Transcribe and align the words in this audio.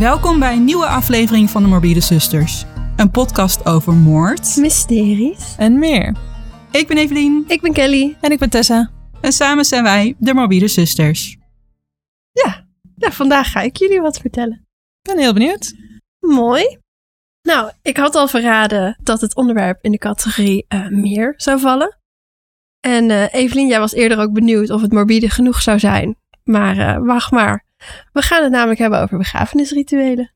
Welkom 0.00 0.38
bij 0.38 0.56
een 0.56 0.64
nieuwe 0.64 0.86
aflevering 0.86 1.50
van 1.50 1.62
de 1.62 1.68
Morbide 1.68 2.00
Zusters. 2.00 2.64
Een 2.96 3.10
podcast 3.10 3.66
over 3.66 3.92
moord. 3.92 4.56
Mysteries. 4.56 5.54
En 5.58 5.78
meer. 5.78 6.16
Ik 6.70 6.88
ben 6.88 6.96
Evelien 6.96 7.44
Ik 7.46 7.60
ben 7.60 7.72
Kelly. 7.72 8.16
En 8.20 8.30
ik 8.30 8.38
ben 8.38 8.50
Tessa. 8.50 8.90
en 9.20 9.32
samen 9.32 9.64
zijn 9.64 9.82
wij 9.82 10.14
de 10.18 10.34
Morbide 10.34 10.68
Zusters. 10.68 11.36
Ja, 12.32 12.66
nou, 12.94 13.12
vandaag 13.12 13.50
ga 13.50 13.60
ik 13.60 13.76
jullie 13.76 14.00
wat 14.00 14.18
vertellen. 14.18 14.66
Ik 15.02 15.14
ben 15.14 15.18
heel 15.18 15.32
benieuwd. 15.32 15.74
Mooi. 16.18 16.78
Nou, 17.42 17.72
ik 17.82 17.96
had 17.96 18.14
al 18.14 18.28
verraden 18.28 18.98
dat 19.02 19.20
het 19.20 19.36
onderwerp 19.36 19.78
in 19.84 19.90
de 19.90 19.98
categorie 19.98 20.64
eh, 20.68 20.88
meer 20.88 21.34
zou 21.36 21.60
vallen. 21.60 21.98
En 22.80 23.10
eh 23.10 23.34
Evelien, 23.34 23.68
jij 23.68 23.80
was 23.80 23.92
eerder 23.92 24.18
ook 24.18 24.32
benieuwd 24.32 24.70
of 24.70 24.80
het 24.80 24.92
morbide 24.92 25.30
genoeg 25.30 25.62
zou 25.62 25.78
zijn. 25.78 26.16
Maar 26.44 26.78
eh, 26.78 27.06
wacht 27.06 27.30
maar. 27.30 27.68
We 28.12 28.22
gaan 28.22 28.42
het 28.42 28.52
namelijk 28.52 28.78
hebben 28.78 29.00
over 29.00 29.18
begrafenisrituelen. 29.18 30.32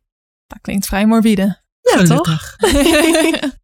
Dat 0.47 0.59
klinkt 0.61 0.87
vrij 0.87 1.07
morbide. 1.07 1.63
Ja, 1.81 2.03
toch? 2.05 2.57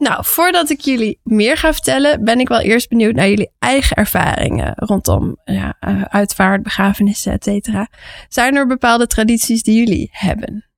Nou, 0.00 0.24
voordat 0.24 0.70
ik 0.70 0.80
jullie 0.80 1.20
meer 1.22 1.56
ga 1.56 1.72
vertellen, 1.72 2.24
ben 2.24 2.40
ik 2.40 2.48
wel 2.48 2.60
eerst 2.60 2.88
benieuwd 2.88 3.14
naar 3.14 3.28
jullie 3.28 3.52
eigen 3.58 3.96
ervaringen 3.96 4.72
rondom 4.76 5.36
ja, 5.44 5.76
eh, 5.80 6.02
uitvaart, 6.02 6.62
begrafenissen, 6.62 7.32
et 7.32 7.44
cetera. 7.44 7.88
Zijn 8.28 8.56
er 8.56 8.66
bepaalde 8.66 9.06
tradities 9.06 9.62
die 9.62 9.78
jullie 9.78 10.08
hebben? 10.12 10.70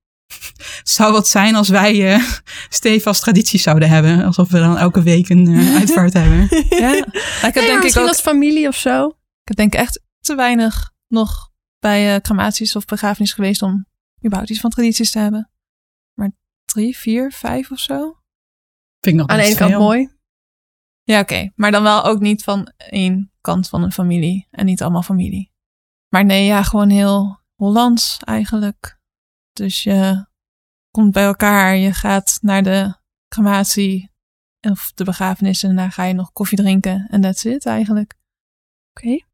Zou 0.83 1.11
wat 1.11 1.27
zijn 1.27 1.55
als 1.55 1.69
wij 1.69 2.13
eh 2.13 2.23
stevast 2.69 3.21
tradities 3.21 3.63
zouden 3.63 3.89
hebben. 3.89 4.23
Alsof 4.23 4.49
we 4.49 4.59
dan 4.59 4.77
elke 4.77 5.01
week 5.01 5.29
een 5.29 5.47
eh, 5.47 5.75
uitvaart 5.79 6.13
hebben. 6.13 6.47
Ja. 6.69 6.89
Maar 6.89 7.49
ik 7.49 7.53
heb 7.53 7.53
Nee, 7.53 7.65
denk 7.65 7.77
ik 7.77 7.83
misschien 7.83 8.03
ook... 8.03 8.09
als 8.09 8.21
familie 8.21 8.67
of 8.67 8.75
zo. 8.75 9.07
Ik 9.07 9.13
heb 9.43 9.57
denk 9.57 9.73
ik 9.73 9.79
echt 9.79 10.01
te 10.19 10.35
weinig 10.35 10.91
nog 11.07 11.51
bij 11.83 12.15
eh, 12.15 12.21
crematies 12.21 12.75
of 12.75 12.85
begrafenissen 12.85 13.37
geweest 13.37 13.61
om 13.61 13.85
überhaupt 14.25 14.49
iets 14.49 14.59
van 14.59 14.69
tradities 14.69 15.11
te 15.11 15.19
hebben. 15.19 15.51
Maar 16.13 16.31
drie, 16.65 16.97
vier, 16.97 17.31
vijf 17.31 17.71
of 17.71 17.79
zo. 17.79 18.17
Vind 18.99 19.15
ik 19.15 19.21
nog 19.21 19.27
Aan 19.27 19.37
de 19.37 19.43
ene 19.43 19.55
kant 19.55 19.77
mooi. 19.77 20.09
Ja, 21.03 21.19
oké. 21.19 21.51
Maar 21.55 21.71
dan 21.71 21.83
wel 21.83 22.03
ook 22.03 22.19
niet 22.19 22.43
van 22.43 22.71
één 22.77 23.31
kant 23.41 23.69
van 23.69 23.83
een 23.83 23.91
familie. 23.91 24.47
En 24.51 24.65
niet 24.65 24.81
allemaal 24.81 25.01
familie. 25.01 25.51
Maar 26.09 26.25
nee, 26.25 26.45
ja, 26.45 26.63
gewoon 26.63 26.89
heel 26.89 27.39
Hollands 27.55 28.17
eigenlijk. 28.19 28.99
Dus 29.53 29.83
je 29.83 30.25
komt 30.91 31.11
bij 31.11 31.23
elkaar. 31.23 31.75
Je 31.75 31.93
gaat 31.93 32.37
naar 32.41 32.63
de 32.63 32.95
crematie 33.27 34.11
of 34.61 34.91
de 34.93 35.03
begrafenis. 35.03 35.63
En 35.63 35.75
daar 35.75 35.91
ga 35.91 36.03
je 36.03 36.13
nog 36.13 36.31
koffie 36.31 36.57
drinken. 36.57 37.07
En 37.09 37.21
that's 37.21 37.43
it 37.43 37.65
eigenlijk. 37.65 38.15
Oké. 38.89 39.25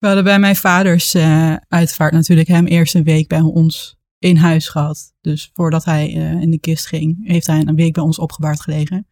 We 0.00 0.06
hadden 0.06 0.24
bij 0.24 0.38
mijn 0.38 0.56
vaders 0.56 1.14
eh, 1.14 1.56
uitvaart 1.68 2.12
natuurlijk 2.12 2.48
hem 2.48 2.66
eerst 2.66 2.94
een 2.94 3.04
week 3.04 3.28
bij 3.28 3.40
ons 3.40 3.98
in 4.18 4.36
huis 4.36 4.68
gehad. 4.68 5.14
Dus 5.20 5.50
voordat 5.54 5.84
hij 5.84 6.06
eh, 6.06 6.40
in 6.40 6.50
de 6.50 6.60
kist 6.60 6.86
ging, 6.86 7.26
heeft 7.26 7.46
hij 7.46 7.60
een 7.60 7.76
week 7.76 7.92
bij 7.92 8.02
ons 8.02 8.18
opgebaard 8.18 8.60
gelegen. 8.60 9.06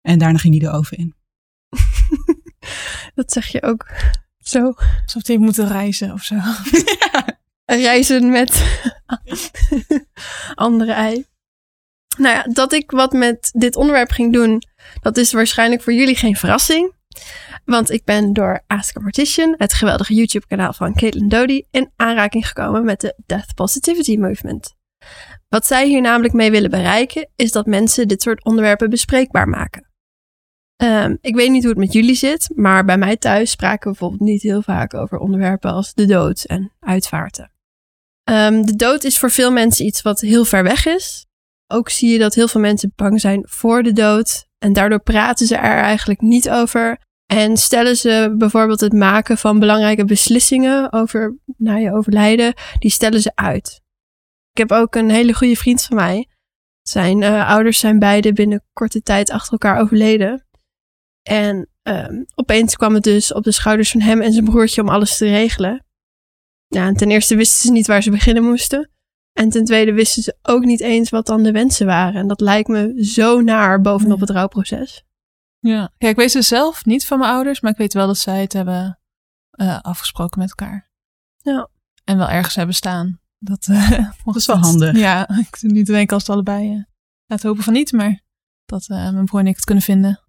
En 0.00 0.18
daarna 0.18 0.38
ging 0.38 0.60
hij 0.60 0.70
de 0.70 0.76
oven 0.76 0.96
in. 0.96 1.14
Dat 3.14 3.32
zeg 3.32 3.46
je 3.46 3.62
ook 3.62 3.90
zo. 4.38 4.72
Alsof 5.02 5.22
die 5.22 5.38
moeten 5.38 5.68
reizen 5.68 6.12
of 6.12 6.22
zo. 6.22 6.36
Reizen 7.64 8.30
met 8.30 8.80
andere 10.54 10.92
ei. 10.92 11.24
Nou 12.18 12.34
ja, 12.34 12.42
dat 12.42 12.72
ik 12.72 12.90
wat 12.90 13.12
met 13.12 13.50
dit 13.52 13.76
onderwerp 13.76 14.10
ging 14.10 14.32
doen, 14.32 14.62
dat 15.00 15.16
is 15.16 15.32
waarschijnlijk 15.32 15.82
voor 15.82 15.92
jullie 15.92 16.16
geen 16.16 16.36
verrassing. 16.36 16.92
Want 17.64 17.90
ik 17.90 18.04
ben 18.04 18.32
door 18.32 18.62
Ask 18.66 18.96
a 18.96 19.00
Mortician, 19.00 19.54
het 19.58 19.72
geweldige 19.72 20.14
YouTube-kanaal 20.14 20.72
van 20.72 20.94
Caitlin 20.94 21.28
Dodie, 21.28 21.66
in 21.70 21.90
aanraking 21.96 22.46
gekomen 22.46 22.84
met 22.84 23.00
de 23.00 23.14
Death 23.26 23.54
Positivity 23.54 24.16
Movement. 24.16 24.74
Wat 25.48 25.66
zij 25.66 25.86
hier 25.86 26.00
namelijk 26.00 26.34
mee 26.34 26.50
willen 26.50 26.70
bereiken, 26.70 27.28
is 27.36 27.52
dat 27.52 27.66
mensen 27.66 28.08
dit 28.08 28.22
soort 28.22 28.44
onderwerpen 28.44 28.90
bespreekbaar 28.90 29.48
maken. 29.48 29.88
Ehm, 30.76 31.16
ik 31.20 31.34
weet 31.34 31.50
niet 31.50 31.62
hoe 31.62 31.70
het 31.70 31.80
met 31.80 31.92
jullie 31.92 32.14
zit, 32.14 32.50
maar 32.54 32.84
bij 32.84 32.98
mij 32.98 33.16
thuis 33.16 33.50
spraken 33.50 33.78
we 33.78 33.88
bijvoorbeeld 33.98 34.30
niet 34.30 34.42
heel 34.42 34.62
vaak 34.62 34.94
over 34.94 35.18
onderwerpen 35.18 35.70
als 35.70 35.94
de 35.94 36.06
dood 36.06 36.44
en 36.44 36.72
uitvaarten. 36.80 37.52
Ehm, 38.24 38.62
de 38.62 38.76
dood 38.76 39.04
is 39.04 39.18
voor 39.18 39.30
veel 39.30 39.52
mensen 39.52 39.86
iets 39.86 40.02
wat 40.02 40.20
heel 40.20 40.44
ver 40.44 40.62
weg 40.62 40.86
is. 40.86 41.26
Ook 41.66 41.88
zie 41.88 42.12
je 42.12 42.18
dat 42.18 42.34
heel 42.34 42.48
veel 42.48 42.60
mensen 42.60 42.92
bang 42.96 43.20
zijn 43.20 43.46
voor 43.48 43.82
de 43.82 43.92
dood. 43.92 44.46
En 44.58 44.72
daardoor 44.72 45.02
praten 45.02 45.46
ze 45.46 45.56
er 45.56 45.82
eigenlijk 45.82 46.20
niet 46.20 46.50
over. 46.50 46.98
En 47.34 47.56
stellen 47.56 47.96
ze 47.96 48.34
bijvoorbeeld 48.38 48.80
het 48.80 48.92
maken 48.92 49.38
van 49.38 49.58
belangrijke 49.58 50.04
beslissingen 50.04 50.92
over 50.92 51.36
na 51.56 51.76
je 51.76 51.92
overlijden, 51.92 52.54
die 52.78 52.90
stellen 52.90 53.20
ze 53.20 53.32
uit. 53.34 53.80
Ik 54.50 54.58
heb 54.58 54.72
ook 54.72 54.94
een 54.94 55.10
hele 55.10 55.34
goede 55.34 55.56
vriend 55.56 55.82
van 55.82 55.96
mij. 55.96 56.28
Zijn 56.82 57.22
eh, 57.22 57.48
ouders 57.48 57.78
zijn 57.78 57.98
beide 57.98 58.32
binnen 58.32 58.64
korte 58.72 59.02
tijd 59.02 59.30
achter 59.30 59.52
elkaar 59.52 59.80
overleden. 59.80 60.46
En 61.22 61.68
ehm, 61.82 62.22
opeens 62.34 62.76
kwam 62.76 62.94
het 62.94 63.02
dus 63.02 63.32
op 63.32 63.44
de 63.44 63.52
schouders 63.52 63.90
van 63.90 64.00
hem 64.00 64.20
en 64.20 64.32
zijn 64.32 64.44
broertje 64.44 64.82
om 64.82 64.88
alles 64.88 65.16
te 65.16 65.26
regelen. 65.26 65.84
Ja, 66.66 66.86
en 66.86 66.94
ten 66.94 67.10
eerste 67.10 67.36
wisten 67.36 67.58
ze 67.58 67.72
niet 67.72 67.86
waar 67.86 68.02
ze 68.02 68.10
beginnen 68.10 68.44
moesten. 68.44 68.90
En 69.32 69.48
ten 69.48 69.64
tweede 69.64 69.92
wisten 69.92 70.22
ze 70.22 70.36
ook 70.42 70.64
niet 70.64 70.80
eens 70.80 71.10
wat 71.10 71.26
dan 71.26 71.42
de 71.42 71.52
wensen 71.52 71.86
waren. 71.86 72.20
En 72.20 72.28
dat 72.28 72.40
lijkt 72.40 72.68
me 72.68 73.04
zo 73.04 73.40
naar 73.40 73.80
bovenop 73.80 74.20
het 74.20 74.30
rouwproces. 74.30 75.04
Ja. 75.66 75.90
ja, 75.98 76.08
ik 76.08 76.16
weet 76.16 76.30
ze 76.30 76.42
zelf 76.42 76.84
niet 76.84 77.06
van 77.06 77.18
mijn 77.18 77.30
ouders, 77.30 77.60
maar 77.60 77.70
ik 77.72 77.76
weet 77.78 77.92
wel 77.94 78.06
dat 78.06 78.18
zij 78.18 78.40
het 78.40 78.52
hebben 78.52 78.98
eh, 79.50 79.80
afgesproken 79.80 80.38
met 80.40 80.48
elkaar. 80.48 80.90
Ja. 81.36 81.68
En 82.04 82.16
wel 82.18 82.28
ergens 82.28 82.54
hebben 82.54 82.74
staan. 82.74 83.20
Dat, 83.38 83.66
eh, 83.70 83.98
mocht 84.24 84.38
is 84.38 84.46
wel 84.46 84.56
het- 84.56 84.64
handig. 84.64 84.96
Ja, 84.96 85.28
ik 85.48 85.56
zit 85.56 85.70
nu 85.70 85.84
te 85.84 85.92
denken 85.92 86.14
als 86.14 86.22
het 86.26 86.32
allebei. 86.32 86.70
eh 86.72 86.82
laten 87.26 87.48
hopen 87.48 87.64
van 87.64 87.72
niet, 87.72 87.92
maar 87.92 88.20
dat 88.64 88.84
mijn 88.88 89.24
broer 89.24 89.40
en 89.40 89.46
ik 89.46 89.54
het 89.56 89.64
kunnen 89.64 89.84
vinden. 89.84 90.20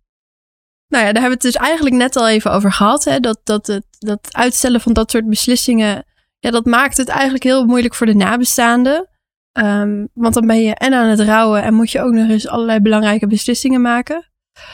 Nou 0.87 1.05
ja, 1.05 1.11
daar 1.11 1.21
hebben 1.21 1.39
we 1.39 1.47
het 1.47 1.53
dus 1.53 1.63
eigenlijk 1.63 1.95
net 1.95 2.15
al 2.15 2.27
even 2.29 2.51
over 2.51 2.71
gehad. 2.73 3.03
Hè? 3.03 3.19
Dat, 3.19 3.39
dat, 3.43 3.67
het, 3.67 3.85
dat 3.99 4.33
uitstellen 4.33 4.81
van 4.81 4.93
dat 4.93 5.11
soort 5.11 5.29
beslissingen, 5.29 6.05
ja, 6.39 6.51
dat 6.51 6.65
maakt 6.65 6.97
het 6.97 7.07
eigenlijk 7.07 7.43
heel 7.43 7.65
moeilijk 7.65 7.95
voor 7.95 8.05
de 8.07 8.15
nabestaanden. 8.15 9.09
Ehm, 9.51 10.05
want 10.13 10.33
dan 10.33 10.47
ben 10.47 10.61
je 10.61 10.75
en 10.75 10.93
aan 10.93 11.07
het 11.09 11.19
rouwen 11.19 11.63
en 11.63 11.73
moet 11.73 11.91
je 11.91 12.01
ook 12.01 12.13
nog 12.13 12.29
eens 12.29 12.47
allerlei 12.47 12.79
belangrijke 12.79 13.27
beslissingen 13.27 13.81
maken. 13.81 14.29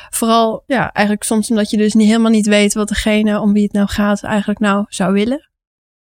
Vooral, 0.09 0.63
ja, 0.65 0.91
eigenlijk 0.91 1.25
soms 1.25 1.49
omdat 1.49 1.69
je 1.69 1.77
dus 1.77 1.93
niet, 1.93 2.07
helemaal 2.07 2.31
niet 2.31 2.47
weet 2.47 2.73
wat 2.73 2.87
degene 2.87 3.39
om 3.39 3.53
wie 3.53 3.63
het 3.63 3.73
nou 3.73 3.87
gaat 3.87 4.23
eigenlijk 4.23 4.59
nou 4.59 4.85
zou 4.87 5.13
willen. 5.13 5.49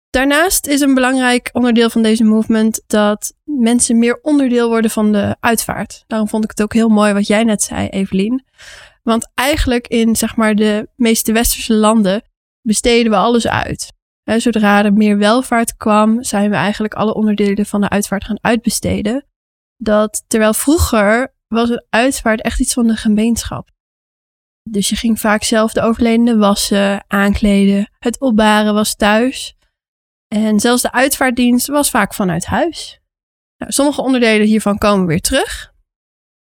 Daarnaast 0.10 0.68
is 0.68 0.82
een 0.82 0.94
belangrijk 0.94 1.50
onderdeel 1.54 1.90
van 1.90 2.02
deze 2.02 2.24
movement 2.24 2.84
dat 2.88 3.34
mensen 3.44 4.00
meer 4.00 4.20
onderdeel 4.22 4.70
worden 4.70 4.92
van 4.92 5.12
de 5.12 5.36
uitvaart. 5.40 6.04
Daarom 6.08 6.28
vond 6.28 6.44
ik 6.44 6.50
het 6.50 6.62
ook 6.62 6.74
heel 6.74 6.90
mooi 6.90 7.14
wat 7.14 7.28
jij 7.28 7.44
net 7.44 7.62
zei, 7.62 7.88
Evelien. 7.88 8.46
Want 9.04 9.32
eigenlijk 9.34 9.88
in 9.88 10.16
zeg 10.16 10.36
maar 10.36 10.56
de 10.56 10.90
meeste 10.96 11.32
westerse 11.32 11.74
landen 11.74 12.22
besteden 12.62 13.12
we 13.12 13.18
alles 13.18 13.48
uit. 13.48 13.94
Zodra 14.24 14.84
er 14.84 14.94
meer 14.94 15.18
welvaart 15.18 15.78
kwam, 15.78 16.24
zijn 16.24 16.50
we 16.50 16.56
eigenlijk 16.56 16.94
alle 16.94 17.14
onderdelen 17.14 17.66
van 17.66 17.82
de 17.82 17.90
uitvaart 17.90 18.24
gaan 18.24 18.40
uitbesteden. 18.42 19.26
Dat 19.78 20.24
terwijl 20.28 20.54
vroeger 20.54 21.34
was 21.48 21.70
een 21.70 21.86
uitvaart 21.90 22.42
echt 22.42 22.60
iets 22.60 22.74
van 22.74 22.88
de 22.88 22.96
gemeenschap. 22.96 23.70
Dus 24.70 24.90
je 24.90 24.96
ging 24.96 25.20
vaak 25.20 25.44
zelf 25.44 25.74
de 25.74 25.82
overledene 25.82 26.38
wassen, 26.38 27.04
aankleden. 27.08 27.92
Het 28.00 28.20
opbaren 28.20 28.74
was 28.74 28.96
thuis. 28.96 29.56
En 30.28 30.60
zelfs 30.60 30.82
de 30.82 30.92
uitvaartdienst 30.92 31.68
was 31.68 31.90
vaak 31.90 32.14
vanuit 32.14 32.46
huis. 32.46 33.00
Nou, 33.58 33.72
sommige 33.72 34.02
onderdelen 34.02 34.48
hiervan 34.48 34.78
komen 34.78 35.06
weer 35.06 35.22
terug. 35.22 35.76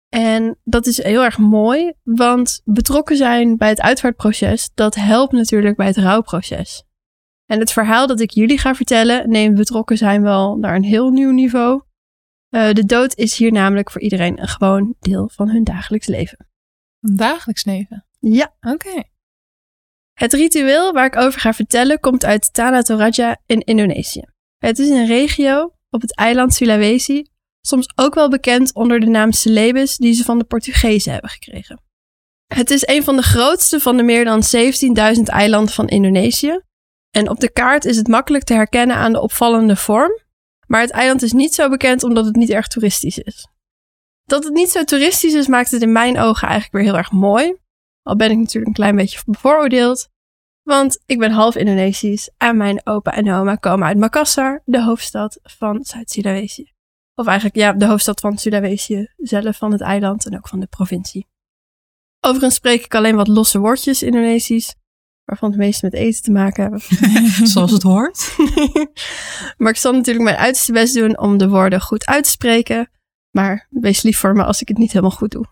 En 0.10 0.60
dat 0.64 0.86
is 0.86 1.04
heel 1.04 1.24
erg 1.24 1.38
mooi, 1.38 1.94
want 2.03 2.62
betrokken 2.64 3.18
zijn 3.18 3.58
bij 3.58 3.70
het 3.70 3.82
uitvaartproces, 3.82 4.72
dat 4.74 4.96
helpt 4.96 5.32
natuurlijk 5.34 5.76
bij 5.76 5.88
het 5.88 5.97
rouwproces. 5.97 6.84
En 7.46 7.59
het 7.59 7.72
verhaal 7.72 8.08
dat 8.08 8.20
ik 8.20 8.32
jullie 8.32 8.58
ga 8.58 8.76
vertellen, 8.76 9.30
neemt 9.30 9.56
betrokken 9.56 9.97
zijn 9.97 10.22
wel 10.22 10.56
naar 10.56 10.76
een 10.76 10.84
heel 10.84 11.09
nieuw 11.09 11.32
niveau. 11.32 11.82
Eh, 12.49 12.72
de 12.72 12.85
dood 12.85 13.16
is 13.16 13.37
hier 13.37 13.51
namelijk 13.51 13.91
voor 13.91 14.01
iedereen 14.01 14.41
een 14.41 14.47
gewoon 14.47 14.96
deel 14.99 15.29
van 15.34 15.49
hun 15.49 15.63
dagelijks 15.63 16.07
leven. 16.07 16.47
Een 16.99 17.16
dagelijks 17.16 17.66
leven. 17.66 18.05
Ja. 18.19 18.55
Oké. 18.61 19.03
Het 20.13 20.34
ritueel 20.34 20.93
waar 20.93 21.05
ik 21.05 21.16
over 21.16 21.40
ga 21.40 21.53
vertellen 21.53 21.99
komt 21.99 22.25
uit 22.25 22.53
Tanah 22.53 22.81
Toraja 22.81 23.37
in 23.46 23.59
Indonesië. 23.59 24.23
Het 24.57 24.79
is 24.79 24.90
een 24.90 25.05
regio 25.05 25.73
op 25.90 26.01
het 26.01 26.16
eiland 26.16 26.53
Sulawesi, 26.53 27.25
soms 27.61 27.91
ook 27.96 28.13
wel 28.13 28.29
bekend 28.29 28.73
onder 28.73 28.99
de 28.99 29.05
naam 29.05 29.31
Celebes 29.31 29.97
die 29.97 30.13
ze 30.13 30.23
van 30.23 30.37
de 30.37 30.43
Portugezen 30.43 31.11
hebben 31.11 31.29
gekregen. 31.29 31.81
Het 32.53 32.69
is 32.69 32.87
een 32.87 33.03
van 33.03 33.16
de 33.16 33.22
grootste 33.22 33.79
van 33.79 33.97
de 33.97 34.03
meer 34.03 34.25
dan 34.25 34.43
17.000 35.16 35.23
eilanden 35.23 35.73
van 35.73 35.87
Indonesië. 35.87 36.61
En 37.09 37.29
op 37.29 37.40
de 37.40 37.51
kaart 37.51 37.85
is 37.85 37.97
het 37.97 38.07
makkelijk 38.07 38.43
te 38.43 38.53
herkennen 38.53 38.96
aan 38.96 39.11
de 39.11 39.22
opvallende 39.22 39.75
vorm. 39.75 40.11
Maar 40.70 40.82
het 40.82 40.92
eiland 40.92 41.22
is 41.22 41.32
niet 41.32 41.54
zo 41.54 41.70
bekend 41.70 42.04
omdat 42.04 42.26
het 42.26 42.36
niet 42.36 42.50
erg 42.50 42.68
toeristisch 42.68 43.18
is. 43.18 43.48
Dat 44.24 44.44
het 44.44 44.54
niet 44.54 44.70
zo 44.70 44.84
toeristisch 44.84 45.34
is, 45.34 45.48
maakt 45.48 45.72
het 45.72 45.82
in 45.82 45.92
mijn 45.92 46.20
ogen 46.20 46.48
eigenlijk 46.48 46.74
weer 46.74 46.84
heel 46.84 46.98
erg 46.98 47.12
mooi. 47.12 47.58
Al 48.02 48.16
ben 48.16 48.32
ik 48.32 48.38
natuurlijk 48.38 48.68
een 48.68 48.74
klein 48.74 48.96
beetje 48.96 49.20
bevooroordeeld. 49.26 50.10
Want 50.64 51.00
ik 51.06 51.20
ben 51.20 51.32
half 51.32 51.56
Indonesisch 51.56 52.32
en 52.38 52.58
mijn 52.58 52.82
opa 52.84 53.16
en 53.16 53.32
oma 53.32 53.56
komen 53.56 53.88
uit 53.88 53.98
Makassar, 53.98 54.62
de 54.66 54.84
hoofdstad 54.84 55.40
van 55.44 55.84
Zuid-Sulawesi. 55.84 56.72
Of 57.16 57.26
eigenlijk 57.26 57.58
ja, 57.58 57.74
de 57.74 57.86
hoofdstad 57.86 58.20
van 58.20 58.38
Sulawesi 58.38 59.08
zelf, 59.18 59.58
van 59.58 59.72
het 59.72 59.82
eiland 59.82 60.26
en 60.26 60.38
ook 60.38 60.48
van 60.48 60.60
de 60.60 60.68
provincie. 60.68 61.28
Overigens 62.20 62.56
spreek 62.56 62.86
ik 62.86 62.96
alleen 62.96 63.16
wat 63.16 63.28
losse 63.28 63.60
woordjes 63.60 64.04
Indonesisch, 64.04 64.76
waarvan 65.29 65.49
het 65.49 65.59
meeste 65.59 65.85
met 65.85 65.93
eten 65.93 66.23
te 66.23 66.31
maken 66.31 66.61
hebben. 66.61 66.81
Zoals 67.47 67.72
het 67.72 67.84
hoort. 67.84 68.35
maar 69.58 69.72
ik 69.72 69.78
zal 69.78 69.93
natuurlijk 69.93 70.26
mijn 70.26 70.37
uiterste 70.37 70.72
best 70.72 70.93
doen 70.93 71.20
om 71.20 71.37
de 71.37 71.49
woorden 71.49 71.81
goed 71.81 72.05
uit 72.05 72.23
te 72.23 72.29
spreken. 72.29 72.90
Maar 73.31 73.67
wees 73.70 74.02
lief 74.02 74.17
voor 74.17 74.34
me 74.34 74.43
als 74.43 74.61
ik 74.61 74.67
het 74.67 74.78
niet 74.78 74.91
helemaal 74.91 75.17
goed 75.17 75.31
doe. 75.31 75.46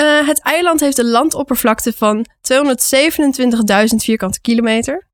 Uh, 0.00 0.26
het 0.26 0.40
eiland 0.40 0.80
heeft 0.80 0.98
een 0.98 1.10
landoppervlakte 1.10 1.92
van 1.92 2.26
227.000 2.26 3.96
vierkante 3.96 4.40
kilometer. 4.40 5.08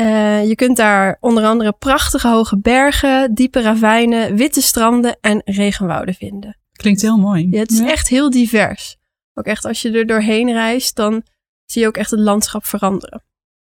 Uh, 0.00 0.48
je 0.48 0.54
kunt 0.54 0.76
daar 0.76 1.16
onder 1.20 1.44
andere 1.44 1.72
prachtige 1.72 2.28
hoge 2.28 2.58
bergen, 2.58 3.34
diepe 3.34 3.60
ravijnen, 3.60 4.36
witte 4.36 4.60
stranden 4.60 5.18
en 5.20 5.42
regenwouden 5.44 6.14
vinden. 6.14 6.58
Klinkt 6.72 7.02
heel 7.02 7.16
mooi. 7.16 7.46
Ja, 7.50 7.58
het 7.58 7.70
is 7.70 7.80
echt 7.80 8.08
heel 8.08 8.30
divers. 8.30 8.96
Ook 9.34 9.46
echt 9.46 9.64
als 9.64 9.82
je 9.82 9.90
er 9.90 10.06
doorheen 10.06 10.52
reist, 10.52 10.96
dan 10.96 11.22
zie 11.70 11.82
je 11.82 11.88
ook 11.88 11.96
echt 11.96 12.10
het 12.10 12.20
landschap 12.20 12.64
veranderen. 12.64 13.24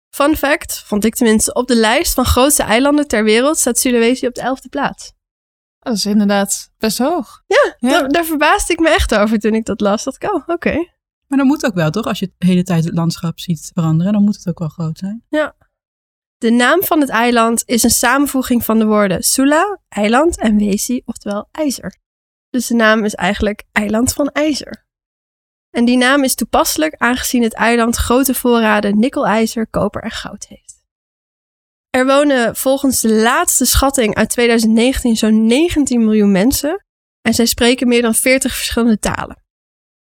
Fun 0.09 0.38
fact, 0.38 0.83
vond 0.86 1.06
ik 1.06 1.15
tenminste, 1.15 1.53
op 1.53 1.68
de 1.68 1.75
lijst 1.75 2.13
van 2.13 2.25
grootste 2.25 2.63
eilanden 2.63 3.07
ter 3.07 3.24
wereld 3.24 3.57
staat 3.57 3.77
Sulawesi 3.77 4.27
op 4.27 4.33
de 4.33 4.41
elfde 4.41 4.69
plaats. 4.69 5.13
Dat 5.80 5.95
is 5.95 6.06
inderdaad 6.06 6.71
best 6.77 6.97
hoog. 6.97 7.44
Ja, 7.47 7.75
Daar, 7.89 8.09
daar, 8.09 8.25
verbaasde 8.25 8.74
ik 8.74 8.80
me 8.80 8.89
echt 8.89 9.15
over 9.15 9.39
toen 9.39 9.53
ik 9.53 9.65
dat 9.65 9.81
las. 9.81 10.03
Dat 10.03 10.24
oh, 10.24 10.47
oké. 10.47 10.74
Maar 11.27 11.38
dat 11.38 11.47
moet 11.47 11.65
ook 11.65 11.74
wel, 11.74 11.89
toch? 11.89 12.06
Als 12.06 12.19
je 12.19 12.31
de 12.38 12.45
hele 12.45 12.63
tijd 12.63 12.86
het 12.86 12.94
landschap 12.94 13.39
ziet 13.39 13.71
veranderen, 13.74 14.13
dan 14.13 14.24
moet 14.24 14.35
het 14.35 14.47
ook 14.47 14.59
wel 14.59 14.68
groot 14.68 14.97
zijn. 14.97 15.25
Ja. 15.30 15.56
De 16.38 16.51
naam 16.51 16.83
van 16.83 17.00
het 17.00 17.09
eiland 17.09 17.63
is 17.65 17.83
een 17.83 17.89
samenvoeging 17.89 18.65
van 18.65 18.80
de 18.80 18.85
woorden 18.85 19.24
Sula, 19.24 19.80
eiland, 19.89 20.38
en 20.38 20.57
Wesi, 20.57 21.01
oftewel 21.06 21.47
ijzer. 21.51 21.97
Dus 22.50 22.68
de 22.68 22.74
naam 22.74 23.03
is 23.03 23.15
eigenlijk 23.15 23.63
eiland 23.71 24.13
van 24.13 24.30
ijzer. 24.30 24.88
En 25.69 25.86
die 25.86 25.98
naam 25.98 26.24
is 26.24 26.36
toepasselijk 26.36 26.95
aangezien 26.98 27.44
het 27.44 27.54
eiland 27.54 27.95
grote 27.95 28.33
voorraden 28.33 29.00
nikkelijzer, 29.00 29.68
koper 29.68 30.01
en 30.01 30.12
goud 30.12 30.45
heeft. 30.48 30.83
Er 31.89 32.06
wonen 32.06 32.56
volgens 32.56 33.01
de 33.01 33.13
laatste 33.13 33.66
schatting 33.66 34.16
uit 34.16 34.30
2019 34.30 35.16
zo'n 35.16 35.45
19 35.45 36.04
miljoen 36.04 36.31
mensen 36.31 36.86
en 37.21 37.33
zij 37.33 37.45
spreken 37.45 37.88
meer 37.88 38.01
dan 38.01 38.16
40 38.16 38.56
verschillende 38.56 39.00
talen. 39.00 39.44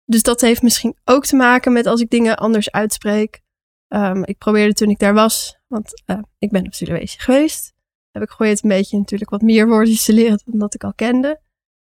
Dus 0.06 0.24
dat 0.24 0.42
heeft 0.42 0.62
misschien 0.62 0.98
ook 1.04 1.26
te 1.26 1.36
maken 1.36 1.74
met 1.74 1.86
als 1.86 2.02
ik 2.02 2.10
dingen 2.10 2.38
anders 2.38 2.72
uitspreek. 2.72 3.42
Um, 3.88 4.24
ik 4.24 4.38
probeerde 4.38 4.74
toen 4.74 4.90
ik 4.90 5.00
daar 5.00 5.14
was, 5.14 5.58
want 5.68 6.04
uh, 6.06 6.20
ik 6.38 6.52
ben 6.52 6.66
op 6.66 6.74
Sulawesi 6.74 7.20
geweest, 7.20 7.74
heb 8.12 8.24
ik 8.24 8.30
geprobeerd 8.30 8.64
een 8.64 8.70
beetje 8.70 8.98
natuurlijk 8.98 9.30
wat 9.30 9.42
meer 9.42 9.68
woorden 9.68 9.98
te 9.98 10.14
leren 10.14 10.42
dan 10.46 10.60
dat 10.60 10.74
ik 10.74 10.84
al 10.84 10.94
kende. 10.94 11.42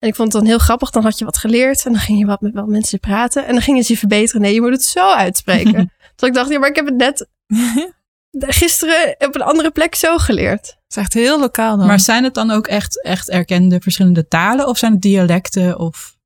En 0.05 0.11
ik 0.11 0.17
vond 0.17 0.33
het 0.33 0.43
dan 0.43 0.51
heel 0.51 0.59
grappig. 0.59 0.91
Dan 0.91 1.03
had 1.03 1.19
je 1.19 1.25
wat 1.25 1.37
geleerd 1.37 1.85
en 1.85 1.93
dan 1.93 2.01
ging 2.01 2.19
je 2.19 2.27
wat 2.27 2.41
met 2.41 2.53
wel 2.53 2.67
mensen 2.67 3.01
praten. 3.01 3.47
En 3.47 3.53
dan 3.53 3.63
gingen 3.63 3.85
ze 3.85 3.93
je 3.93 3.99
verbeteren. 3.99 4.41
Nee, 4.41 4.55
je 4.55 4.61
moet 4.61 4.71
het 4.71 4.83
zo 4.85 5.13
uitspreken. 5.13 5.93
dus 6.17 6.29
ik 6.29 6.35
dacht, 6.35 6.51
ja, 6.51 6.59
maar 6.59 6.69
ik 6.69 6.77
heb 6.77 6.87
het 6.87 6.97
net 6.97 7.29
gisteren 8.61 9.15
op 9.19 9.35
een 9.35 9.43
andere 9.43 9.71
plek 9.71 9.95
zo 9.95 10.19
geleerd. 10.19 10.67
Het 10.67 10.85
is 10.89 10.97
echt 10.97 11.13
heel 11.13 11.41
lokaal 11.41 11.77
dan. 11.77 11.87
Maar 11.87 12.01
zijn 12.01 12.25
het 12.25 12.35
dan 12.35 12.51
ook 12.51 12.67
echt, 12.67 13.03
echt 13.03 13.31
erkende 13.31 13.81
verschillende 13.81 14.29
talen? 14.29 14.69
Of 14.69 14.79
zijn 14.79 14.93
het 14.93 15.03
dialecten? 15.03 15.79
Of... 15.79 16.17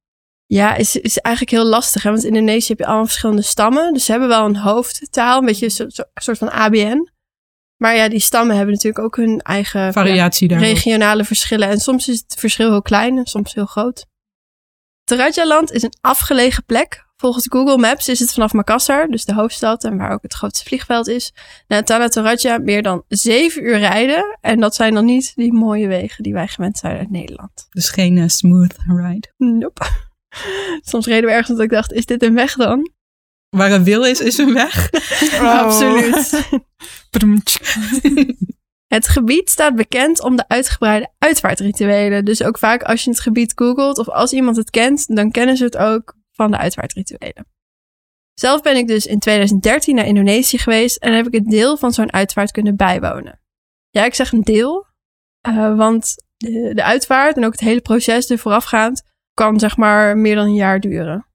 Ja, 0.47 0.75
is, 0.75 0.97
is 0.97 1.19
eigenlijk 1.19 1.57
heel 1.57 1.67
lastig. 1.71 2.03
Hè? 2.03 2.11
Want 2.11 2.25
in 2.25 2.35
Indonesië 2.35 2.69
heb 2.69 2.79
je 2.79 2.87
allemaal 2.87 3.07
verschillende 3.07 3.43
stammen. 3.43 3.93
Dus 3.93 4.05
ze 4.05 4.11
hebben 4.11 4.29
wel 4.29 4.45
een 4.45 4.57
hoofdtaal. 4.57 5.39
Een 5.39 5.45
beetje 5.45 5.85
een 5.85 6.05
soort 6.15 6.39
van 6.39 6.51
ABN. 6.51 7.11
Maar 7.79 7.97
ja, 7.97 8.09
die 8.09 8.21
stammen 8.21 8.57
hebben 8.57 8.75
natuurlijk 8.75 9.05
ook 9.05 9.17
hun 9.17 9.41
eigen 9.41 9.93
variatie 9.93 10.51
ja, 10.51 10.59
regionale 10.59 11.25
verschillen. 11.25 11.69
En 11.69 11.79
soms 11.79 12.09
is 12.09 12.19
het 12.29 12.35
verschil 12.39 12.71
heel 12.71 12.83
klein 12.83 13.19
en 13.19 13.27
soms 13.27 13.55
heel 13.55 13.67
groot. 13.67 14.07
Tarajaland 15.05 15.73
is 15.73 15.83
een 15.83 15.95
afgelegen 16.01 16.65
plek. 16.65 17.07
Volgens 17.17 17.47
Google 17.49 17.79
Maps 17.79 18.09
is 18.09 18.21
het 18.21 18.33
vanaf 18.33 18.53
Makassar, 18.53 19.09
dus 19.09 19.25
de 19.25 19.35
hoofdstad 19.35 19.85
en 19.85 19.97
waar 19.97 20.13
ook 20.13 20.23
het 20.23 20.35
grootste 20.35 20.65
vliegveld 20.65 21.09
is, 21.09 21.33
naar 21.69 21.85
Tana 21.85 22.09
Toraja 22.09 22.59
meer 22.59 22.83
dan 22.83 23.05
zeven 23.09 23.63
uur 23.63 23.79
rijden. 23.79 24.39
En 24.41 24.61
dat 24.61 24.75
zijn 24.75 24.95
dan 24.95 25.05
niet 25.05 25.33
die 25.35 25.53
mooie 25.53 25.89
wegen 25.89 26.23
die 26.23 26.33
wij 26.33 26.49
gewend 26.49 26.79
zijn 26.79 26.99
uit 26.99 27.11
Nederland. 27.11 27.67
Dus 27.71 27.89
geen 27.89 28.17
uh, 28.17 28.27
smooth 28.27 28.77
ride? 28.87 29.33
Nope. 29.37 29.87
Soms 30.91 31.07
reden 31.07 31.25
we 31.25 31.31
ergens 31.31 31.57
dat 31.57 31.61
ik 31.61 31.71
dacht, 31.71 31.93
is 31.93 32.07
dit 32.07 32.23
een 32.23 32.35
weg 32.35 32.55
dan? 32.55 32.91
Waar 33.49 33.73
een 33.73 33.85
wil 33.85 34.05
is, 34.05 34.21
is 34.21 34.39
een 34.39 34.53
weg. 34.53 34.91
Oh. 35.41 35.61
Absoluut. 35.61 36.49
het 38.97 39.09
gebied 39.09 39.51
staat 39.51 39.75
bekend 39.75 40.23
om 40.23 40.37
de 40.37 40.49
uitgebreide 40.49 41.13
uitvaartrituelen. 41.19 42.25
Dus 42.25 42.43
ook 42.43 42.59
vaak 42.59 42.83
als 42.83 43.05
je 43.05 43.11
het 43.11 43.21
gebied 43.21 43.53
googelt 43.55 43.99
of 43.99 44.09
als 44.09 44.33
iemand 44.33 44.57
het 44.57 44.71
kent, 44.71 45.17
dan 45.17 45.31
kennen 45.31 45.57
ze 45.57 45.65
het 45.65 45.77
ook 45.77 46.17
van 46.33 46.51
de 46.51 46.57
uitvaartrituelen. 46.57 47.47
Zelf 48.35 48.63
ben 48.63 48.77
ik 48.77 48.87
dus 48.87 49.07
in 49.07 49.19
2013 49.19 49.95
naar 49.95 50.07
Indonesië 50.07 50.59
geweest 50.59 50.97
en 50.97 51.13
heb 51.13 51.27
ik 51.27 51.35
een 51.35 51.51
deel 51.51 51.77
van 51.77 51.93
zo'n 51.93 52.13
uitvaart 52.13 52.51
kunnen 52.51 52.77
bijwonen. 52.77 53.41
Ja, 53.91 54.05
ik 54.05 54.15
zeg 54.15 54.33
een 54.33 54.43
deel, 54.43 54.87
uh, 55.49 55.77
want 55.77 56.15
de, 56.37 56.71
de 56.75 56.85
uitvaart 56.85 57.37
en 57.37 57.45
ook 57.45 57.53
het 57.53 57.61
hele 57.61 57.81
proces 57.81 58.31
er 58.31 58.39
voorafgaand 58.39 59.03
kan 59.35 59.59
zeg 59.59 59.77
maar 59.77 60.17
meer 60.17 60.35
dan 60.35 60.47
een 60.47 60.55
jaar 60.55 60.81
duren. 60.81 61.28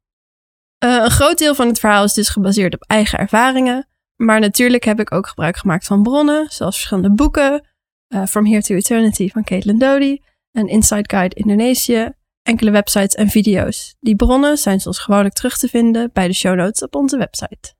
Uh, 0.83 1.03
een 1.03 1.11
groot 1.11 1.37
deel 1.37 1.55
van 1.55 1.67
het 1.67 1.79
verhaal 1.79 2.03
is 2.03 2.13
dus 2.13 2.29
gebaseerd 2.29 2.73
op 2.73 2.83
eigen 2.87 3.19
ervaringen. 3.19 3.87
Maar 4.15 4.39
natuurlijk 4.39 4.83
heb 4.83 4.99
ik 4.99 5.11
ook 5.11 5.27
gebruik 5.27 5.57
gemaakt 5.57 5.85
van 5.85 6.03
bronnen, 6.03 6.47
zoals 6.49 6.75
verschillende 6.75 7.13
boeken. 7.13 7.67
Uh, 8.13 8.25
From 8.25 8.45
Here 8.45 8.61
to 8.61 8.75
Eternity 8.75 9.29
van 9.29 9.43
Caitlin 9.43 9.77
Dodi 9.77 10.21
en 10.51 10.67
Inside 10.67 11.03
Guide 11.15 11.35
Indonesië. 11.35 12.11
Enkele 12.41 12.71
websites 12.71 13.15
en 13.15 13.29
video's. 13.29 13.95
Die 13.99 14.15
bronnen 14.15 14.57
zijn 14.57 14.79
zoals 14.79 14.99
gewoonlijk 14.99 15.35
terug 15.35 15.57
te 15.57 15.67
vinden 15.67 16.09
bij 16.13 16.27
de 16.27 16.33
show 16.33 16.55
notes 16.55 16.81
op 16.81 16.95
onze 16.95 17.17
website. 17.17 17.73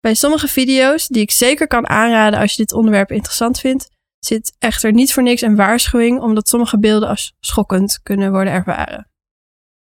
Bij 0.00 0.14
sommige 0.14 0.48
video's, 0.48 1.08
die 1.08 1.22
ik 1.22 1.30
zeker 1.30 1.66
kan 1.66 1.88
aanraden 1.88 2.40
als 2.40 2.50
je 2.50 2.56
dit 2.56 2.72
onderwerp 2.72 3.10
interessant 3.10 3.60
vindt, 3.60 3.88
zit 4.18 4.56
echter 4.58 4.92
niet 4.92 5.12
voor 5.12 5.22
niks 5.22 5.40
een 5.40 5.56
waarschuwing, 5.56 6.20
omdat 6.20 6.48
sommige 6.48 6.78
beelden 6.78 7.08
als 7.08 7.36
schokkend 7.40 8.00
kunnen 8.02 8.30
worden 8.30 8.52
ervaren. 8.52 9.09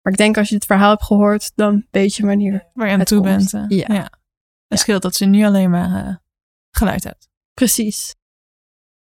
Maar 0.04 0.12
ik 0.12 0.18
denk 0.18 0.36
als 0.36 0.48
je 0.48 0.54
het 0.54 0.66
verhaal 0.66 0.90
hebt 0.90 1.04
gehoord, 1.04 1.52
dan 1.54 1.86
weet 1.90 2.14
je 2.14 2.26
wanneer 2.26 2.70
waar 2.74 2.86
je 2.86 2.92
aan 2.92 3.04
toe 3.04 3.22
bent. 3.22 3.52
Uh, 3.52 3.64
ja. 3.68 3.94
ja. 3.94 4.10
Het 4.68 4.78
scheelt 4.78 5.02
dat 5.02 5.14
ze 5.14 5.24
nu 5.24 5.44
alleen 5.44 5.70
maar 5.70 6.06
uh, 6.06 6.16
geluid 6.70 7.04
hebt. 7.04 7.28
Precies. 7.54 8.14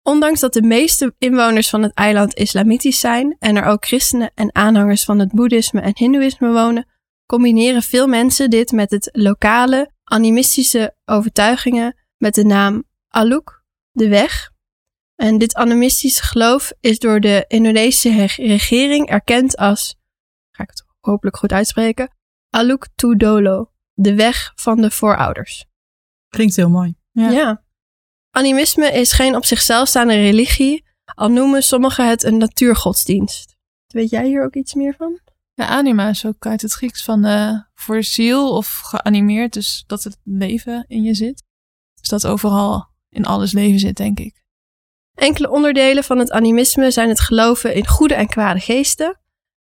Ondanks 0.02 0.40
dat 0.40 0.52
de 0.52 0.62
meeste 0.62 1.14
inwoners 1.18 1.70
van 1.70 1.82
het 1.82 1.94
eiland 1.94 2.34
islamitisch 2.34 3.00
zijn 3.00 3.36
en 3.38 3.56
er 3.56 3.64
ook 3.64 3.84
christenen 3.84 4.30
en 4.34 4.54
aanhangers 4.54 5.04
van 5.04 5.18
het 5.18 5.32
boeddhisme 5.32 5.80
en 5.80 5.92
hindoeïsme 5.94 6.52
wonen, 6.52 6.88
combineren 7.26 7.82
veel 7.82 8.06
mensen 8.06 8.50
dit 8.50 8.72
met 8.72 8.90
het 8.90 9.08
lokale 9.12 9.90
animistische 10.04 10.94
overtuigingen 11.04 11.96
met 12.16 12.34
de 12.34 12.44
naam 12.44 12.84
Aluk, 13.08 13.62
de 13.90 14.08
weg. 14.08 14.50
En 15.16 15.38
dit 15.38 15.54
animistische 15.54 16.22
geloof 16.22 16.72
is 16.80 16.98
door 16.98 17.20
de 17.20 17.44
Indonesische 17.48 18.26
regering 18.36 19.08
erkend 19.08 19.56
als, 19.56 19.96
ga 20.50 20.62
ik 20.62 20.70
het 20.70 20.84
hopelijk 21.00 21.36
goed 21.36 21.52
uitspreken, 21.52 22.16
Aluk 22.50 22.88
Tudolo, 22.94 23.72
de 23.92 24.14
weg 24.14 24.52
van 24.54 24.80
de 24.80 24.90
voorouders. 24.90 25.66
Klinkt 26.28 26.56
heel 26.56 26.70
mooi. 26.70 26.94
Ja. 27.10 27.30
ja. 27.30 27.64
Animisme 28.30 28.92
is 28.92 29.12
geen 29.12 29.36
op 29.36 29.44
zichzelf 29.44 29.88
staande 29.88 30.14
religie, 30.14 30.84
al 31.14 31.28
noemen 31.28 31.62
sommigen 31.62 32.08
het 32.08 32.24
een 32.24 32.36
natuurgodsdienst. 32.36 33.56
Weet 33.86 34.10
jij 34.10 34.26
hier 34.26 34.44
ook 34.44 34.54
iets 34.54 34.74
meer 34.74 34.94
van? 34.94 35.20
Ja, 35.54 35.66
anima 35.66 36.08
is 36.08 36.26
ook 36.26 36.46
uit 36.46 36.62
het 36.62 36.72
Grieks 36.72 37.04
van 37.04 37.26
uh, 37.26 37.60
voor 37.74 38.02
ziel 38.02 38.56
of 38.56 38.80
geanimeerd, 38.84 39.52
dus 39.52 39.84
dat 39.86 40.04
het 40.04 40.18
leven 40.24 40.84
in 40.88 41.02
je 41.02 41.14
zit. 41.14 41.44
Dus 42.00 42.08
dat 42.08 42.26
overal 42.26 42.88
in 43.08 43.26
alles 43.26 43.52
leven 43.52 43.78
zit, 43.78 43.96
denk 43.96 44.18
ik. 44.18 44.42
Enkele 45.14 45.50
onderdelen 45.50 46.04
van 46.04 46.18
het 46.18 46.30
animisme 46.30 46.90
zijn 46.90 47.08
het 47.08 47.20
geloven 47.20 47.74
in 47.74 47.86
goede 47.86 48.14
en 48.14 48.26
kwade 48.28 48.60
geesten, 48.60 49.20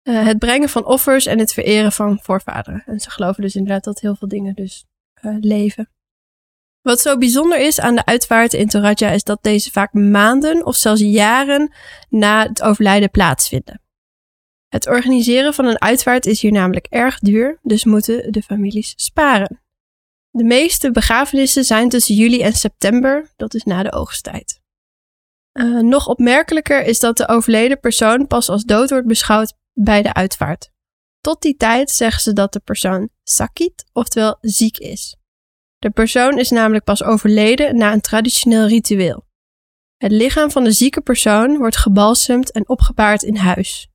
uh, 0.07 0.25
het 0.25 0.37
brengen 0.37 0.69
van 0.69 0.85
offers 0.85 1.25
en 1.25 1.39
het 1.39 1.53
vereren 1.53 1.91
van 1.91 2.19
voorvaderen. 2.21 2.83
En 2.85 2.99
ze 2.99 3.09
geloven 3.09 3.41
dus 3.41 3.55
inderdaad 3.55 3.83
dat 3.83 3.99
heel 3.99 4.15
veel 4.15 4.27
dingen 4.27 4.55
dus 4.55 4.85
uh, 5.21 5.35
leven. 5.39 5.89
Wat 6.81 6.99
zo 6.99 7.17
bijzonder 7.17 7.59
is 7.59 7.79
aan 7.79 7.95
de 7.95 8.05
uitvaarten 8.05 8.59
in 8.59 8.67
Toraja 8.67 9.09
is 9.09 9.23
dat 9.23 9.43
deze 9.43 9.71
vaak 9.71 9.93
maanden 9.93 10.65
of 10.65 10.75
zelfs 10.75 11.01
jaren 11.01 11.73
na 12.09 12.47
het 12.47 12.61
overlijden 12.61 13.11
plaatsvinden. 13.11 13.81
Het 14.67 14.87
organiseren 14.87 15.53
van 15.53 15.65
een 15.65 15.81
uitvaart 15.81 16.25
is 16.25 16.41
hier 16.41 16.51
namelijk 16.51 16.85
erg 16.85 17.19
duur, 17.19 17.59
dus 17.61 17.83
moeten 17.83 18.31
de 18.31 18.41
families 18.41 18.93
sparen. 18.95 19.61
De 20.29 20.43
meeste 20.43 20.91
begrafenissen 20.91 21.63
zijn 21.63 21.89
tussen 21.89 22.15
juli 22.15 22.41
en 22.41 22.53
september, 22.53 23.31
dat 23.35 23.53
is 23.53 23.63
na 23.63 23.83
de 23.83 23.91
oogsttijd. 23.91 24.61
Uh, 25.53 25.79
nog 25.79 26.07
opmerkelijker 26.07 26.83
is 26.83 26.99
dat 26.99 27.17
de 27.17 27.27
overleden 27.27 27.79
persoon 27.79 28.27
pas 28.27 28.49
als 28.49 28.63
dood 28.63 28.89
wordt 28.89 29.07
beschouwd 29.07 29.53
bij 29.79 30.01
de 30.01 30.13
uitvaart. 30.13 30.71
Tot 31.21 31.41
die 31.41 31.55
tijd 31.55 31.89
zeggen 31.89 32.21
ze 32.21 32.33
dat 32.33 32.53
de 32.53 32.59
persoon 32.59 33.09
sakit, 33.23 33.85
oftewel 33.93 34.37
ziek 34.41 34.77
is. 34.77 35.15
De 35.77 35.89
persoon 35.89 36.39
is 36.39 36.49
namelijk 36.49 36.83
pas 36.83 37.03
overleden 37.03 37.77
na 37.77 37.93
een 37.93 38.01
traditioneel 38.01 38.67
ritueel. 38.67 39.25
Het 39.97 40.11
lichaam 40.11 40.51
van 40.51 40.63
de 40.63 40.71
zieke 40.71 41.01
persoon 41.01 41.57
wordt 41.57 41.77
gebalsemd 41.77 42.51
en 42.51 42.69
opgebaard 42.69 43.23
in 43.23 43.35
huis. 43.35 43.89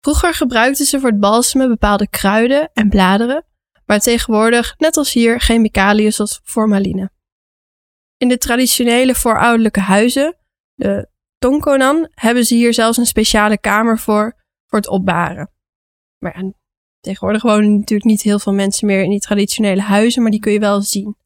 Vroeger 0.00 0.34
gebruikten 0.34 0.84
ze 0.84 1.00
voor 1.00 1.10
het 1.10 1.20
balsemen 1.20 1.68
bepaalde 1.68 2.08
kruiden 2.08 2.70
en 2.72 2.88
bladeren, 2.88 3.44
maar 3.86 4.00
tegenwoordig, 4.00 4.74
net 4.78 4.96
als 4.96 5.12
hier, 5.12 5.40
chemicaliën 5.40 6.12
zoals 6.12 6.40
formaline. 6.44 7.10
In 8.16 8.28
de 8.28 8.38
traditionele 8.38 9.14
voorouderlijke 9.14 9.80
huizen, 9.80 10.36
de 10.74 11.08
Tonkonan, 11.38 12.08
hebben 12.14 12.44
ze 12.44 12.54
hier 12.54 12.74
zelfs 12.74 12.98
een 12.98 13.06
speciale 13.06 13.58
kamer 13.58 13.98
voor, 13.98 14.43
voor 14.74 14.82
het 14.82 14.92
opbaren. 14.92 15.50
Maar 16.18 16.42
ja, 16.42 16.52
tegenwoordig 17.00 17.42
wonen 17.42 17.74
natuurlijk 17.74 18.08
niet 18.08 18.22
heel 18.22 18.38
veel 18.38 18.52
mensen 18.52 18.86
meer 18.86 19.02
in 19.02 19.10
die 19.10 19.20
traditionele 19.20 19.80
huizen, 19.80 20.22
maar 20.22 20.30
die 20.30 20.40
kun 20.40 20.52
je 20.52 20.58
wel 20.58 20.82
zien. 20.82 21.16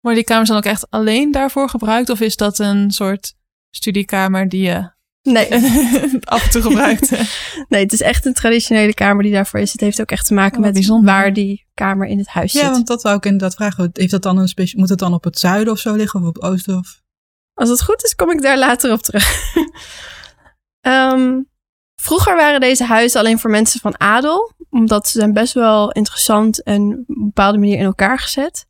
Worden 0.00 0.20
die 0.20 0.28
kamers 0.28 0.48
dan 0.48 0.58
ook 0.58 0.64
echt 0.64 0.90
alleen 0.90 1.30
daarvoor 1.32 1.68
gebruikt? 1.68 2.10
Of 2.10 2.20
is 2.20 2.36
dat 2.36 2.58
een 2.58 2.90
soort 2.90 3.34
studiekamer 3.70 4.48
die 4.48 4.62
je 4.62 4.90
Nee, 5.22 5.54
af 6.24 6.44
en 6.44 6.50
toe 6.50 6.62
gebruikt? 6.62 7.10
nee, 7.68 7.82
het 7.82 7.92
is 7.92 8.00
echt 8.00 8.26
een 8.26 8.32
traditionele 8.32 8.94
kamer 8.94 9.22
die 9.22 9.32
daarvoor 9.32 9.60
is. 9.60 9.72
Het 9.72 9.80
heeft 9.80 10.00
ook 10.00 10.10
echt 10.10 10.26
te 10.26 10.34
maken 10.34 10.56
Oh, 10.58 10.62
met 10.64 10.72
bijzonder. 10.72 11.04
waar 11.14 11.32
die 11.32 11.66
kamer 11.74 12.06
in 12.06 12.18
het 12.18 12.28
huis 12.28 12.52
Ja, 12.52 12.60
zit. 12.60 12.70
want 12.70 12.86
dat 12.86 13.02
wou 13.02 13.16
ik 13.16 13.24
inderdaad 13.24 13.54
vragen. 13.54 13.90
Heeft 13.92 14.10
dat 14.10 14.22
dan 14.22 14.38
een 14.38 14.48
specie- 14.48 14.78
moet 14.78 14.88
het 14.88 14.98
dan 14.98 15.14
op 15.14 15.24
het 15.24 15.38
zuiden 15.38 15.72
of 15.72 15.78
zo 15.78 15.94
liggen? 15.94 16.20
Of 16.20 16.26
op 16.26 16.34
het 16.34 16.42
oosten? 16.44 16.76
Of... 16.78 17.02
Als 17.54 17.68
het 17.68 17.82
goed 17.82 18.04
is, 18.04 18.14
kom 18.14 18.30
ik 18.30 18.42
daar 18.42 18.58
later 18.58 18.92
op 18.92 19.00
terug. 19.02 19.26
Ehm, 20.80 21.40
vroeger 22.08 22.36
waren 22.36 22.60
deze 22.60 22.84
huizen 22.84 23.20
alleen 23.20 23.38
voor 23.38 23.50
mensen 23.50 23.80
van 23.80 24.00
adel, 24.00 24.52
omdat 24.70 25.08
ze 25.08 25.18
zijn 25.18 25.32
best 25.32 25.52
wel 25.52 25.90
interessant 25.92 26.62
en 26.62 26.82
op 26.82 27.16
een 27.16 27.24
bepaalde 27.24 27.58
manier 27.58 27.78
in 27.78 27.84
elkaar 27.84 28.18
gezet. 28.18 28.66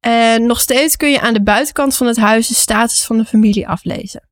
En 0.00 0.46
nog 0.46 0.60
steeds 0.60 0.96
kun 0.96 1.10
je 1.10 1.20
aan 1.20 1.32
de 1.32 1.42
buitenkant 1.42 1.96
van 1.96 2.06
het 2.06 2.16
huis 2.16 2.48
de 2.48 2.54
status 2.54 3.04
van 3.04 3.18
de 3.18 3.24
familie 3.24 3.68
aflezen. 3.68 4.28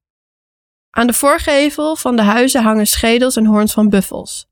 Aan 0.90 1.06
de 1.06 1.12
voorgevel 1.12 1.96
van 1.96 2.16
de 2.16 2.22
huizen 2.22 2.62
hangen 2.62 2.86
schedels 2.86 3.36
en 3.36 3.46
hoorns 3.46 3.72
van 3.72 3.88
buffels. 3.88 4.46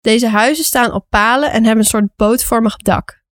Deze 0.00 0.28
huizen 0.28 0.64
staan 0.64 0.92
op 0.92 1.06
palen 1.08 1.52
en 1.52 1.64
hebben 1.64 1.84
een 1.84 1.90
soort 1.90 2.16
bootvormig 2.16 2.76
dak. 2.76 3.22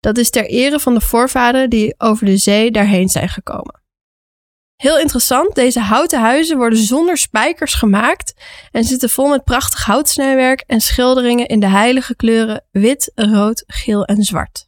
Dat 0.00 0.18
is 0.18 0.30
ter 0.30 0.46
ere 0.46 0.80
van 0.80 0.94
de 0.94 1.00
voorvaderen 1.00 1.70
die 1.70 1.94
over 1.98 2.26
de 2.26 2.36
zee 2.36 2.70
daarheen 2.70 3.08
zijn 3.08 3.28
gekomen. 3.28 3.82
Heel 4.82 4.98
interessant, 4.98 5.54
deze 5.54 5.80
houten 5.80 6.20
huizen 6.20 6.56
worden 6.56 6.78
zonder 6.78 7.16
spijkers 7.16 7.74
gemaakt 7.74 8.34
en 8.70 8.84
zitten 8.84 9.10
vol 9.10 9.28
met 9.28 9.44
prachtig 9.44 9.84
houtsnijwerk 9.84 10.60
en 10.66 10.80
schilderingen 10.80 11.46
in 11.46 11.60
de 11.60 11.68
heilige 11.68 12.16
kleuren 12.16 12.64
wit, 12.70 13.12
rood, 13.14 13.64
geel 13.66 14.04
en 14.04 14.22
zwart. 14.22 14.66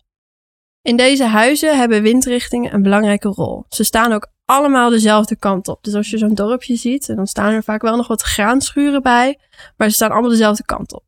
In 0.82 0.96
deze 0.96 1.24
huizen 1.24 1.78
hebben 1.78 2.02
windrichtingen 2.02 2.74
een 2.74 2.82
belangrijke 2.82 3.28
rol. 3.28 3.64
Ze 3.68 3.84
staan 3.84 4.12
ook 4.12 4.32
allemaal 4.44 4.90
dezelfde 4.90 5.36
kant 5.36 5.68
op. 5.68 5.84
Dus 5.84 5.94
als 5.94 6.10
je 6.10 6.18
zo'n 6.18 6.34
dorpje 6.34 6.76
ziet, 6.76 7.06
dan 7.06 7.26
staan 7.26 7.52
er 7.52 7.62
vaak 7.62 7.82
wel 7.82 7.96
nog 7.96 8.08
wat 8.08 8.22
graanschuren 8.22 9.02
bij, 9.02 9.38
maar 9.76 9.88
ze 9.88 9.94
staan 9.94 10.10
allemaal 10.10 10.30
dezelfde 10.30 10.64
kant 10.64 10.92
op. 10.92 11.04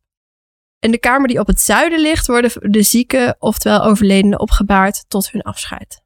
In 0.79 0.91
de 0.91 0.99
kamer 0.99 1.29
die 1.29 1.39
op 1.39 1.47
het 1.47 1.61
zuiden 1.61 2.01
ligt, 2.01 2.27
worden 2.27 2.53
de 2.73 2.83
zieken, 2.83 3.37
oftewel 3.39 3.83
overledenen, 3.83 4.41
opgebaard 4.41 5.05
tot 5.09 5.31
hun 5.31 5.43
afscheid. 5.43 6.02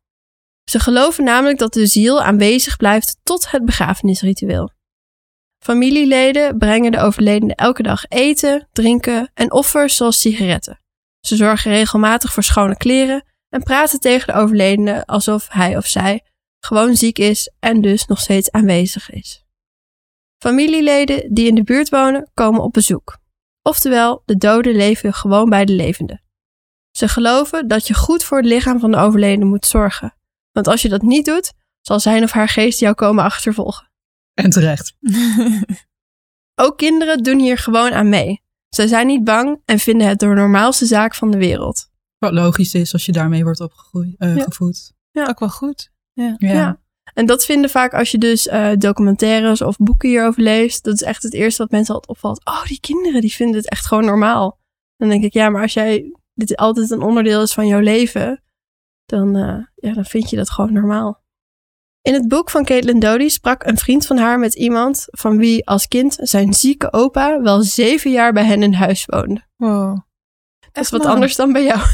Ze 0.70 0.80
geloven 0.80 1.24
namelijk 1.24 1.58
dat 1.58 1.72
de 1.72 1.86
ziel 1.86 2.22
aanwezig 2.22 2.76
blijft 2.76 3.18
tot 3.22 3.50
het 3.50 3.64
begrafenisritueel. 3.64 4.70
Familieleden 5.58 6.58
brengen 6.58 6.92
de 6.92 7.00
overledene 7.00 7.54
elke 7.54 7.82
dag 7.82 8.04
eten, 8.08 8.68
drinken 8.72 9.30
en 9.34 9.52
offers 9.52 9.96
zoals 9.96 10.20
sigaretten. 10.20 10.80
Ze 11.20 11.36
zorgen 11.36 11.70
regelmatig 11.70 12.32
voor 12.32 12.42
schone 12.42 12.76
kleren 12.76 13.24
en 13.48 13.62
praten 13.62 14.00
tegen 14.00 14.26
de 14.26 14.40
overledene 14.40 15.06
alsof 15.06 15.48
hij 15.48 15.76
of 15.76 15.86
zij 15.86 16.24
gewoon 16.58 16.96
ziek 16.96 17.18
is 17.18 17.52
en 17.58 17.80
dus 17.80 18.06
nog 18.06 18.20
steeds 18.20 18.50
aanwezig 18.50 19.10
is. 19.10 19.44
Familieleden 20.38 21.34
die 21.34 21.46
in 21.46 21.54
de 21.54 21.64
buurt 21.64 21.88
wonen 21.88 22.30
komen 22.34 22.62
op 22.62 22.72
bezoek. 22.72 23.18
Oftewel, 23.62 24.22
de 24.24 24.36
doden 24.36 24.74
leven 24.74 25.14
gewoon 25.14 25.50
bij 25.50 25.64
de 25.64 25.72
levenden. 25.72 26.22
Ze 26.90 27.08
geloven 27.08 27.68
dat 27.68 27.86
je 27.86 27.94
goed 27.94 28.24
voor 28.24 28.38
het 28.38 28.46
lichaam 28.46 28.80
van 28.80 28.90
de 28.90 28.96
overledene 28.96 29.44
moet 29.44 29.66
zorgen. 29.66 30.15
Want 30.56 30.68
als 30.68 30.82
je 30.82 30.88
dat 30.88 31.02
niet 31.02 31.24
doet, 31.24 31.52
zal 31.80 32.00
zijn 32.00 32.22
of 32.22 32.30
haar 32.30 32.48
geest 32.48 32.80
jou 32.80 32.94
komen 32.94 33.24
achtervolgen. 33.24 33.90
En 34.34 34.50
terecht. 34.50 34.96
Ook 36.62 36.76
kinderen 36.78 37.22
doen 37.22 37.38
hier 37.38 37.58
gewoon 37.58 37.92
aan 37.92 38.08
mee. 38.08 38.42
Ze 38.68 38.88
zijn 38.88 39.06
niet 39.06 39.24
bang 39.24 39.60
en 39.64 39.78
vinden 39.78 40.08
het 40.08 40.18
de 40.18 40.26
normaalste 40.26 40.86
zaak 40.86 41.14
van 41.14 41.30
de 41.30 41.36
wereld. 41.38 41.88
Wat 42.18 42.32
logisch 42.32 42.74
is 42.74 42.92
als 42.92 43.06
je 43.06 43.12
daarmee 43.12 43.44
wordt 43.44 43.60
opgegroeid, 43.60 44.14
eh, 44.18 44.36
Ja. 44.36 44.42
gevoed. 44.42 44.92
Ook 45.12 45.38
wel 45.38 45.48
goed. 45.48 45.90
Ja. 46.12 46.34
Ja. 46.38 46.80
En 47.14 47.26
dat 47.26 47.44
vinden 47.44 47.70
vaak 47.70 47.94
als 47.94 48.10
je 48.10 48.18
dus 48.18 48.48
eh, 48.48 48.70
documentaires 48.78 49.62
of 49.62 49.76
boeken 49.76 50.08
hierover 50.08 50.42
leest. 50.42 50.84
Dat 50.84 50.94
is 50.94 51.02
echt 51.02 51.22
het 51.22 51.32
eerste 51.34 51.62
wat 51.62 51.70
mensen 51.70 51.94
altijd 51.94 52.16
opvalt. 52.16 52.44
Oh, 52.44 52.64
die 52.64 52.80
kinderen 52.80 53.20
die 53.20 53.32
vinden 53.34 53.56
het 53.56 53.68
echt 53.70 53.86
gewoon 53.86 54.04
normaal. 54.04 54.58
Dan 54.96 55.08
denk 55.08 55.24
ik, 55.24 55.32
ja, 55.32 55.50
maar 55.50 55.62
als 55.62 55.72
jij 55.72 56.12
dit 56.34 56.56
altijd 56.56 56.90
een 56.90 57.02
onderdeel 57.02 57.42
is 57.42 57.52
van 57.52 57.66
jouw 57.66 57.80
leven, 57.80 58.42
dan, 59.06 59.36
eh, 59.36 59.64
ja, 59.74 59.94
dan 59.94 60.04
vind 60.04 60.30
je 60.30 60.36
dat 60.36 60.50
gewoon 60.50 60.72
normaal. 60.72 61.24
In 62.02 62.14
het 62.14 62.28
boek 62.28 62.50
van 62.50 62.64
Caitlin 62.64 62.98
Dodie 62.98 63.28
sprak 63.28 63.64
een 63.64 63.78
vriend 63.78 64.06
van 64.06 64.16
haar 64.16 64.38
met 64.38 64.54
iemand 64.54 65.06
van 65.06 65.38
wie 65.38 65.66
als 65.66 65.88
kind 65.88 66.16
zijn 66.20 66.52
zieke 66.52 66.92
opa 66.92 67.42
wel 67.42 67.62
zeven 67.62 68.10
jaar 68.10 68.32
bij 68.32 68.44
hen 68.44 68.62
in 68.62 68.72
huis 68.72 69.04
woonde. 69.06 69.46
Wow. 69.56 69.98
Dat 70.72 70.84
is 70.84 70.90
wat 70.90 71.04
anders 71.04 71.36
dan 71.36 71.52
bij 71.52 71.64
jou. 71.64 71.80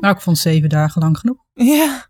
Nou, 0.00 0.14
ik 0.14 0.20
vond 0.20 0.38
zeven 0.38 0.68
dagen 0.68 1.02
lang 1.02 1.18
genoeg. 1.18 1.44
Ja. 1.52 2.06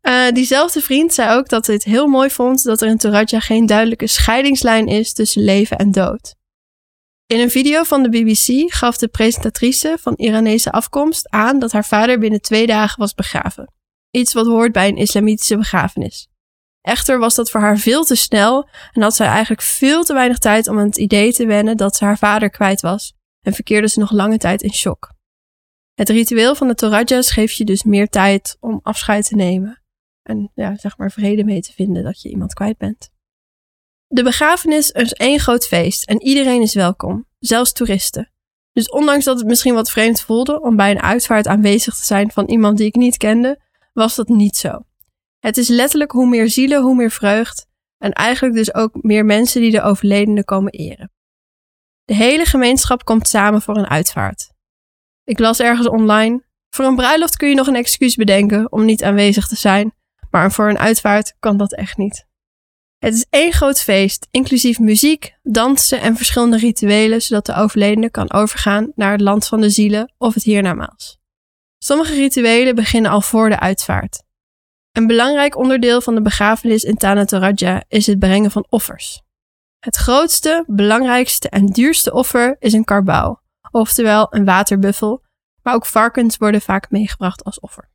Eh, 0.00 0.28
diezelfde 0.28 0.80
vriend 0.80 1.14
zei 1.14 1.36
ook 1.36 1.48
dat 1.48 1.66
hij 1.66 1.74
het 1.74 1.84
heel 1.84 2.06
mooi 2.06 2.30
vond 2.30 2.64
dat 2.64 2.80
er 2.80 2.88
in 2.88 2.96
Toradja 2.96 3.40
geen 3.40 3.66
duidelijke 3.66 4.06
scheidingslijn 4.06 4.86
is 4.86 5.12
tussen 5.12 5.42
leven 5.42 5.78
en 5.78 5.90
dood. 5.90 6.34
In 7.26 7.40
een 7.40 7.50
video 7.50 7.82
van 7.82 8.02
de 8.02 8.08
BBC 8.08 8.72
gaf 8.72 8.96
de 8.96 9.08
presentatrice 9.08 9.96
van 10.00 10.14
Iranese 10.16 10.72
afkomst 10.72 11.30
aan 11.30 11.58
dat 11.58 11.72
haar 11.72 11.84
vader 11.84 12.18
binnen 12.18 12.40
twee 12.40 12.66
dagen 12.66 12.98
was 12.98 13.14
begraven. 13.14 13.72
Iets 14.12 14.32
wat 14.32 14.46
hoort 14.46 14.72
bij 14.72 14.88
een 14.88 14.96
islamitische 14.96 15.56
begrafenis. 15.56 16.28
Echter 16.80 17.18
was 17.18 17.34
dat 17.34 17.50
voor 17.50 17.60
haar 17.60 17.78
veel 17.78 18.04
te 18.04 18.14
snel 18.14 18.68
en 18.92 19.02
had 19.02 19.14
zij 19.14 19.26
eigenlijk 19.26 19.62
veel 19.62 20.04
te 20.04 20.12
weinig 20.12 20.38
tijd 20.38 20.68
om 20.68 20.78
aan 20.78 20.86
het 20.86 20.96
idee 20.96 21.32
te 21.32 21.46
wennen 21.46 21.76
dat 21.76 21.96
ze 21.96 22.04
haar 22.04 22.18
vader 22.18 22.50
kwijt 22.50 22.80
was 22.80 23.14
en 23.40 23.52
verkeerde 23.52 23.88
ze 23.88 23.98
nog 23.98 24.10
lange 24.10 24.38
tijd 24.38 24.62
in 24.62 24.72
shock. 24.72 25.12
Het 25.94 26.08
ritueel 26.08 26.54
van 26.54 26.68
de 26.68 26.74
Toradjas 26.74 27.30
geeft 27.30 27.56
je 27.56 27.64
dus 27.64 27.82
meer 27.82 28.08
tijd 28.08 28.56
om 28.60 28.80
afscheid 28.82 29.28
te 29.28 29.34
nemen 29.34 29.82
en 30.22 30.50
ja, 30.54 30.76
zeg 30.76 30.96
maar 30.98 31.10
vrede 31.10 31.44
mee 31.44 31.60
te 31.60 31.72
vinden 31.72 32.04
dat 32.04 32.22
je 32.22 32.28
iemand 32.28 32.54
kwijt 32.54 32.78
bent. 32.78 33.10
De 34.06 34.22
begrafenis 34.22 34.90
is 34.90 35.12
één 35.12 35.40
groot 35.40 35.66
feest 35.66 36.04
en 36.04 36.22
iedereen 36.22 36.62
is 36.62 36.74
welkom, 36.74 37.26
zelfs 37.38 37.72
toeristen. 37.72 38.32
Dus 38.72 38.90
ondanks 38.90 39.24
dat 39.24 39.38
het 39.38 39.46
misschien 39.46 39.74
wat 39.74 39.90
vreemd 39.90 40.20
voelde 40.20 40.60
om 40.60 40.76
bij 40.76 40.90
een 40.90 41.02
uitvaart 41.02 41.46
aanwezig 41.46 41.96
te 41.96 42.04
zijn 42.04 42.30
van 42.30 42.46
iemand 42.46 42.76
die 42.76 42.86
ik 42.86 42.94
niet 42.94 43.16
kende, 43.16 43.60
was 43.92 44.14
dat 44.14 44.28
niet 44.28 44.56
zo. 44.56 44.86
Het 45.38 45.56
is 45.56 45.68
letterlijk 45.68 46.12
hoe 46.12 46.28
meer 46.28 46.48
zielen, 46.48 46.82
hoe 46.82 46.94
meer 46.94 47.10
vreugd 47.10 47.66
en 47.98 48.12
eigenlijk 48.12 48.54
dus 48.54 48.74
ook 48.74 49.02
meer 49.02 49.24
mensen 49.24 49.60
die 49.60 49.70
de 49.70 49.82
overledene 49.82 50.44
komen 50.44 50.72
eren. 50.72 51.12
De 52.04 52.14
hele 52.14 52.44
gemeenschap 52.44 53.04
komt 53.04 53.28
samen 53.28 53.62
voor 53.62 53.76
een 53.76 53.88
uitvaart. 53.88 54.52
Ik 55.24 55.38
las 55.38 55.60
ergens 55.60 55.88
online. 55.88 56.44
Voor 56.68 56.84
een 56.84 56.96
bruiloft 56.96 57.36
kun 57.36 57.48
je 57.48 57.54
nog 57.54 57.66
een 57.66 57.74
excuus 57.74 58.16
bedenken 58.16 58.72
om 58.72 58.84
niet 58.84 59.02
aanwezig 59.02 59.48
te 59.48 59.56
zijn, 59.56 59.94
maar 60.30 60.52
voor 60.52 60.68
een 60.68 60.78
uitvaart 60.78 61.34
kan 61.38 61.56
dat 61.56 61.74
echt 61.74 61.96
niet. 61.96 62.26
Het 62.98 63.14
is 63.14 63.26
één 63.30 63.52
groot 63.52 63.82
feest, 63.82 64.26
inclusief 64.30 64.78
muziek, 64.78 65.38
dansen 65.42 66.00
en 66.00 66.16
verschillende 66.16 66.56
rituelen, 66.56 67.22
zodat 67.22 67.46
de 67.46 67.54
overledene 67.54 68.10
kan 68.10 68.32
overgaan 68.32 68.92
naar 68.94 69.12
het 69.12 69.20
land 69.20 69.46
van 69.46 69.60
de 69.60 69.70
zielen 69.70 70.14
of 70.18 70.34
het 70.34 70.42
hiernamaals. 70.42 71.21
Sommige 71.84 72.14
rituelen 72.14 72.74
beginnen 72.74 73.10
al 73.10 73.20
voor 73.20 73.48
de 73.48 73.58
uitvaart. 73.58 74.22
Een 74.92 75.06
belangrijk 75.06 75.56
onderdeel 75.56 76.00
van 76.00 76.14
de 76.14 76.22
begrafenis 76.22 76.82
in 76.82 76.96
Tana 76.96 77.24
Toraja 77.24 77.84
is 77.88 78.06
het 78.06 78.18
brengen 78.18 78.50
van 78.50 78.66
offers. 78.68 79.22
Het 79.78 79.96
grootste, 79.96 80.64
belangrijkste 80.66 81.48
en 81.48 81.66
duurste 81.66 82.12
offer 82.12 82.56
is 82.58 82.72
een 82.72 82.84
karbouw, 82.84 83.42
oftewel 83.70 84.34
een 84.34 84.44
waterbuffel, 84.44 85.24
maar 85.62 85.74
ook 85.74 85.86
varkens 85.86 86.36
worden 86.36 86.60
vaak 86.60 86.90
meegebracht 86.90 87.44
als 87.44 87.60
offer. 87.60 87.90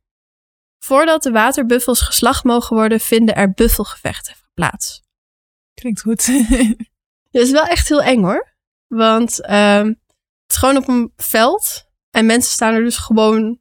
Voordat 0.78 1.22
de 1.22 1.30
waterbuffels 1.30 2.00
geslacht 2.00 2.44
mogen 2.44 2.76
worden, 2.76 3.00
vinden 3.00 3.34
er 3.34 3.52
buffelgevechten 3.52 4.34
plaats. 4.54 5.02
Klinkt 5.74 6.00
goed. 6.00 6.26
Dat 7.30 7.42
is 7.42 7.50
wel 7.50 7.66
echt 7.66 7.88
heel 7.88 8.02
eng 8.02 8.22
hoor. 8.22 8.54
Want 8.86 9.40
ehm, 9.40 9.86
het 9.86 9.96
is 10.46 10.56
gewoon 10.56 10.76
op 10.76 10.88
een 10.88 11.12
veld 11.16 11.84
en 12.10 12.26
mensen 12.26 12.52
staan 12.52 12.74
er 12.74 12.84
dus 12.84 12.96
gewoon 12.96 13.60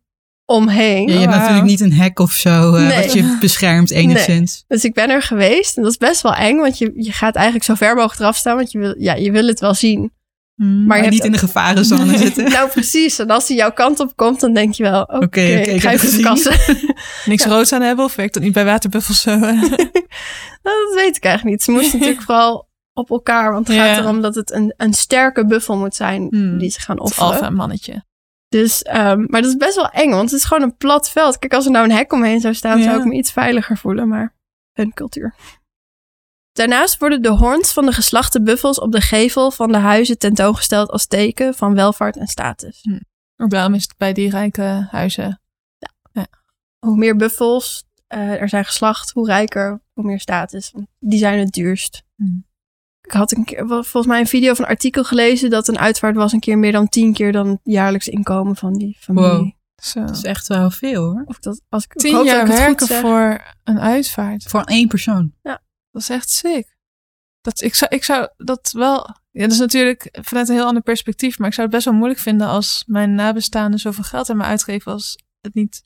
omheen. 0.49 1.07
Ja, 1.07 1.13
je 1.13 1.19
hebt 1.19 1.31
natuurlijk 1.31 1.63
niet 1.65 1.81
een 1.81 1.93
hek 1.93 2.19
of 2.19 2.31
zo 2.31 2.73
eh, 2.73 2.87
Nee. 2.87 3.01
wat 3.01 3.13
je 3.13 3.37
beschermt 3.39 3.91
enigszins. 3.91 4.63
Dus 4.67 4.83
ik 4.83 4.93
ben 4.93 5.09
er 5.09 5.21
geweest 5.21 5.77
en 5.77 5.83
dat 5.83 5.91
is 5.91 5.97
best 5.97 6.21
wel 6.21 6.33
eng, 6.33 6.57
want 6.57 6.77
je, 6.77 6.91
je 6.95 7.11
gaat 7.11 7.35
eigenlijk 7.35 7.65
zo 7.65 7.73
ver 7.75 7.95
mogelijk 7.95 8.19
eraf 8.19 8.35
staan, 8.35 8.55
want 8.55 8.71
je 8.71 8.79
wil, 8.79 8.95
ja, 8.97 9.13
je 9.13 9.31
wil 9.31 9.47
het 9.47 9.59
wel 9.59 9.73
zien. 9.73 10.11
Hmm. 10.55 10.85
Maar, 10.85 10.95
je 10.97 11.03
hebt 11.03 11.15
niet 11.15 11.25
in 11.25 11.31
de 11.31 11.37
gevarenzone 11.37 12.17
zitten. 12.17 12.49
Nou 12.51 12.69
precies, 12.69 13.19
en 13.19 13.27
als 13.29 13.47
hij 13.47 13.57
jouw 13.57 13.71
kant 13.71 13.99
op 13.99 14.15
komt, 14.15 14.39
dan 14.39 14.53
denk 14.53 14.73
je 14.73 14.83
wel, 14.83 15.01
oké, 15.01 15.15
oké, 15.25 15.41
ik 15.41 15.65
ik 15.67 15.81
ga 15.81 15.91
even 15.91 16.21
kassen. 16.21 16.53
Niks 17.25 17.45
roods 17.45 17.73
aan 17.73 17.81
hebben 17.81 18.05
of 18.05 18.15
werkt 18.15 18.33
dat 18.33 18.43
niet 18.43 18.53
bij 18.53 18.65
waterbuffels 18.65 19.21
zo? 19.21 19.35
Nou, 19.37 19.59
dat 20.85 20.93
weet 20.95 21.15
ik 21.15 21.23
eigenlijk 21.23 21.43
niet. 21.55 21.63
Ze 21.63 21.71
moesten 21.71 21.99
natuurlijk 21.99 22.25
vooral 22.25 22.69
op 22.93 23.09
elkaar. 23.09 23.51
Want 23.51 23.67
het 23.67 23.75
Ja. 23.77 23.93
gaat 23.93 24.03
erom 24.03 24.21
dat 24.21 24.35
het 24.35 24.51
een, 24.51 24.73
een 24.77 24.93
sterke 24.93 25.45
buffel 25.45 25.77
moet 25.77 25.95
zijn 25.95 26.27
Hmm. 26.29 26.57
die 26.57 26.69
ze 26.71 26.79
gaan 26.79 26.99
offeren. 26.99 27.27
alfa 27.27 27.49
mannetje. 27.49 28.05
Dus, 28.49 28.81
ehm, 28.81 29.19
maar 29.27 29.41
dat 29.41 29.49
is 29.51 29.57
best 29.57 29.75
wel 29.75 29.89
eng, 29.89 30.09
want 30.09 30.31
het 30.31 30.39
is 30.39 30.45
gewoon 30.45 30.63
een 30.63 30.77
plat 30.77 31.09
veld. 31.09 31.39
Kijk, 31.39 31.53
als 31.53 31.65
er 31.65 31.71
nou 31.71 31.85
een 31.89 31.95
hek 31.95 32.13
omheen 32.13 32.39
zou 32.39 32.53
staan, 32.53 32.81
zou 32.81 32.95
Ja. 32.95 32.99
ik 33.01 33.05
me 33.07 33.13
iets 33.15 33.31
veiliger 33.31 33.77
voelen, 33.77 34.07
maar 34.07 34.35
hun 34.73 34.93
cultuur. 34.93 35.35
Daarnaast 36.51 36.97
worden 36.99 37.21
de 37.21 37.29
hoorns 37.29 37.73
van 37.73 37.85
de 37.85 37.91
geslachte 37.91 38.41
buffels 38.41 38.79
op 38.79 38.91
de 38.91 39.01
gevel 39.01 39.51
van 39.51 39.71
de 39.71 39.77
huizen 39.77 40.17
tentoongesteld 40.17 40.89
als 40.89 41.07
teken 41.07 41.53
van 41.53 41.73
welvaart 41.75 42.17
en 42.17 42.27
status. 42.27 42.85
Maar 43.35 43.47
daarom 43.47 43.73
is 43.73 43.83
het 43.83 43.97
bij 43.97 44.13
die 44.13 44.29
rijke 44.29 44.87
huizen. 44.91 45.41
Hoe 46.79 46.97
meer 46.97 47.15
buffels 47.15 47.85
eh, 48.07 48.41
er 48.41 48.49
zijn 48.49 48.65
geslacht, 48.65 49.11
hoe 49.11 49.25
rijker, 49.27 49.81
hoe 49.93 50.03
meer 50.03 50.19
status. 50.19 50.73
Die 50.99 51.19
zijn 51.19 51.39
het 51.39 51.51
duurst. 51.51 52.03
Hmm. 52.15 52.45
Ik 53.07 53.13
had 53.13 53.31
een 53.31 53.45
keer, 53.45 53.65
volgens 53.67 54.05
mij 54.05 54.19
een 54.19 54.27
video 54.27 54.51
of 54.51 54.59
een 54.59 54.65
artikel 54.65 55.03
gelezen 55.03 55.49
dat 55.49 55.67
een 55.67 55.77
uitvaart 55.79 56.15
was 56.15 56.31
een 56.31 56.39
keer 56.39 56.57
meer 56.57 56.71
dan 56.71 56.89
tien 56.89 57.13
keer 57.13 57.31
dan 57.31 57.47
het 57.47 57.59
jaarlijks 57.63 58.07
inkomen 58.07 58.55
van 58.55 58.73
die 58.73 58.97
familie. 58.99 59.29
Wow. 59.29 59.51
Zo. 59.81 59.99
Dat 59.99 60.15
is 60.15 60.23
echt 60.23 60.47
wel 60.47 60.71
veel 60.71 61.03
hoor. 61.03 61.23
Of 61.25 61.39
dat, 61.39 61.61
als 61.69 61.83
ik, 61.83 61.93
Tien 61.93 62.23
jaar 62.23 62.41
ik 62.41 62.47
het 62.47 62.49
goed 62.49 62.57
werken 62.57 62.87
voor 62.87 63.53
een 63.63 63.79
uitvaart. 63.79 64.43
Voor 64.43 64.61
één 64.61 64.87
persoon. 64.87 65.33
Dat 65.41 66.01
is 66.01 66.09
echt 66.09 66.29
sick. 66.29 66.75
Dat, 67.41 67.61
ik, 67.61 67.75
zou, 67.75 67.95
ik 67.95 68.03
zou 68.03 68.29
dat 68.37 68.71
wel. 68.71 69.15
Ja, 69.31 69.41
dat 69.41 69.51
is 69.51 69.59
natuurlijk 69.59 70.17
vanuit 70.21 70.49
een 70.49 70.55
heel 70.55 70.65
ander 70.65 70.83
perspectief. 70.83 71.37
Maar 71.37 71.47
ik 71.47 71.53
zou 71.53 71.67
het 71.67 71.75
best 71.75 71.87
wel 71.87 71.97
moeilijk 71.97 72.19
vinden 72.19 72.47
als 72.47 72.83
mijn 72.87 73.15
nabestaanden 73.15 73.79
zoveel 73.79 74.03
geld 74.03 74.29
aan 74.29 74.37
me 74.37 74.43
uitgeven. 74.43 74.91
als 74.91 75.17
het 75.41 75.53
niet 75.53 75.83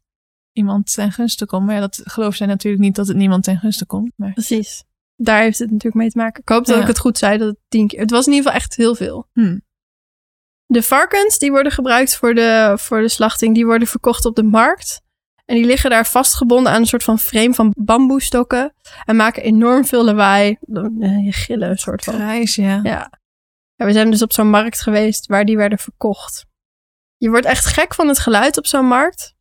iemand 0.51 0.93
ten 0.93 1.11
gunste 1.11 1.45
komt. 1.45 1.65
Maar 1.65 1.75
ja, 1.75 1.81
dat 1.81 2.01
geloof 2.03 2.35
zij 2.35 2.47
natuurlijk 2.47 2.83
niet 2.83 2.95
dat 2.95 3.07
het 3.07 3.17
niemand 3.17 3.43
ten 3.43 3.59
gunste 3.59 3.85
komt. 3.85 4.11
Maar 4.15 4.33
Precies. 4.33 4.83
Daar 5.23 5.41
heeft 5.41 5.59
het 5.59 5.67
natuurlijk 5.71 5.95
mee 6.01 6.09
te 6.09 6.17
maken. 6.17 6.41
Ik 6.41 6.49
hoop 6.49 6.65
dat 6.65 6.75
Ja. 6.75 6.81
ik 6.81 6.87
het 6.87 6.99
goed 6.99 7.17
zei, 7.17 7.37
dat 7.37 7.47
het 7.47 7.57
tien 7.67 7.87
keer... 7.87 7.99
Het 7.99 8.11
was 8.11 8.25
in 8.25 8.31
ieder 8.33 8.45
geval 8.47 8.61
echt 8.63 8.75
heel 8.75 8.95
veel. 8.95 9.27
hm, 9.33 9.57
De 10.65 10.81
varkens 10.83 11.37
die 11.37 11.51
worden 11.51 11.71
gebruikt 11.71 12.15
voor 12.17 12.33
de, 12.33 12.73
voor 12.79 13.01
de 13.01 13.09
slachting, 13.09 13.55
die 13.55 13.65
worden 13.65 13.87
verkocht 13.87 14.25
op 14.25 14.35
de 14.35 14.43
markt. 14.43 15.01
En 15.45 15.55
die 15.55 15.65
liggen 15.65 15.89
daar 15.89 16.05
vastgebonden 16.05 16.71
aan 16.71 16.79
een 16.79 16.85
soort 16.87 17.03
van 17.03 17.19
frame 17.19 17.53
van 17.53 17.73
bamboestokken. 17.79 18.73
En 19.05 19.15
maken 19.15 19.43
enorm 19.43 19.85
veel 19.85 20.03
lawaai. 20.03 20.57
Eh, 20.73 21.25
Je 21.25 21.31
gillen 21.31 21.69
een 21.69 21.77
soort 21.77 22.03
van. 22.03 22.13
grijs, 22.13 22.55
ja. 22.55 22.79
Ja. 22.83 23.11
ja. 23.75 23.85
We 23.85 23.91
zijn 23.91 24.11
dus 24.11 24.21
op 24.21 24.33
zo'n 24.33 24.49
markt 24.49 24.81
geweest 24.81 25.25
waar 25.25 25.45
die 25.45 25.57
werden 25.57 25.77
verkocht. 25.77 26.45
Je 27.17 27.29
wordt 27.29 27.45
echt 27.45 27.65
gek 27.65 27.93
van 27.93 28.07
het 28.07 28.19
geluid 28.19 28.57
op 28.57 28.65
zo'n 28.67 28.85
markt. 28.87 29.35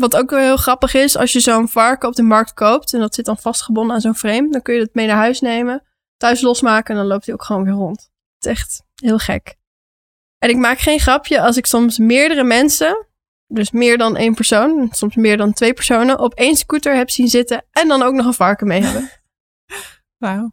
Wat 0.00 0.16
ook 0.16 0.30
wel 0.30 0.38
heel 0.38 0.56
grappig 0.56 0.94
is, 0.94 1.16
als 1.16 1.32
je 1.32 1.40
zo'n 1.40 1.68
varken 1.68 2.08
op 2.08 2.14
de 2.14 2.22
markt 2.22 2.54
koopt 2.54 2.92
en 2.92 3.00
dat 3.00 3.14
zit 3.14 3.24
dan 3.24 3.38
vastgebonden 3.38 3.94
aan 3.94 4.00
zo'n 4.00 4.14
frame, 4.14 4.50
dan 4.50 4.62
kun 4.62 4.74
je 4.74 4.80
het 4.80 4.94
mee 4.94 5.06
naar 5.06 5.16
huis 5.16 5.40
nemen, 5.40 5.82
thuis 6.16 6.40
losmaken 6.40 6.94
en 6.94 7.00
dan 7.00 7.10
loopt 7.10 7.24
hij 7.24 7.34
ook 7.34 7.44
gewoon 7.44 7.64
weer 7.64 7.72
rond. 7.72 8.10
Het 8.38 8.44
is 8.44 8.50
echt 8.50 8.82
heel 8.94 9.18
gek. 9.18 9.56
En 10.38 10.48
ik 10.48 10.56
maak 10.56 10.78
geen 10.78 11.00
grapje 11.00 11.40
als 11.40 11.56
ik 11.56 11.66
soms 11.66 11.98
meerdere 11.98 12.44
mensen, 12.44 13.06
dus 13.46 13.70
meer 13.70 13.98
dan 13.98 14.16
één 14.16 14.34
persoon, 14.34 14.88
soms 14.90 15.14
meer 15.14 15.36
dan 15.36 15.52
twee 15.52 15.72
personen, 15.72 16.18
op 16.18 16.34
één 16.34 16.56
scooter 16.56 16.96
heb 16.96 17.10
zien 17.10 17.28
zitten 17.28 17.64
en 17.70 17.88
dan 17.88 18.02
ook 18.02 18.14
nog 18.14 18.26
een 18.26 18.34
varken 18.34 18.66
mee 18.66 18.82
hebben. 18.82 19.10
Wauw. 20.24 20.52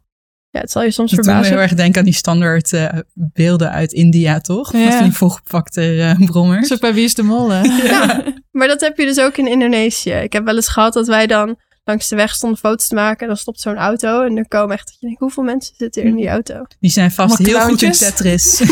Ja, 0.58 0.64
het 0.64 0.72
zal 0.72 0.82
je 0.82 0.90
soms 0.90 1.10
Dat 1.10 1.18
doet 1.18 1.26
me 1.26 1.32
verbazen. 1.32 1.58
heel 1.58 1.68
erg 1.68 1.74
denken 1.74 1.98
aan 1.98 2.04
die 2.04 2.14
standaard 2.14 2.72
eh, 2.72 2.88
beelden 3.14 3.70
uit 3.70 3.92
India, 3.92 4.40
toch? 4.40 4.72
Ja. 4.72 4.90
Van 4.90 5.02
die 5.02 5.12
volgepakte 5.12 6.14
eh, 6.18 6.26
brommers. 6.26 6.68
Zo 6.68 6.76
bij 6.76 6.94
Wie 6.94 7.04
is 7.04 7.14
de 7.14 7.22
Mol, 7.22 7.50
hè? 7.50 7.62
Ja, 7.88 8.24
maar 8.50 8.68
dat 8.68 8.80
heb 8.80 8.96
je 8.98 9.04
dus 9.04 9.20
ook 9.20 9.36
in 9.36 9.46
Indonesië. 9.46 10.10
Ik 10.10 10.32
heb 10.32 10.44
wel 10.44 10.54
eens 10.54 10.68
gehad 10.68 10.92
dat 10.92 11.06
wij 11.06 11.26
dan 11.26 11.58
langs 11.84 12.08
de 12.08 12.16
weg 12.16 12.34
stonden 12.34 12.58
foto's 12.58 12.88
te 12.88 12.94
maken. 12.94 13.20
En 13.20 13.26
dan 13.26 13.36
stopt 13.36 13.60
zo'n 13.60 13.76
auto 13.76 14.22
en 14.22 14.36
er 14.36 14.48
komen 14.48 14.74
echt... 14.74 14.86
dat 14.86 14.96
je 15.00 15.06
denkt, 15.06 15.20
hoeveel 15.20 15.42
mensen 15.42 15.74
zitten 15.76 16.02
er 16.02 16.08
in 16.08 16.16
die 16.16 16.28
auto? 16.28 16.64
Die 16.80 16.90
zijn 16.90 17.10
vast 17.10 17.38
heel 17.38 17.60
goed 17.60 17.82
in. 17.82 17.92
Tetris. 17.92 18.62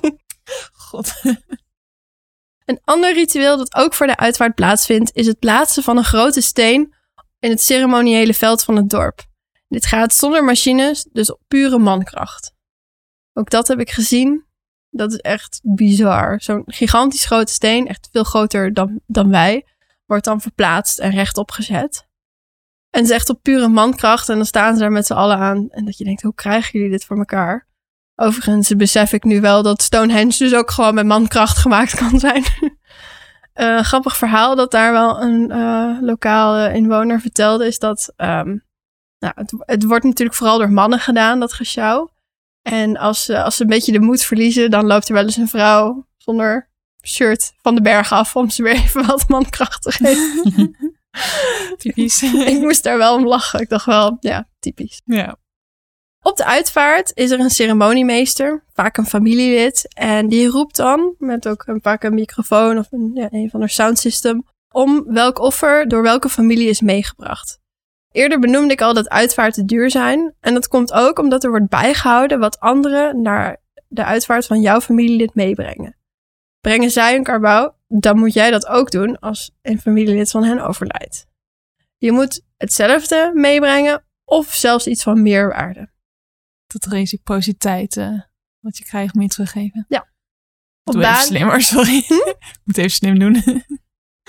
God. 0.90 1.12
Een 2.64 2.80
ander 2.84 3.14
ritueel 3.14 3.56
dat 3.56 3.74
ook 3.74 3.94
voor 3.94 4.06
de 4.06 4.16
uitvaart 4.16 4.54
plaatsvindt... 4.54 5.10
is 5.14 5.26
het 5.26 5.38
plaatsen 5.38 5.82
van 5.82 5.96
een 5.96 6.04
grote 6.04 6.40
steen 6.40 6.94
in 7.38 7.50
het 7.50 7.62
ceremoniële 7.62 8.34
veld 8.34 8.64
van 8.64 8.76
het 8.76 8.88
dorp. 8.90 9.25
Dit 9.68 9.86
gaat 9.86 10.14
zonder 10.14 10.44
machines, 10.44 11.08
dus 11.12 11.32
op 11.32 11.40
pure 11.48 11.78
mankracht. 11.78 12.54
Ook 13.32 13.50
dat 13.50 13.68
heb 13.68 13.80
ik 13.80 13.90
gezien. 13.90 14.44
Dat 14.90 15.12
is 15.12 15.18
echt 15.18 15.60
bizar. 15.62 16.40
Zo'n 16.40 16.62
gigantisch 16.66 17.24
grote 17.24 17.52
steen, 17.52 17.86
echt 17.86 18.08
veel 18.12 18.24
groter 18.24 18.72
dan, 18.72 19.00
dan 19.06 19.30
wij, 19.30 19.66
wordt 20.06 20.24
dan 20.24 20.40
verplaatst 20.40 20.98
en 20.98 21.10
rechtop 21.10 21.50
gezet. 21.50 22.06
En 22.90 23.00
het 23.00 23.10
is 23.10 23.16
echt 23.16 23.30
op 23.30 23.42
pure 23.42 23.68
mankracht. 23.68 24.28
En 24.28 24.36
dan 24.36 24.46
staan 24.46 24.74
ze 24.74 24.80
daar 24.80 24.92
met 24.92 25.06
z'n 25.06 25.12
allen 25.12 25.36
aan. 25.36 25.68
En 25.70 25.84
dat 25.84 25.98
je 25.98 26.04
denkt, 26.04 26.22
hoe 26.22 26.34
krijgen 26.34 26.70
jullie 26.72 26.90
dit 26.90 27.04
voor 27.04 27.18
elkaar? 27.18 27.68
Overigens 28.14 28.76
besef 28.76 29.12
ik 29.12 29.24
nu 29.24 29.40
wel 29.40 29.62
dat 29.62 29.82
Stonehenge 29.82 30.38
dus 30.38 30.54
ook 30.54 30.70
gewoon 30.70 30.94
met 30.94 31.06
mankracht 31.06 31.56
gemaakt 31.56 31.94
kan 31.94 32.18
zijn. 32.18 32.44
Een 33.54 33.84
grappig 33.84 34.16
verhaal 34.16 34.56
dat 34.56 34.70
daar 34.70 34.92
wel 34.92 35.22
een 35.22 35.50
eh 35.50 35.98
lokale 36.00 36.72
inwoner 36.72 37.20
vertelde, 37.20 37.66
is 37.66 37.78
dat 37.78 38.12
ehm, 38.16 38.56
nou, 39.18 39.32
het, 39.36 39.52
het 39.58 39.84
wordt 39.84 40.04
natuurlijk 40.04 40.36
vooral 40.36 40.58
door 40.58 40.70
mannen 40.70 40.98
gedaan, 40.98 41.40
dat 41.40 41.52
gesjouw. 41.52 42.10
En 42.62 42.96
als 42.96 43.24
ze, 43.24 43.42
als 43.42 43.56
ze 43.56 43.62
een 43.62 43.68
beetje 43.68 43.92
de 43.92 44.00
moed 44.00 44.22
verliezen, 44.22 44.70
dan 44.70 44.86
loopt 44.86 45.08
er 45.08 45.14
wel 45.14 45.24
eens 45.24 45.36
een 45.36 45.48
vrouw 45.48 46.06
zonder 46.16 46.70
shirt 47.04 47.52
van 47.62 47.74
de 47.74 47.80
berg 47.80 48.12
af 48.12 48.36
om 48.36 48.50
ze 48.50 48.62
weer 48.62 48.74
even 48.74 49.06
wat 49.06 49.28
mankracht 49.28 49.82
te 49.82 49.92
geven. 49.92 50.76
Typisch. 51.78 52.22
ik 52.52 52.60
moest 52.60 52.82
daar 52.82 52.98
wel 52.98 53.14
om 53.14 53.26
lachen. 53.26 53.60
Ik 53.60 53.68
dacht 53.68 53.86
wel, 53.86 54.16
ja, 54.20 54.48
typisch. 54.58 55.00
ja. 55.04 55.36
Op 56.22 56.36
de 56.36 56.44
uitvaart 56.44 57.10
is 57.14 57.30
er 57.30 57.40
een 57.40 57.50
ceremoniemeester, 57.50 58.64
vaak 58.72 58.96
een 58.96 59.06
familielid. 59.06 59.94
En 59.94 60.28
die 60.28 60.48
roept 60.48 60.76
dan, 60.76 61.14
met 61.18 61.48
ook 61.48 61.66
een, 61.66 61.82
vaak 61.82 62.02
een 62.02 62.14
microfoon 62.14 62.78
of 62.78 62.86
een, 62.92 63.10
ja, 63.14 63.28
een 63.30 63.50
van 63.50 63.62
een 63.62 63.68
soundsystem, 63.68 64.46
om 64.70 65.04
welk 65.06 65.38
offer 65.38 65.88
door 65.88 66.02
welke 66.02 66.28
familie 66.28 66.68
is 66.68 66.80
meegebracht. 66.80 67.60
Eerder 68.16 68.38
benoemde 68.38 68.72
ik 68.72 68.80
al 68.80 68.94
dat 68.94 69.08
uitvaarten 69.08 69.66
duur 69.66 69.90
zijn. 69.90 70.34
En 70.40 70.54
dat 70.54 70.68
komt 70.68 70.92
ook 70.92 71.18
omdat 71.18 71.44
er 71.44 71.50
wordt 71.50 71.68
bijgehouden 71.68 72.38
wat 72.38 72.60
anderen 72.60 73.22
naar 73.22 73.56
de 73.88 74.04
uitvaart 74.04 74.46
van 74.46 74.60
jouw 74.60 74.80
familielid 74.80 75.34
meebrengen. 75.34 75.96
Brengen 76.60 76.90
zij 76.90 77.16
een 77.16 77.22
karbouw, 77.22 77.76
dan 77.88 78.18
moet 78.18 78.32
jij 78.32 78.50
dat 78.50 78.66
ook 78.66 78.90
doen 78.90 79.18
als 79.18 79.50
een 79.62 79.80
familielid 79.80 80.30
van 80.30 80.44
hen 80.44 80.60
overlijdt. 80.60 81.26
Je 81.96 82.12
moet 82.12 82.42
hetzelfde 82.56 83.30
meebrengen 83.34 84.04
of 84.24 84.54
zelfs 84.54 84.86
iets 84.86 85.02
van 85.02 85.22
meerwaarde. 85.22 85.90
Dat 86.66 86.84
reciprociteit 86.84 87.96
eh, 87.96 88.20
wat 88.60 88.78
je 88.78 88.84
krijgt 88.84 89.14
moet 89.14 89.22
je 89.22 89.28
teruggeven. 89.28 89.84
Ja. 89.88 90.08
Op 90.84 90.92
Doe 90.92 91.02
even 91.02 91.12
basis- 91.14 91.26
slim 91.26 91.42
hoor, 91.48 91.60
sorry. 91.76 92.04
moet 92.64 92.78
even 92.78 92.90
slim 92.90 93.18
doen. 93.18 93.32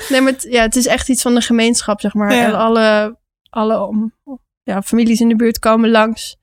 Nee, 0.10 0.22
maar 0.22 0.32
het, 0.32 0.42
ja, 0.50 0.62
het 0.62 0.76
is 0.76 0.86
echt 0.86 1.10
iets 1.10 1.22
van 1.22 1.36
de 1.36 1.42
gemeenschap, 1.42 2.02
zeg 2.02 2.14
maar. 2.14 2.34
Ja. 2.34 2.46
En 2.46 2.54
alle, 2.54 3.18
alle 3.58 3.80
om, 3.80 4.14
ja, 4.64 4.82
families 4.82 5.22
in 5.22 5.30
de 5.30 5.36
buurt 5.36 5.60
komen 5.60 5.90
langs. 5.90 6.38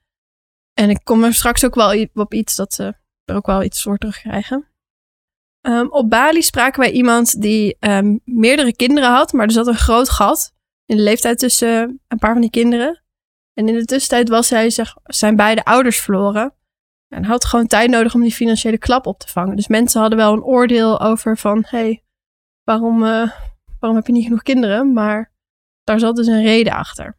En 0.73 0.91
ik 0.91 1.01
kom 1.05 1.25
er 1.25 1.35
straks 1.35 1.65
ook 1.65 1.75
wel 1.75 2.07
op 2.15 2.35
iets 2.35 2.55
dat 2.55 2.75
ze 2.75 2.95
er 3.25 3.37
ook 3.37 3.47
wel 3.47 3.63
iets 3.63 3.83
voor 3.83 3.99
terugkrijgen. 3.99 4.69
Ehm, 5.61 5.87
op 5.87 6.11
Bali 6.11 6.43
spraken 6.43 6.81
wij 6.81 6.91
iemand 6.91 7.41
die 7.41 7.77
ehm, 7.79 8.19
meerdere 8.25 8.77
kinderen 8.77 9.11
had, 9.11 9.33
maar 9.33 9.47
er 9.47 9.53
zat 9.53 9.67
een 9.67 9.75
groot 9.75 10.09
gat 10.09 10.53
in 10.87 10.97
de 10.97 11.03
leeftijd 11.03 11.39
tussen 11.39 12.01
een 12.09 12.19
paar 12.19 12.33
van 12.33 12.41
die 12.41 12.51
kinderen. 12.51 13.03
En 13.53 13.69
in 13.69 13.75
de 13.75 13.85
tussentijd 13.85 14.29
was 14.29 14.51
hij 14.51 14.71
zeg, 14.71 14.97
zijn 15.03 15.37
beide 15.37 15.65
ouders 15.65 16.01
verloren. 16.01 16.55
En 17.09 17.25
had 17.25 17.45
gewoon 17.45 17.67
tijd 17.67 17.91
nodig 17.91 18.15
om 18.15 18.21
die 18.21 18.33
financiële 18.33 18.79
klap 18.79 19.07
op 19.07 19.19
te 19.19 19.29
vangen. 19.29 19.57
Dus 19.57 19.69
mensen 19.69 20.01
hadden 20.01 20.19
wel 20.19 20.33
een 20.33 20.43
oordeel 20.43 21.01
over 21.01 21.37
van... 21.37 21.65
hey, 21.67 22.05
waarom, 22.63 23.05
eh, 23.05 23.31
waarom 23.79 23.99
heb 23.99 24.07
je 24.07 24.13
niet 24.13 24.25
genoeg 24.25 24.43
kinderen? 24.43 24.93
Maar 24.93 25.34
daar 25.85 25.99
zat 25.99 26.17
dus 26.17 26.27
een 26.27 26.43
reden 26.43 26.73
achter. 26.73 27.17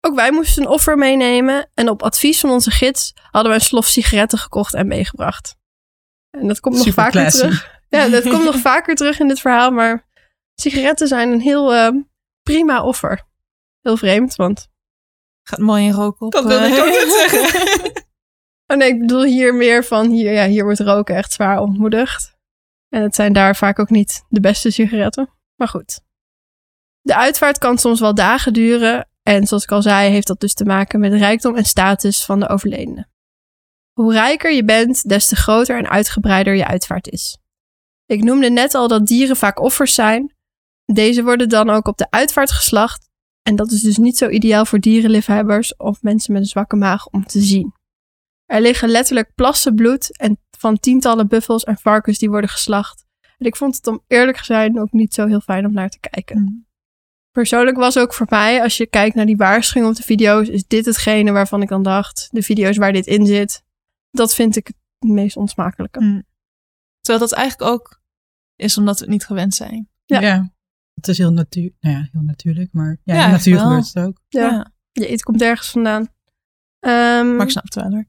Ook 0.00 0.14
wij 0.14 0.32
moesten 0.32 0.62
een 0.62 0.68
offer 0.68 0.98
meenemen. 0.98 1.70
En 1.74 1.88
op 1.88 2.02
advies 2.02 2.40
van 2.40 2.50
onze 2.50 2.70
gids 2.70 3.12
hadden 3.30 3.52
we 3.52 3.58
een 3.58 3.64
slof 3.64 3.86
sigaretten 3.86 4.38
gekocht 4.38 4.74
en 4.74 4.86
meegebracht. 4.86 5.56
En 6.30 6.48
dat 6.48 6.60
komt 6.60 6.74
nog 6.74 6.84
Super 6.84 7.02
vaker 7.02 7.20
classy. 7.20 7.38
terug. 7.38 7.80
Ja, 7.88 8.08
dat 8.08 8.22
komt 8.22 8.44
nog 8.44 8.56
vaker 8.70 8.94
terug 8.94 9.18
in 9.20 9.28
dit 9.28 9.40
verhaal. 9.40 9.70
Maar 9.70 10.06
sigaretten 10.54 11.08
zijn 11.08 11.32
een 11.32 11.40
heel 11.40 11.74
eh, 11.74 11.90
prima 12.42 12.82
offer. 12.82 13.22
Heel 13.80 13.96
vreemd, 13.96 14.36
want... 14.36 14.70
Gaat 15.42 15.58
mooi 15.58 15.84
in 15.84 15.92
rook 15.92 16.20
op. 16.20 16.32
Dat 16.32 16.44
wilde 16.44 16.66
ik 16.66 16.76
eh. 16.76 16.82
ook 16.82 16.88
net 16.88 17.30
zeggen. 17.30 17.90
Oh 18.66 18.78
nee, 18.78 18.88
ik 18.88 18.98
bedoel 18.98 19.24
hier 19.24 19.54
meer 19.54 19.84
van... 19.84 20.10
Hier, 20.10 20.32
ja, 20.32 20.46
hier 20.46 20.64
wordt 20.64 20.80
roken 20.80 21.16
echt 21.16 21.32
zwaar 21.32 21.58
ontmoedigd. 21.58 22.36
En 22.88 23.02
het 23.02 23.14
zijn 23.14 23.32
daar 23.32 23.56
vaak 23.56 23.78
ook 23.78 23.90
niet 23.90 24.24
de 24.28 24.40
beste 24.40 24.70
sigaretten. 24.70 25.30
Maar 25.56 25.68
goed. 25.68 26.00
De 27.02 27.16
uitvaart 27.16 27.58
kan 27.58 27.78
soms 27.78 28.00
wel 28.00 28.14
dagen 28.14 28.52
duren. 28.52 29.08
En 29.22 29.46
zoals 29.46 29.62
ik 29.62 29.70
al 29.70 29.82
zei, 29.82 30.10
heeft 30.10 30.26
dat 30.26 30.40
dus 30.40 30.54
te 30.54 30.64
maken 30.64 31.00
met 31.00 31.12
rijkdom 31.12 31.56
en 31.56 31.64
status 31.64 32.24
van 32.24 32.40
de 32.40 32.48
overledene. 32.48 33.06
Hoe 33.92 34.12
rijker 34.12 34.52
je 34.52 34.64
bent, 34.64 35.08
des 35.08 35.26
te 35.26 35.36
groter 35.36 35.78
en 35.78 35.88
uitgebreider 35.88 36.54
je 36.54 36.66
uitvaart 36.66 37.08
is. 37.08 37.38
Ik 38.06 38.22
noemde 38.22 38.50
net 38.50 38.74
al 38.74 38.88
dat 38.88 39.06
dieren 39.06 39.36
vaak 39.36 39.60
offers 39.60 39.94
zijn. 39.94 40.34
Deze 40.84 41.22
worden 41.22 41.48
dan 41.48 41.70
ook 41.70 41.86
op 41.86 41.96
de 41.96 42.10
uitvaart 42.10 42.50
geslacht. 42.50 43.10
En 43.42 43.56
dat 43.56 43.70
is 43.70 43.80
dus 43.80 43.96
niet 43.96 44.18
zo 44.18 44.28
ideaal 44.28 44.64
voor 44.64 44.78
dierenliefhebbers 44.78 45.76
of 45.76 46.02
mensen 46.02 46.32
met 46.32 46.42
een 46.42 46.48
zwakke 46.48 46.76
maag 46.76 47.06
om 47.06 47.26
te 47.26 47.40
zien. 47.40 47.74
Er 48.46 48.60
liggen 48.60 48.88
letterlijk 48.88 49.34
plassen 49.34 49.74
bloed 49.74 50.18
en 50.18 50.40
van 50.58 50.78
tientallen 50.78 51.28
buffels 51.28 51.64
en 51.64 51.78
varkens 51.78 52.18
die 52.18 52.30
worden 52.30 52.50
geslacht. 52.50 53.04
En 53.38 53.46
ik 53.46 53.56
vond 53.56 53.76
het 53.76 53.86
om 53.86 54.02
eerlijk 54.06 54.36
te 54.36 54.44
zijn 54.44 54.80
ook 54.80 54.92
niet 54.92 55.14
zo 55.14 55.26
heel 55.26 55.40
fijn 55.40 55.66
om 55.66 55.72
naar 55.72 55.88
te 55.88 56.00
kijken. 56.00 56.66
Persoonlijk 57.32 57.76
was 57.76 57.98
ook 57.98 58.14
voor 58.14 58.26
mij, 58.30 58.62
als 58.62 58.76
je 58.76 58.86
kijkt 58.86 59.14
naar 59.14 59.26
die 59.26 59.36
waarschuwing 59.36 59.90
op 59.90 59.96
de 59.96 60.02
video's, 60.02 60.48
is 60.48 60.66
dit 60.66 60.84
hetgene 60.84 61.32
waarvan 61.32 61.62
ik 61.62 61.68
dan 61.68 61.82
dacht, 61.82 62.28
de 62.30 62.42
video's 62.42 62.76
waar 62.76 62.92
dit 62.92 63.06
in 63.06 63.26
zit, 63.26 63.62
dat 64.10 64.34
vind 64.34 64.56
ik 64.56 64.66
het 64.66 65.10
meest 65.10 65.36
onsmakelijke. 65.36 66.00
Mm. 66.00 66.22
Terwijl 67.00 67.28
dat 67.28 67.38
eigenlijk 67.38 67.70
ook 67.70 68.00
is 68.56 68.78
omdat 68.78 68.94
we 68.98 69.04
het 69.04 69.12
niet 69.12 69.26
gewend 69.26 69.54
zijn. 69.54 69.88
Ja. 70.04 70.20
Ja. 70.20 70.54
Het 70.94 71.08
is 71.08 71.18
heel, 71.18 71.32
natuur, 71.32 71.72
nou 71.80 71.96
ja, 71.96 72.08
heel 72.12 72.22
natuurlijk, 72.22 72.72
maar 72.72 73.00
ja, 73.04 73.14
Ja, 73.14 73.20
in 73.20 73.26
de 73.26 73.36
natuur 73.36 73.58
gebeurt 73.58 73.92
het 73.92 74.04
ook. 74.04 74.20
Ja. 74.28 74.72
Je 74.92 75.12
iets 75.12 75.22
komt 75.22 75.42
ergens 75.42 75.70
vandaan. 75.70 76.08
Ehm, 76.78 77.36
Maar 77.36 77.46
ik 77.46 77.50
snap 77.50 77.64
het 77.64 77.74
wel 77.74 77.90
hoor. 77.90 78.06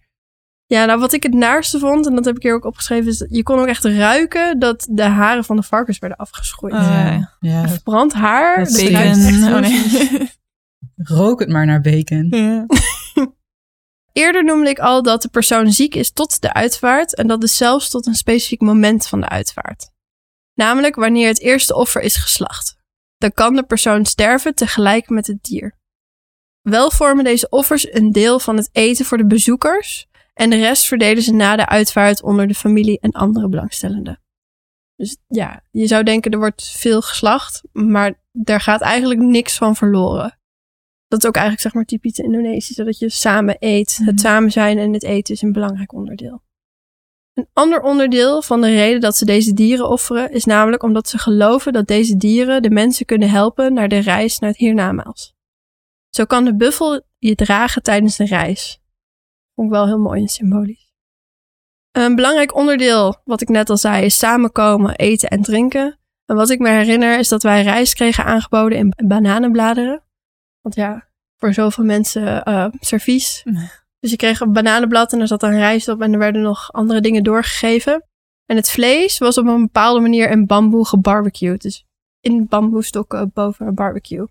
Ja, 0.73 0.85
nou 0.85 0.99
wat 0.99 1.13
ik 1.13 1.23
het 1.23 1.33
naarste 1.33 1.79
vond, 1.79 2.07
en 2.07 2.15
dat 2.15 2.25
heb 2.25 2.35
ik 2.35 2.43
hier 2.43 2.53
ook 2.53 2.65
opgeschreven, 2.65 3.11
is 3.11 3.17
dat 3.17 3.27
je 3.31 3.43
kon 3.43 3.59
ook 3.59 3.67
echt 3.67 3.83
ruiken 3.83 4.59
dat 4.59 4.87
de 4.89 5.03
haren 5.03 5.43
van 5.43 5.55
de 5.55 5.63
varkens 5.63 5.99
werden 5.99 6.17
afgeschroeid. 6.17 6.73
Oh, 6.73 6.79
ja. 6.79 7.37
ja. 7.39 7.67
Verbrand 7.67 8.13
haar. 8.13 8.57
Dat 8.57 8.67
is 8.67 8.83
Bacon. 8.83 8.95
echt 8.95 9.17
heel 9.17 9.53
Oh, 9.53 9.59
nee. 9.59 10.31
Rook 11.17 11.39
het 11.39 11.49
maar 11.49 11.65
naar 11.65 11.81
bacon. 11.81 12.27
ja. 12.29 12.65
Eerder 14.11 14.43
noemde 14.43 14.69
ik 14.69 14.79
al 14.79 15.03
dat 15.03 15.21
de 15.21 15.27
persoon 15.27 15.71
ziek 15.71 15.95
is 15.95 16.11
tot 16.11 16.41
de 16.41 16.53
uitvaart 16.53 17.15
en 17.15 17.27
dat 17.27 17.41
dus 17.41 17.57
zelfs 17.57 17.89
tot 17.89 18.07
een 18.07 18.15
specifiek 18.15 18.61
moment 18.61 19.07
van 19.07 19.19
de 19.21 19.29
uitvaart. 19.29 19.91
Namelijk 20.53 20.95
wanneer 20.95 21.27
het 21.27 21.39
eerste 21.39 21.75
offer 21.75 22.01
is 22.01 22.15
geslacht. 22.15 22.75
Dan 23.17 23.31
kan 23.31 23.55
de 23.55 23.63
persoon 23.63 24.05
sterven 24.05 24.55
tegelijk 24.55 25.09
met 25.09 25.27
het 25.27 25.43
dier. 25.43 25.77
Wel 26.61 26.91
vormen 26.91 27.23
deze 27.23 27.49
offers 27.49 27.93
een 27.93 28.11
deel 28.11 28.39
van 28.39 28.57
het 28.57 28.69
eten 28.71 29.05
voor 29.05 29.17
de 29.17 29.25
bezoekers 29.25 30.11
en 30.33 30.49
de 30.49 30.55
rest 30.55 30.85
verdelen 30.85 31.23
ze 31.23 31.33
na 31.33 31.55
de 31.55 31.67
uitvaart 31.67 32.23
onder 32.23 32.47
de 32.47 32.55
familie 32.55 32.99
en 32.99 33.11
andere 33.11 33.49
belangstellenden. 33.49 34.21
Dus 34.95 35.17
ja, 35.27 35.63
je 35.71 35.87
zou 35.87 36.03
denken 36.03 36.31
er 36.31 36.37
wordt 36.37 36.63
veel 36.63 37.01
geslacht, 37.01 37.61
maar 37.71 38.21
daar 38.31 38.61
gaat 38.61 38.81
eigenlijk 38.81 39.19
niks 39.19 39.57
van 39.57 39.75
verloren. 39.75 40.39
Dat 41.07 41.21
is 41.21 41.27
ook 41.27 41.35
eigenlijk 41.35 41.63
zeg 41.63 41.73
maar 41.73 41.85
typisch 41.85 42.17
Indonesisch, 42.17 42.75
dat 42.75 42.99
je 42.99 43.09
samen 43.09 43.55
eet. 43.59 43.97
Mhm. 43.99 44.09
Het 44.09 44.19
samen 44.19 44.51
zijn 44.51 44.77
en 44.77 44.93
het 44.93 45.03
eten 45.03 45.33
is 45.33 45.41
een 45.41 45.51
belangrijk 45.51 45.93
onderdeel. 45.93 46.43
Een 47.33 47.47
ander 47.53 47.81
onderdeel 47.81 48.41
van 48.41 48.61
de 48.61 48.69
reden 48.69 49.01
dat 49.01 49.17
ze 49.17 49.25
deze 49.25 49.53
dieren 49.53 49.89
offeren 49.89 50.31
is 50.31 50.45
namelijk 50.45 50.83
omdat 50.83 51.09
ze 51.09 51.17
geloven 51.17 51.73
dat 51.73 51.87
deze 51.87 52.17
dieren 52.17 52.61
de 52.61 52.69
mensen 52.69 53.05
kunnen 53.05 53.29
helpen 53.29 53.73
naar 53.73 53.87
de 53.87 53.97
reis 53.97 54.39
naar 54.39 54.49
het 54.49 54.59
hiernamaals. 54.59 55.33
Zo 56.09 56.25
kan 56.25 56.45
de 56.45 56.55
buffel 56.55 57.01
je 57.17 57.35
dragen 57.35 57.83
tijdens 57.83 58.15
de 58.15 58.25
reis. 58.25 58.82
Vond 59.55 59.67
ik 59.67 59.73
wel 59.73 59.85
heel 59.85 59.99
mooi 59.99 60.21
en 60.21 60.27
symbolisch. 60.27 60.91
Een 61.91 62.15
belangrijk 62.15 62.55
onderdeel, 62.55 63.15
wat 63.23 63.41
ik 63.41 63.49
net 63.49 63.69
al 63.69 63.77
zei, 63.77 64.05
is 64.05 64.17
samenkomen, 64.17 64.95
eten 64.95 65.29
en 65.29 65.41
drinken. 65.41 65.99
En 66.25 66.35
wat 66.35 66.49
ik 66.49 66.59
me 66.59 66.69
herinner 66.69 67.19
is 67.19 67.27
dat 67.27 67.43
wij 67.43 67.63
rijst 67.63 67.93
kregen 67.93 68.25
aangeboden 68.25 68.77
in 68.77 68.93
bananenbladeren. 69.05 70.03
Want 70.61 70.75
ja, 70.75 71.07
voor 71.37 71.53
zoveel 71.53 71.83
mensen 71.83 72.43
eh 72.43 72.67
servies. 72.79 73.41
Nee. 73.43 73.69
Dus 73.99 74.11
je 74.11 74.17
kreeg 74.17 74.39
een 74.39 74.53
bananenblad 74.53 75.13
en 75.13 75.19
er 75.19 75.27
zat 75.27 75.39
dan 75.39 75.51
rijst 75.51 75.87
op 75.87 76.01
en 76.01 76.13
er 76.13 76.19
werden 76.19 76.41
nog 76.41 76.71
andere 76.71 77.01
dingen 77.01 77.23
doorgegeven. 77.23 78.03
En 78.45 78.55
het 78.55 78.69
vlees 78.69 79.17
was 79.17 79.37
op 79.37 79.45
een 79.45 79.61
bepaalde 79.61 79.99
manier 79.99 80.29
in 80.29 80.45
bamboe 80.45 80.87
gebarbecued. 80.87 81.61
Dus 81.61 81.85
in 82.19 82.47
bamboestokken 82.47 83.31
boven 83.33 83.67
een 83.67 83.75
barbecue. 83.75 84.27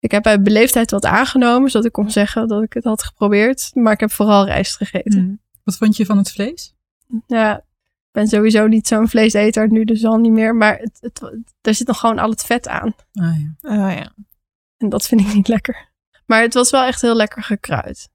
Ik 0.00 0.10
heb 0.10 0.26
uit 0.26 0.42
beleefdheid 0.42 0.90
wat 0.90 1.04
aangenomen, 1.04 1.70
zodat 1.70 1.86
ik 1.86 1.92
kon 1.92 2.10
zeggen 2.10 2.48
dat 2.48 2.62
ik 2.62 2.72
het 2.72 2.84
had 2.84 3.02
geprobeerd. 3.02 3.70
Maar 3.74 3.92
ik 3.92 4.00
heb 4.00 4.12
vooral 4.12 4.44
rijst 4.44 4.76
gegeten. 4.76 5.22
Mm. 5.22 5.40
Wat 5.64 5.76
vond 5.76 5.96
je 5.96 6.06
van 6.06 6.18
het 6.18 6.30
vlees? 6.30 6.74
Ja, 7.26 7.56
ik 7.58 7.64
ben 8.10 8.28
sowieso 8.28 8.66
niet 8.66 8.88
zo'n 8.88 9.08
vleeseter, 9.08 9.70
nu 9.70 9.84
dus 9.84 10.04
al 10.04 10.16
niet 10.16 10.32
meer. 10.32 10.54
Maar 10.54 10.78
het, 10.78 10.98
het, 11.00 11.22
er 11.60 11.74
zit 11.74 11.86
nog 11.86 12.00
gewoon 12.00 12.18
al 12.18 12.30
het 12.30 12.44
vet 12.44 12.68
aan. 12.68 12.94
Ah, 13.12 13.34
ja. 13.40 13.70
Oh 13.70 13.92
ja. 13.94 14.12
En 14.76 14.88
dat 14.88 15.06
vind 15.06 15.20
ik 15.20 15.34
niet 15.34 15.48
lekker. 15.48 15.88
Maar 16.26 16.42
het 16.42 16.54
was 16.54 16.70
wel 16.70 16.84
echt 16.84 17.00
heel 17.00 17.16
lekker 17.16 17.42
gekruid. 17.42 18.08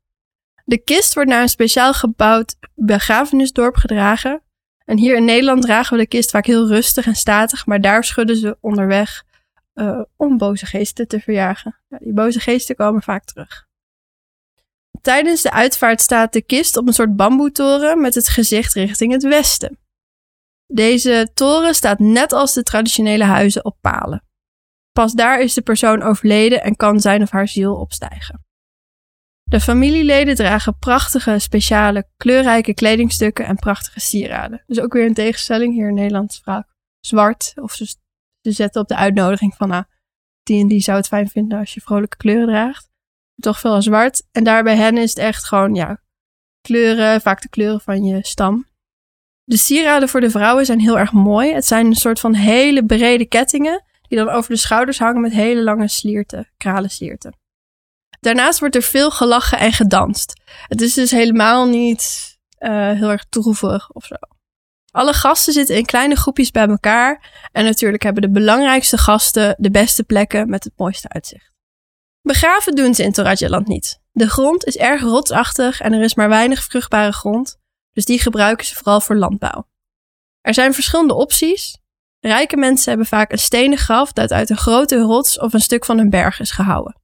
De 0.65 0.77
kist 0.77 1.13
wordt 1.13 1.29
naar 1.29 1.41
een 1.41 1.49
speciaal 1.49 1.93
gebouwd 1.93 2.55
begrafenisdorp 2.75 3.75
gedragen. 3.75 4.41
En 4.85 4.97
hier 4.97 5.15
in 5.15 5.25
Nederland 5.25 5.61
dragen 5.61 5.97
we 5.97 6.03
de 6.03 6.09
kist 6.09 6.29
vaak 6.29 6.45
heel 6.45 6.67
rustig 6.67 7.05
en 7.05 7.15
statig, 7.15 7.65
maar 7.65 7.81
daar 7.81 8.03
schudden 8.03 8.35
ze 8.35 8.57
onderweg 8.61 9.23
eh, 9.73 10.01
om 10.15 10.37
boze 10.37 10.65
geesten 10.65 11.07
te 11.07 11.19
verjagen. 11.19 11.79
Ja, 11.87 11.97
die 11.97 12.13
boze 12.13 12.39
geesten 12.39 12.75
komen 12.75 13.01
vaak 13.01 13.23
terug. 13.23 13.67
Tijdens 15.01 15.41
de 15.41 15.51
uitvaart 15.51 16.01
staat 16.01 16.33
de 16.33 16.41
kist 16.41 16.77
op 16.77 16.87
een 16.87 16.93
soort 16.93 17.15
bamboetoren 17.15 18.01
met 18.01 18.15
het 18.15 18.27
gezicht 18.27 18.73
richting 18.73 19.11
het 19.11 19.23
westen. 19.23 19.77
Deze 20.65 21.29
toren 21.33 21.75
staat 21.75 21.99
net 21.99 22.31
als 22.31 22.53
de 22.53 22.63
traditionele 22.63 23.23
huizen 23.23 23.65
op 23.65 23.77
palen. 23.81 24.23
Pas 24.91 25.13
daar 25.13 25.41
is 25.41 25.53
de 25.53 25.61
persoon 25.61 26.01
overleden 26.01 26.63
en 26.63 26.75
kan 26.75 26.99
zijn 26.99 27.21
of 27.21 27.29
haar 27.29 27.47
ziel 27.47 27.75
opstijgen. 27.75 28.45
De 29.43 29.59
familieleden 29.59 30.35
dragen 30.35 30.77
prachtige, 30.77 31.39
speciale, 31.39 32.07
kleurrijke 32.17 32.73
kledingstukken 32.73 33.45
en 33.45 33.55
prachtige 33.55 33.99
sieraden. 33.99 34.63
Dus 34.67 34.79
ook 34.79 34.93
weer 34.93 35.05
een 35.05 35.13
tegenstelling 35.13 35.73
hier 35.73 35.87
in 35.87 35.93
Nederland 35.93 36.39
vaak 36.43 36.67
zwart. 36.99 37.53
Of 37.55 37.73
ze, 37.73 37.95
ze 38.43 38.51
zetten 38.51 38.81
op 38.81 38.87
de 38.87 38.95
uitnodiging 38.95 39.55
van, 39.55 39.67
nou, 39.69 39.83
die 40.43 40.61
en 40.61 40.67
die 40.67 40.81
zou 40.81 40.97
het 40.97 41.07
fijn 41.07 41.27
vinden 41.27 41.59
als 41.59 41.73
je 41.73 41.81
vrolijke 41.81 42.17
kleuren 42.17 42.47
draagt. 42.47 42.89
Toch 43.35 43.59
veel 43.59 43.81
zwart. 43.81 44.23
En 44.31 44.43
daar 44.43 44.63
bij 44.63 44.75
hen 44.75 44.97
is 44.97 45.09
het 45.09 45.19
echt 45.19 45.45
gewoon, 45.45 45.75
ja, 45.75 46.01
kleuren, 46.61 47.21
vaak 47.21 47.41
de 47.41 47.49
kleuren 47.49 47.81
van 47.81 48.03
je 48.03 48.19
stam. 48.21 48.65
De 49.43 49.57
sieraden 49.57 50.09
voor 50.09 50.21
de 50.21 50.29
vrouwen 50.29 50.65
zijn 50.65 50.79
heel 50.79 50.99
erg 50.99 51.11
mooi. 51.11 51.53
Het 51.53 51.65
zijn 51.65 51.85
een 51.85 51.95
soort 51.95 52.19
van 52.19 52.33
hele 52.33 52.85
brede 52.85 53.25
kettingen 53.25 53.83
die 54.01 54.17
dan 54.17 54.29
over 54.29 54.49
de 54.49 54.57
schouders 54.57 54.99
hangen 54.99 55.21
met 55.21 55.31
hele 55.31 55.63
lange 55.63 55.87
slierten, 55.87 56.49
kralenslierten. 56.57 57.37
Daarnaast 58.19 58.59
wordt 58.59 58.75
er 58.75 58.81
veel 58.81 59.11
gelachen 59.11 59.59
en 59.59 59.71
gedanst. 59.71 60.41
Het 60.67 60.81
is 60.81 60.93
dus 60.93 61.11
helemaal 61.11 61.67
niet 61.67 62.37
eh, 62.57 62.91
heel 62.91 63.09
erg 63.09 63.25
droevig 63.29 63.91
of 63.91 64.05
zo. 64.05 64.15
Alle 64.93 65.13
gasten 65.13 65.53
zitten 65.53 65.75
in 65.75 65.85
kleine 65.85 66.15
groepjes 66.15 66.51
bij 66.51 66.67
elkaar. 66.67 67.31
En 67.51 67.63
natuurlijk 67.63 68.03
hebben 68.03 68.21
de 68.21 68.31
belangrijkste 68.31 68.97
gasten 68.97 69.55
de 69.57 69.71
beste 69.71 70.03
plekken 70.03 70.49
met 70.49 70.63
het 70.63 70.73
mooiste 70.75 71.09
uitzicht. 71.09 71.51
Begraven 72.21 72.75
doen 72.75 72.93
ze 72.93 73.03
in 73.03 73.11
Toradjaland 73.11 73.67
niet. 73.67 73.99
De 74.11 74.29
grond 74.29 74.65
is 74.65 74.77
erg 74.77 75.01
rotsachtig 75.01 75.81
en 75.81 75.93
er 75.93 76.01
is 76.01 76.15
maar 76.15 76.29
weinig 76.29 76.63
vruchtbare 76.63 77.11
grond. 77.11 77.57
Dus 77.93 78.05
die 78.05 78.19
gebruiken 78.19 78.65
ze 78.65 78.75
vooral 78.75 79.01
voor 79.01 79.15
landbouw. 79.15 79.67
Er 80.41 80.53
zijn 80.53 80.73
verschillende 80.73 81.13
opties. 81.13 81.77
Rijke 82.19 82.57
mensen 82.57 82.89
hebben 82.89 83.07
vaak 83.07 83.31
een 83.31 83.39
stenen 83.39 83.77
graf 83.77 84.11
dat 84.11 84.31
uit 84.31 84.49
een 84.49 84.57
grote 84.57 84.97
rots 84.97 85.39
of 85.39 85.53
een 85.53 85.61
stuk 85.61 85.85
van 85.85 85.99
een 85.99 86.09
berg 86.09 86.39
is 86.39 86.51
gehouden. 86.51 87.01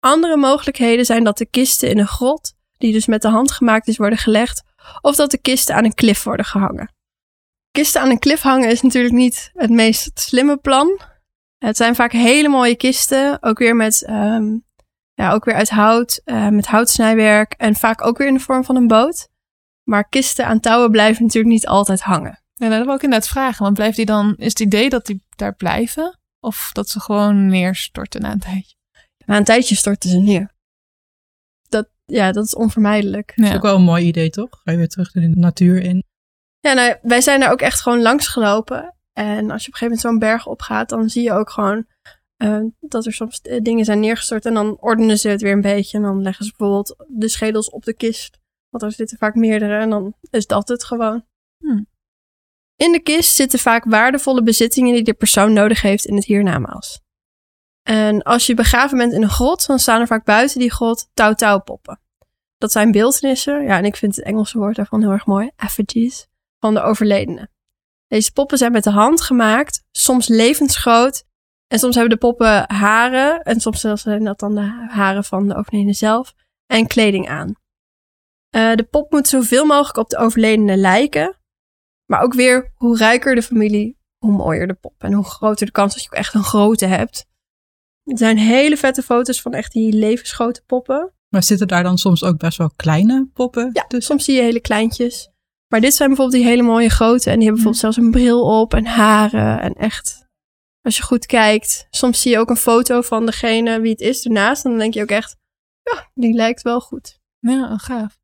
Andere 0.00 0.36
mogelijkheden 0.36 1.04
zijn 1.04 1.24
dat 1.24 1.38
de 1.38 1.46
kisten 1.46 1.90
in 1.90 1.98
een 1.98 2.06
grot, 2.06 2.54
die 2.78 2.92
dus 2.92 3.06
met 3.06 3.22
de 3.22 3.28
hand 3.28 3.52
gemaakt 3.52 3.88
is, 3.88 3.96
worden 3.96 4.18
gelegd, 4.18 4.62
of 5.00 5.16
dat 5.16 5.30
de 5.30 5.38
kisten 5.38 5.74
aan 5.74 5.84
een 5.84 5.94
klif 5.94 6.22
worden 6.22 6.46
gehangen. 6.46 6.94
Kisten 7.70 8.00
aan 8.00 8.10
een 8.10 8.18
klif 8.18 8.40
hangen 8.40 8.70
is 8.70 8.82
natuurlijk 8.82 9.14
niet 9.14 9.50
het 9.52 9.70
meest 9.70 10.20
slimme 10.20 10.56
plan. 10.56 11.00
Het 11.58 11.76
zijn 11.76 11.94
vaak 11.94 12.12
hele 12.12 12.48
mooie 12.48 12.76
kisten, 12.76 13.42
ook 13.42 13.58
weer 13.58 13.76
met, 13.76 14.04
ehm, 14.04 14.58
ja, 15.14 15.32
ook 15.32 15.44
weer 15.44 15.54
uit 15.54 15.70
hout, 15.70 16.20
eh, 16.24 16.48
met 16.48 16.66
houtsnijwerk 16.66 17.52
en 17.52 17.74
vaak 17.74 18.06
ook 18.06 18.18
weer 18.18 18.26
in 18.26 18.34
de 18.34 18.40
vorm 18.40 18.64
van 18.64 18.76
een 18.76 18.86
boot. 18.86 19.28
Maar 19.82 20.08
kisten 20.08 20.46
aan 20.46 20.60
touwen 20.60 20.90
blijven 20.90 21.22
natuurlijk 21.22 21.54
niet 21.54 21.66
altijd 21.66 22.00
hangen. 22.00 22.42
Ja, 22.52 22.68
dat 22.68 22.84
wil 22.84 22.94
ik 22.94 23.02
inderdaad 23.02 23.28
vragen. 23.28 23.62
Want 23.62 23.74
blijft 23.74 23.96
die 23.96 24.06
dan, 24.06 24.34
is 24.36 24.48
het 24.48 24.60
idee 24.60 24.88
dat 24.88 25.06
die 25.06 25.22
daar 25.36 25.54
blijven? 25.54 26.18
Of 26.40 26.70
dat 26.72 26.88
ze 26.88 27.00
gewoon 27.00 27.46
neerstorten 27.46 28.20
na 28.20 28.32
een 28.32 28.38
tijdje? 28.38 28.76
Na 29.26 29.36
een 29.36 29.44
tijdje 29.44 29.74
storten 29.74 30.10
ze 30.10 30.18
neer. 30.18 30.54
Dat, 32.12 32.20
ja, 32.20 32.32
dat 32.32 32.44
is 32.44 32.54
onvermijdelijk. 32.54 33.32
Ja. 33.34 33.54
Ook 33.54 33.62
wel 33.62 33.74
een 33.74 33.82
mooi 33.82 34.04
idee, 34.06 34.30
toch? 34.30 34.60
Ga 34.64 34.70
je 34.70 34.76
weer 34.76 34.88
terug 34.88 35.12
de 35.12 35.28
natuur 35.28 35.82
in. 35.82 36.04
Ja, 36.60 36.72
nou, 36.72 36.96
wij 37.02 37.20
zijn 37.20 37.40
daar 37.40 37.52
ook 37.52 37.60
echt 37.60 37.80
gewoon 37.80 38.02
langs 38.02 38.26
gelopen. 38.26 38.94
En 39.12 39.50
als 39.50 39.62
je 39.62 39.68
op 39.68 39.74
een 39.74 39.78
gegeven 39.78 39.84
moment 39.84 40.00
zo'n 40.00 40.18
berg 40.18 40.46
opgaat, 40.46 40.88
dan 40.88 41.10
zie 41.10 41.22
je 41.22 41.32
ook 41.32 41.50
gewoon 41.50 41.86
eh, 42.36 42.60
dat 42.80 43.06
er 43.06 43.12
soms 43.12 43.40
eh, 43.40 43.60
dingen 43.62 43.84
zijn 43.84 44.00
neergestort. 44.00 44.46
En 44.46 44.54
dan 44.54 44.76
ordenen 44.80 45.18
ze 45.18 45.28
het 45.28 45.42
weer 45.42 45.52
een 45.52 45.60
beetje. 45.60 45.96
En 45.96 46.02
dan 46.02 46.22
leggen 46.22 46.44
ze 46.44 46.52
bijvoorbeeld 46.56 47.04
de 47.08 47.28
schedels 47.28 47.70
op 47.70 47.84
de 47.84 47.94
kist. 47.94 48.40
Want 48.68 48.82
er 48.82 48.92
zitten 48.92 49.18
vaak 49.18 49.34
meerdere 49.34 49.78
en 49.78 49.90
dan 49.90 50.14
is 50.30 50.46
dat 50.46 50.68
het 50.68 50.84
gewoon. 50.84 51.24
Hmm. 51.58 51.86
In 52.76 52.92
de 52.92 53.00
kist 53.00 53.34
zitten 53.34 53.58
vaak 53.58 53.84
waardevolle 53.84 54.42
bezittingen 54.42 54.94
die 54.94 55.02
de 55.02 55.14
persoon 55.14 55.52
nodig 55.52 55.82
heeft 55.82 56.04
in 56.04 56.14
het 56.14 56.24
hiernamaals. 56.24 57.00
En 57.82 58.22
als 58.22 58.46
je 58.46 58.54
begraven 58.54 58.98
bent 58.98 59.12
in 59.12 59.22
een 59.22 59.28
grot, 59.28 59.66
dan 59.66 59.78
staan 59.78 60.00
er 60.00 60.06
vaak 60.06 60.24
buiten 60.24 60.58
die 60.58 60.70
grot 60.70 61.08
touw-touw-poppen. 61.14 62.00
Dat 62.62 62.72
zijn 62.72 62.90
beeldenissen, 62.90 63.62
ja, 63.62 63.76
en 63.76 63.84
ik 63.84 63.96
vind 63.96 64.16
het 64.16 64.24
Engelse 64.24 64.58
woord 64.58 64.76
daarvan 64.76 65.00
heel 65.00 65.10
erg 65.10 65.26
mooi, 65.26 65.50
effigies, 65.56 66.26
van 66.58 66.74
de 66.74 66.80
overledene. 66.80 67.48
Deze 68.06 68.32
poppen 68.32 68.58
zijn 68.58 68.72
met 68.72 68.84
de 68.84 68.90
hand 68.90 69.20
gemaakt, 69.20 69.84
soms 69.90 70.28
levensgroot. 70.28 71.24
En 71.66 71.78
soms 71.78 71.94
hebben 71.94 72.12
de 72.12 72.26
poppen 72.26 72.72
haren, 72.72 73.42
en 73.42 73.60
soms 73.60 73.80
zijn 73.80 74.24
dat 74.24 74.38
dan 74.38 74.54
de 74.54 74.86
haren 74.88 75.24
van 75.24 75.48
de 75.48 75.54
overledene 75.54 75.92
zelf, 75.92 76.34
en 76.66 76.86
kleding 76.86 77.28
aan. 77.28 77.54
Eh, 78.50 78.74
de 78.74 78.84
pop 78.84 79.10
moet 79.12 79.28
zoveel 79.28 79.66
mogelijk 79.66 79.98
op 79.98 80.08
de 80.08 80.18
overledene 80.18 80.76
lijken. 80.76 81.36
Maar 82.06 82.22
ook 82.22 82.34
weer, 82.34 82.72
hoe 82.74 82.96
rijker 82.96 83.34
de 83.34 83.42
familie, 83.42 83.98
hoe 84.18 84.32
mooier 84.32 84.66
de 84.66 84.74
pop. 84.74 84.94
En 84.98 85.12
hoe 85.12 85.24
groter 85.24 85.66
de 85.66 85.72
kans 85.72 85.94
dat 85.94 86.02
je 86.02 86.08
ook 86.08 86.16
echt 86.16 86.34
een 86.34 86.44
grote 86.44 86.86
hebt. 86.86 87.26
Er 88.04 88.18
zijn 88.18 88.38
hele 88.38 88.76
vette 88.76 89.02
foto's 89.02 89.42
van 89.42 89.52
echt 89.52 89.72
die 89.72 89.92
levensgrote 89.92 90.62
poppen. 90.66 91.12
Maar 91.32 91.42
zitten 91.42 91.68
daar 91.68 91.82
dan 91.82 91.98
soms 91.98 92.24
ook 92.24 92.38
best 92.38 92.58
wel 92.58 92.70
kleine 92.76 93.28
poppen 93.34 93.70
Ja, 93.72 94.00
soms 94.00 94.24
zie 94.24 94.34
je 94.34 94.42
hele 94.42 94.60
kleintjes. 94.60 95.30
Maar 95.68 95.80
dit 95.80 95.94
zijn 95.94 96.08
bijvoorbeeld 96.08 96.42
die 96.42 96.50
hele 96.50 96.62
mooie 96.62 96.90
grote. 96.90 97.30
En 97.30 97.38
die 97.38 97.48
hebben 97.48 97.64
bijvoorbeeld 97.64 97.76
zelfs 97.76 97.96
een 97.96 98.10
bril 98.10 98.60
op 98.60 98.74
en 98.74 98.86
haren. 98.86 99.60
En 99.60 99.74
echt, 99.74 100.26
als 100.80 100.96
je 100.96 101.02
goed 101.02 101.26
kijkt. 101.26 101.86
Soms 101.90 102.20
zie 102.20 102.30
je 102.30 102.38
ook 102.38 102.50
een 102.50 102.56
foto 102.56 103.00
van 103.00 103.26
degene 103.26 103.80
wie 103.80 103.90
het 103.90 104.00
is 104.00 104.24
ernaast. 104.24 104.64
En 104.64 104.70
dan 104.70 104.78
denk 104.78 104.94
je 104.94 105.02
ook 105.02 105.08
echt, 105.08 105.36
ja, 105.82 106.10
die 106.14 106.34
lijkt 106.34 106.62
wel 106.62 106.80
goed. 106.80 107.20
Ja, 107.38 107.78
gaaf. 107.78 108.18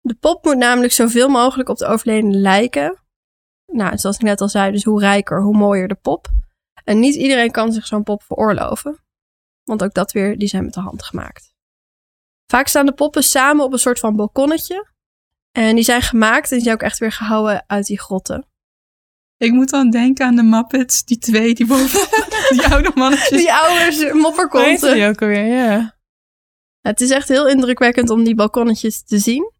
De 0.00 0.14
pop 0.14 0.44
moet 0.44 0.56
namelijk 0.56 0.92
zoveel 0.92 1.28
mogelijk 1.28 1.68
op 1.68 1.76
de 1.76 1.86
overledene 1.86 2.36
lijken. 2.36 3.02
Nou, 3.72 3.98
zoals 3.98 4.16
ik 4.16 4.22
net 4.22 4.40
al 4.40 4.48
zei, 4.48 4.72
dus 4.72 4.84
hoe 4.84 5.00
rijker, 5.00 5.42
hoe 5.42 5.56
mooier 5.56 5.88
de 5.88 5.94
pop. 5.94 6.28
En 6.84 6.98
niet 6.98 7.14
iedereen 7.14 7.50
kan 7.50 7.72
zich 7.72 7.86
zo'n 7.86 8.02
pop 8.02 8.22
veroorloven. 8.22 8.98
Want 9.64 9.82
ook 9.82 9.94
dat 9.94 10.12
weer, 10.12 10.38
die 10.38 10.48
zijn 10.48 10.64
met 10.64 10.74
de 10.74 10.80
hand 10.80 11.02
gemaakt. 11.02 11.56
Vaak 12.50 12.68
staan 12.68 12.86
de 12.86 12.92
poppen 12.92 13.22
samen 13.22 13.64
op 13.64 13.72
een 13.72 13.78
soort 13.78 13.98
van 13.98 14.16
balkonnetje. 14.16 14.86
En 15.52 15.74
die 15.74 15.84
zijn 15.84 16.02
gemaakt 16.02 16.50
en 16.50 16.56
die 16.56 16.64
zijn 16.64 16.74
ook 16.74 16.82
echt 16.82 16.98
weer 16.98 17.12
gehouden 17.12 17.64
uit 17.66 17.86
die 17.86 18.00
grotten. 18.00 18.46
Ik 19.36 19.52
moet 19.52 19.70
dan 19.70 19.90
denken 19.90 20.26
aan 20.26 20.36
de 20.36 20.42
Muppets, 20.42 21.04
die 21.04 21.18
twee, 21.18 21.54
die 21.54 21.66
boven, 21.66 22.08
die 22.56 22.66
oude 22.66 22.90
mannetjes. 22.94 23.38
Die 23.38 23.52
oude 23.52 24.14
mopperkonten. 24.14 24.94
die 24.94 25.06
ook 25.06 25.22
alweer, 25.22 25.46
ja. 25.46 25.96
Het 26.80 27.00
is 27.00 27.10
echt 27.10 27.28
heel 27.28 27.48
indrukwekkend 27.48 28.10
om 28.10 28.24
die 28.24 28.34
balkonnetjes 28.34 29.04
te 29.04 29.18
zien. 29.18 29.52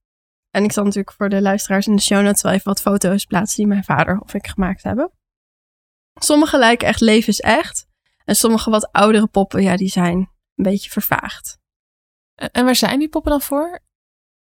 En 0.51 0.65
ik 0.65 0.73
zal 0.73 0.85
natuurlijk 0.85 1.17
voor 1.17 1.29
de 1.29 1.41
luisteraars 1.41 1.87
in 1.87 1.97
de 1.97 2.03
show 2.03 2.23
notes 2.23 2.43
wel 2.43 2.53
even 2.53 2.65
wat 2.65 2.81
foto's 2.81 3.25
plaatsen 3.25 3.57
die 3.57 3.67
mijn 3.67 3.85
vader 3.85 4.19
of 4.21 4.35
ik 4.35 4.47
gemaakt 4.47 4.83
hebben. 4.83 5.13
Sommige 6.15 6.59
lijken 6.59 6.89
echt 6.89 7.01
levensecht. 7.01 7.87
En 8.25 8.37
sommige 8.37 8.71
wat 8.71 8.93
oudere 8.93 9.27
poppen, 9.27 9.63
ja, 9.63 9.77
die 9.77 9.89
zijn 9.89 10.17
een 10.17 10.65
beetje 10.65 10.91
vervaagd. 10.91 11.59
En, 12.39 12.51
en 12.51 12.65
waar 12.65 12.77
zijn 12.77 12.99
die 12.99 13.09
poppen 13.09 13.31
dan 13.31 13.41
voor? 13.41 13.81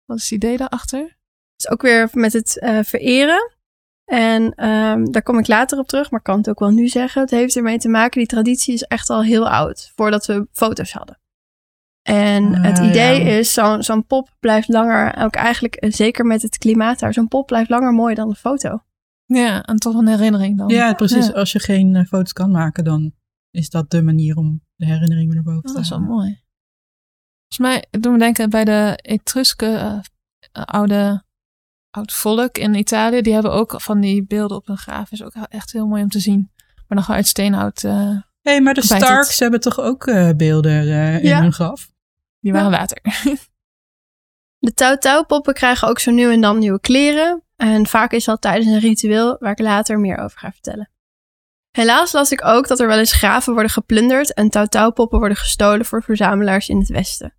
Wat 0.05 0.17
is 0.17 0.23
het 0.23 0.33
idee 0.33 0.57
daarachter? 0.57 1.17
Dus 1.57 1.69
ook 1.71 1.83
weer 1.83 2.09
met 2.13 2.33
het 2.33 2.59
eh, 2.59 2.79
vereren. 2.83 3.51
En 4.05 4.55
ehm, 4.55 5.05
daar 5.05 5.23
kom 5.23 5.39
ik 5.39 5.47
later 5.47 5.79
op 5.79 5.89
terug, 5.89 6.11
maar 6.11 6.19
ik 6.21 6.27
kan 6.27 6.37
het 6.39 6.49
ook 6.49 6.59
wel 6.59 6.71
nu 6.71 6.89
zeggen. 6.89 7.21
Het 7.23 7.31
heeft 7.31 7.57
ermee 7.57 7.79
te 7.79 7.89
maken, 7.89 8.19
die 8.19 8.29
traditie 8.29 8.75
is 8.75 8.83
echt 8.83 9.11
al 9.11 9.23
heel 9.23 9.49
oud, 9.49 9.93
voordat 9.95 10.27
we 10.27 10.49
foto's 10.53 10.93
hadden. 10.93 11.21
En 12.03 12.55
Ah, 12.55 12.63
het 12.63 12.79
idee 12.79 13.25
ja. 13.25 13.31
is, 13.31 13.53
zo'n 13.53 13.83
zo'n 13.83 14.07
pop 14.07 14.37
blijft 14.41 14.69
langer, 14.69 15.17
ook 15.25 15.35
eigenlijk 15.35 15.75
eh, 15.75 15.93
zeker 15.93 16.25
met 16.27 16.43
het 16.43 16.59
klimaat 16.59 16.99
daar, 16.99 17.13
zo'n 17.13 17.29
pop 17.29 17.47
blijft 17.47 17.71
langer 17.71 17.93
mooi 17.93 18.15
dan 18.15 18.29
een 18.29 18.35
foto. 18.35 18.83
Ja, 19.25 19.63
en 19.63 19.77
toch 19.77 19.95
een 19.95 20.09
herinnering 20.09 20.59
dan. 20.59 20.69
Ja, 20.69 20.95
precies. 20.95 21.27
Ja. 21.27 21.33
Als 21.33 21.53
je 21.53 21.59
geen 21.61 21.97
eh, 21.97 22.05
foto's 22.05 22.33
kan 22.33 22.51
maken, 22.51 22.85
dan 22.85 23.13
is 23.51 23.71
dat 23.71 23.91
de 23.91 24.03
manier 24.03 24.37
om 24.37 24.63
de 24.75 24.87
herinneringen 24.87 25.35
naar 25.35 25.45
boven 25.45 25.61
Oh, 25.61 25.67
te 25.67 25.73
dat 25.73 25.83
is 25.83 25.89
wel 25.89 25.99
halen. 25.99 26.15
mooi. 26.17 26.42
Volgens 27.53 27.89
mij 27.91 28.01
doet 28.01 28.13
me 28.13 28.19
denken 28.19 28.51
bij 28.51 28.65
de 28.65 28.99
Etrusken, 29.03 29.79
eh, 29.81 29.99
eh, 30.53 30.63
oude 30.65 31.25
oud 31.91 32.13
volk 32.13 32.59
in 32.59 32.75
Italië. 32.75 33.21
Die 33.23 33.33
hebben 33.33 33.53
ook 33.53 33.81
van 33.81 34.01
die 34.01 34.25
beelden 34.27 34.57
op 34.57 34.67
hun 34.67 34.77
graaf. 34.77 35.11
Is 35.11 35.23
ook 35.23 35.33
echt 35.49 35.73
heel 35.73 35.87
mooi 35.87 36.03
om 36.03 36.09
te 36.09 36.21
zien. 36.21 36.51
Maar 36.89 36.99
nog 36.99 37.07
wel 37.07 37.17
uit 37.17 37.27
steenhout. 37.27 37.85
eh, 37.85 37.93
Hé, 37.93 38.51
hey, 38.51 38.61
maar 38.61 38.75
de 38.75 38.81
het- 38.81 38.91
Starks 38.91 39.39
hebben 39.39 39.61
toch 39.61 39.81
ook 39.81 40.07
eh, 40.07 40.31
beelden 40.37 40.73
eh, 40.81 41.15
in 41.15 41.25
Ja. 41.29 41.41
hun 41.41 41.53
graf? 41.53 41.91
die 42.41 42.53
waren 42.53 42.71
later. 42.71 42.99
De 44.59 44.75
touw-touw-poppen 44.75 45.55
krijgen 45.55 45.89
ook 45.89 45.99
zo 45.99 46.11
nu 46.11 46.33
en 46.33 46.41
dan 46.41 46.59
nieuwe 46.59 46.81
kleren. 46.81 47.43
En 47.57 47.87
vaak 47.87 48.13
is 48.13 48.25
dat 48.25 48.41
tijdens 48.41 48.67
een 48.67 48.79
ritueel 48.79 49.37
waar 49.39 49.51
ik 49.53 49.59
later 49.59 49.99
meer 49.99 50.19
over 50.19 50.39
ga 50.39 50.53
vertellen. 50.53 50.91
Helaas 51.71 52.13
las 52.13 52.33
ik 52.33 52.45
ook 52.45 52.69
dat 52.69 52.81
er 52.81 52.87
wel 52.87 52.99
eens 52.99 53.13
graven 53.13 53.53
worden 53.53 53.71
geplunderd 53.73 54.35
en 54.35 54.49
touw-touw-poppen 54.49 55.19
worden 55.19 55.37
gestolen 55.37 55.87
voor 55.87 56.03
verzamelaars 56.03 56.69
in 56.69 56.79
het 56.79 56.89
Westen. 56.89 57.35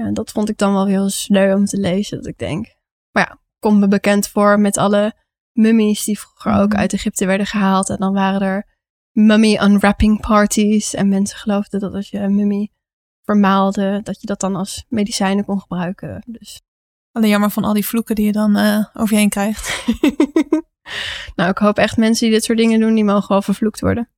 Ja, 0.00 0.12
dat 0.12 0.30
vond 0.30 0.48
ik 0.48 0.58
dan 0.58 0.72
wel 0.72 0.86
heel 0.86 1.08
sneu 1.08 1.54
om 1.54 1.64
te 1.64 1.78
lezen, 1.78 2.16
dat 2.16 2.26
ik 2.26 2.38
denk. 2.38 2.66
Maar 3.10 3.26
ja, 3.28 3.38
komt 3.58 3.78
me 3.80 3.88
bekend 3.88 4.28
voor 4.28 4.60
met 4.60 4.76
alle 4.76 5.12
mummies 5.52 6.04
die 6.04 6.18
vroeger 6.18 6.52
ook 6.62 6.68
Mhm. 6.68 6.78
uit 6.78 6.92
Egypte 6.92 7.26
werden 7.26 7.46
gehaald. 7.46 7.88
En 7.90 7.96
dan 7.96 8.12
waren 8.12 8.40
er 8.40 8.66
mummy 9.12 9.58
unwrapping 9.62 10.20
parties. 10.20 10.94
En 10.94 11.08
mensen 11.08 11.38
geloofden 11.38 11.80
dat 11.80 11.94
als 11.94 12.10
je 12.10 12.18
een 12.18 12.34
mummie 12.34 12.72
vermaalde, 13.24 14.00
dat 14.02 14.20
je 14.20 14.26
dat 14.26 14.40
dan 14.40 14.56
als 14.56 14.84
medicijnen 14.88 15.44
kon 15.44 15.60
gebruiken. 15.60 16.22
Dus 16.26 16.60
Alleen 17.12 17.28
jammer 17.30 17.50
van 17.50 17.64
al 17.64 17.72
die 17.72 17.86
vloeken 17.86 18.14
die 18.14 18.26
je 18.26 18.32
dan 18.32 18.56
eh, 18.56 18.84
over 18.94 19.14
je 19.14 19.20
heen 19.20 19.28
krijgt. 19.28 19.86
nou, 21.36 21.50
ik 21.50 21.58
hoop 21.58 21.78
echt 21.78 21.96
mensen 21.96 22.26
die 22.26 22.34
dit 22.34 22.44
soort 22.44 22.58
dingen 22.58 22.80
doen, 22.80 22.94
die 22.94 23.04
mogen 23.04 23.28
wel 23.28 23.42
vervloekt 23.42 23.80
worden. 23.80 24.08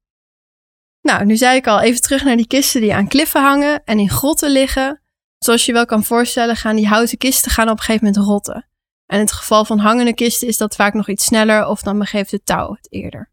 Nou, 1.00 1.24
nu 1.24 1.36
zei 1.36 1.56
ik 1.56 1.66
al 1.66 1.80
even 1.80 2.00
terug 2.00 2.24
naar 2.24 2.36
die 2.36 2.46
kisten 2.46 2.80
die 2.80 2.94
aan 2.94 3.08
kliffen 3.08 3.42
hangen 3.42 3.84
en 3.84 3.98
in 3.98 4.08
grotten 4.10 4.50
liggen. 4.50 5.01
Zoals 5.44 5.66
je 5.66 5.72
wel 5.72 5.86
kan 5.86 6.04
voorstellen, 6.04 6.56
gaan 6.56 6.76
die 6.76 6.88
houten 6.88 7.18
kisten 7.18 7.50
gaan 7.50 7.68
op 7.68 7.78
een 7.78 7.84
gegeven 7.84 8.06
moment 8.06 8.24
rotten. 8.24 8.68
En 9.06 9.18
in 9.18 9.24
het 9.24 9.32
geval 9.32 9.64
van 9.64 9.78
hangende 9.78 10.14
kisten 10.14 10.48
is 10.48 10.56
dat 10.56 10.74
vaak 10.74 10.94
nog 10.94 11.08
iets 11.08 11.24
sneller 11.24 11.66
of 11.66 11.82
dan 11.82 11.98
begeeft 11.98 12.30
het 12.30 12.46
touw 12.46 12.72
het 12.72 12.92
eerder. 12.92 13.30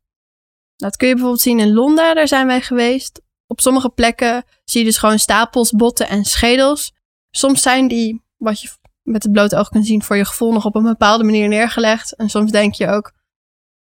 Dat 0.76 0.96
kun 0.96 1.08
je 1.08 1.14
bijvoorbeeld 1.14 1.44
zien 1.44 1.60
in 1.60 1.74
Londa, 1.74 2.14
daar 2.14 2.28
zijn 2.28 2.48
wij 2.48 2.62
geweest. 2.62 3.22
Op 3.48 3.62
sommige 3.62 3.90
plekken 3.90 4.44
zie 4.64 4.80
je 4.80 4.86
dus 4.86 4.98
gewoon 4.98 5.20
stapels, 5.20 5.72
botten 5.72 6.08
en 6.08 6.26
schedels. 6.26 6.94
Soms 7.32 7.62
zijn 7.62 7.88
die, 7.88 8.24
wat 8.38 8.62
je 8.62 8.70
met 9.02 9.24
het 9.24 9.32
blote 9.32 9.58
oog 9.58 9.70
kunt 9.70 9.86
zien, 9.86 10.04
voor 10.04 10.16
je 10.16 10.26
gevoel 10.26 10.52
nog 10.52 10.66
op 10.66 10.76
een 10.76 10.84
bepaalde 10.84 11.24
manier 11.24 11.48
neergelegd. 11.48 12.16
En 12.16 12.30
soms 12.30 12.52
denk 12.52 12.74
je 12.74 12.88
ook, 12.88 13.12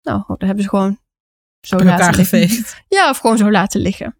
nou, 0.03 0.23
dat 0.27 0.41
hebben 0.41 0.63
ze 0.63 0.69
gewoon 0.69 0.99
zo 1.61 1.77
laten 1.77 2.17
liggen. 2.17 2.25
geveegd. 2.25 2.83
Ja, 2.89 3.11
of 3.11 3.19
gewoon 3.19 3.37
zo 3.37 3.51
laten 3.51 3.81
liggen. 3.81 4.17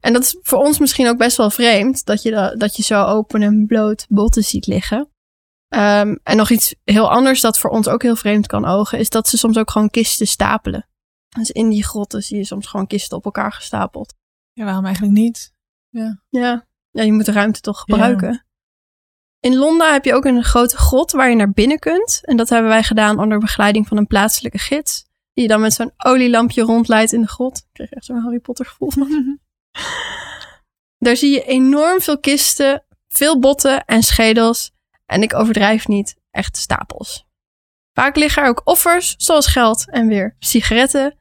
En 0.00 0.12
dat 0.12 0.22
is 0.22 0.36
voor 0.42 0.58
ons 0.58 0.78
misschien 0.78 1.08
ook 1.08 1.18
best 1.18 1.36
wel 1.36 1.50
vreemd, 1.50 2.04
dat 2.04 2.22
je, 2.22 2.30
da- 2.30 2.54
dat 2.54 2.76
je 2.76 2.82
zo 2.82 3.04
open 3.04 3.42
en 3.42 3.66
bloot 3.66 4.06
botten 4.08 4.42
ziet 4.42 4.66
liggen. 4.66 5.08
Ehm, 5.68 6.16
en 6.22 6.36
nog 6.36 6.50
iets 6.50 6.74
heel 6.84 7.10
anders 7.10 7.40
dat 7.40 7.58
voor 7.58 7.70
ons 7.70 7.88
ook 7.88 8.02
heel 8.02 8.16
vreemd 8.16 8.46
kan 8.46 8.64
ogen, 8.64 8.98
is 8.98 9.08
dat 9.10 9.28
ze 9.28 9.36
soms 9.38 9.56
ook 9.58 9.70
gewoon 9.70 9.90
kisten 9.90 10.26
stapelen. 10.26 10.88
Dus 11.28 11.50
in 11.50 11.68
die 11.68 11.84
grotten 11.84 12.22
zie 12.22 12.36
je 12.36 12.44
soms 12.44 12.66
gewoon 12.66 12.86
kisten 12.86 13.16
op 13.16 13.24
elkaar 13.24 13.52
gestapeld. 13.52 14.14
Ja, 14.52 14.64
waarom 14.64 14.84
eigenlijk 14.84 15.14
niet? 15.14 15.52
Ja, 16.28 16.64
ja 16.90 17.02
je 17.02 17.12
moet 17.12 17.24
de 17.26 17.32
ruimte 17.32 17.60
toch 17.60 17.80
gebruiken. 17.80 18.44
In 19.40 19.56
Londa 19.56 19.92
heb 19.92 20.04
je 20.04 20.14
ook 20.14 20.24
een 20.24 20.44
grote 20.44 20.76
grot 20.76 21.12
waar 21.12 21.28
je 21.30 21.36
naar 21.36 21.50
binnen 21.52 21.78
kunt. 21.78 22.20
En 22.22 22.36
dat 22.36 22.48
hebben 22.48 22.70
wij 22.70 22.82
gedaan 22.82 23.18
onder 23.18 23.38
begeleiding 23.38 23.88
van 23.88 23.96
een 23.96 24.06
plaatselijke 24.06 24.58
gids. 24.58 25.04
Die 25.32 25.42
je 25.42 25.48
dan 25.48 25.60
met 25.60 25.72
zo'n 25.72 25.92
olielampje 25.96 26.62
rondleidt 26.62 27.12
in 27.12 27.20
de 27.20 27.28
grot. 27.28 27.56
Ik 27.58 27.64
kreeg 27.72 27.90
echt 27.90 28.04
zo'n 28.04 28.20
Harry 28.22 28.38
Potter 28.38 28.66
gevoel 28.66 28.90
van. 28.90 29.08
Daar 30.98 31.16
zie 31.16 31.30
je 31.30 31.44
enorm 31.44 32.00
veel 32.00 32.18
kisten, 32.18 32.84
veel 33.08 33.38
botten 33.38 33.84
en 33.84 34.02
schedels. 34.02 34.72
En 35.06 35.22
ik 35.22 35.34
overdrijf 35.34 35.88
niet, 35.88 36.16
echt 36.30 36.56
stapels. 36.56 37.26
Vaak 37.92 38.16
liggen 38.16 38.42
er 38.42 38.48
ook 38.48 38.60
offers, 38.64 39.14
zoals 39.16 39.46
geld 39.46 39.90
en 39.90 40.06
weer 40.06 40.36
sigaretten, 40.38 41.18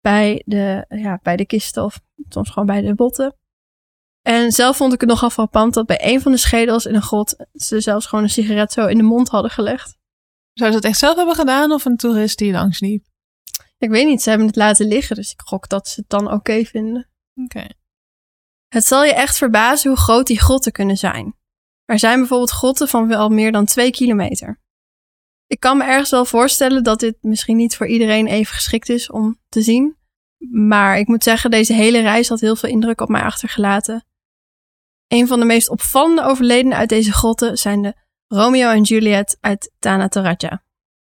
bij 0.00 0.42
de, 0.46 0.84
ja, 0.88 1.18
bij 1.22 1.36
de 1.36 1.46
kisten 1.46 1.84
of 1.84 2.00
soms 2.28 2.50
gewoon 2.50 2.66
bij 2.66 2.80
de 2.80 2.94
botten. 2.94 3.36
En 4.22 4.52
zelf 4.52 4.76
vond 4.76 4.92
ik 4.92 5.00
het 5.00 5.08
nogal 5.08 5.30
frappant 5.30 5.74
dat 5.74 5.86
bij 5.86 5.98
een 6.02 6.20
van 6.20 6.32
de 6.32 6.38
schedels 6.38 6.86
in 6.86 6.94
een 6.94 7.02
grot 7.02 7.36
ze 7.52 7.80
zelfs 7.80 8.06
gewoon 8.06 8.24
een 8.24 8.30
sigaret 8.30 8.72
zo 8.72 8.86
in 8.86 8.96
de 8.96 9.02
mond 9.02 9.28
hadden 9.28 9.50
gelegd. 9.50 9.96
Zou 10.52 10.70
ze 10.70 10.80
dat 10.80 10.90
echt 10.90 10.98
zelf 10.98 11.16
hebben 11.16 11.34
gedaan 11.34 11.72
of 11.72 11.84
een 11.84 11.96
toerist 11.96 12.38
die 12.38 12.52
langs 12.52 12.80
liep? 12.80 13.06
Ik 13.78 13.90
weet 13.90 14.06
niet, 14.06 14.22
ze 14.22 14.28
hebben 14.28 14.46
het 14.46 14.56
laten 14.56 14.86
liggen, 14.86 15.16
dus 15.16 15.32
ik 15.32 15.40
gok 15.40 15.68
dat 15.68 15.88
ze 15.88 16.00
het 16.00 16.08
dan 16.10 16.32
oké 16.32 16.64
vinden. 16.64 17.08
Oké. 17.34 17.66
Het 18.72 18.84
zal 18.84 19.04
je 19.04 19.14
echt 19.14 19.38
verbazen 19.38 19.90
hoe 19.90 19.98
groot 19.98 20.26
die 20.26 20.40
grotten 20.40 20.72
kunnen 20.72 20.96
zijn. 20.96 21.36
Er 21.84 21.98
zijn 21.98 22.18
bijvoorbeeld 22.18 22.50
grotten 22.50 22.88
van 22.88 23.08
wel 23.08 23.28
meer 23.28 23.52
dan 23.52 23.64
twee 23.64 23.90
kilometer. 23.90 24.60
Ik 25.46 25.60
kan 25.60 25.76
me 25.76 25.84
ergens 25.84 26.10
wel 26.10 26.24
voorstellen 26.24 26.84
dat 26.84 27.00
dit 27.00 27.16
misschien 27.20 27.56
niet 27.56 27.76
voor 27.76 27.86
iedereen 27.86 28.26
even 28.26 28.54
geschikt 28.54 28.88
is 28.88 29.10
om 29.10 29.38
te 29.48 29.62
zien. 29.62 29.96
Maar 30.50 30.98
ik 30.98 31.06
moet 31.06 31.22
zeggen, 31.22 31.50
deze 31.50 31.72
hele 31.72 32.00
reis 32.00 32.28
had 32.28 32.40
heel 32.40 32.56
veel 32.56 32.68
indruk 32.68 33.00
op 33.00 33.08
mij 33.08 33.22
achtergelaten. 33.22 34.06
Een 35.08 35.26
van 35.26 35.38
de 35.38 35.46
meest 35.46 35.68
opvallende 35.68 36.22
overledenen 36.24 36.78
uit 36.78 36.88
deze 36.88 37.12
grotten 37.12 37.56
zijn 37.56 37.82
de 37.82 37.94
Romeo 38.26 38.70
en 38.70 38.82
Juliet 38.82 39.36
uit 39.40 39.72
Tanatoraja. 39.78 40.64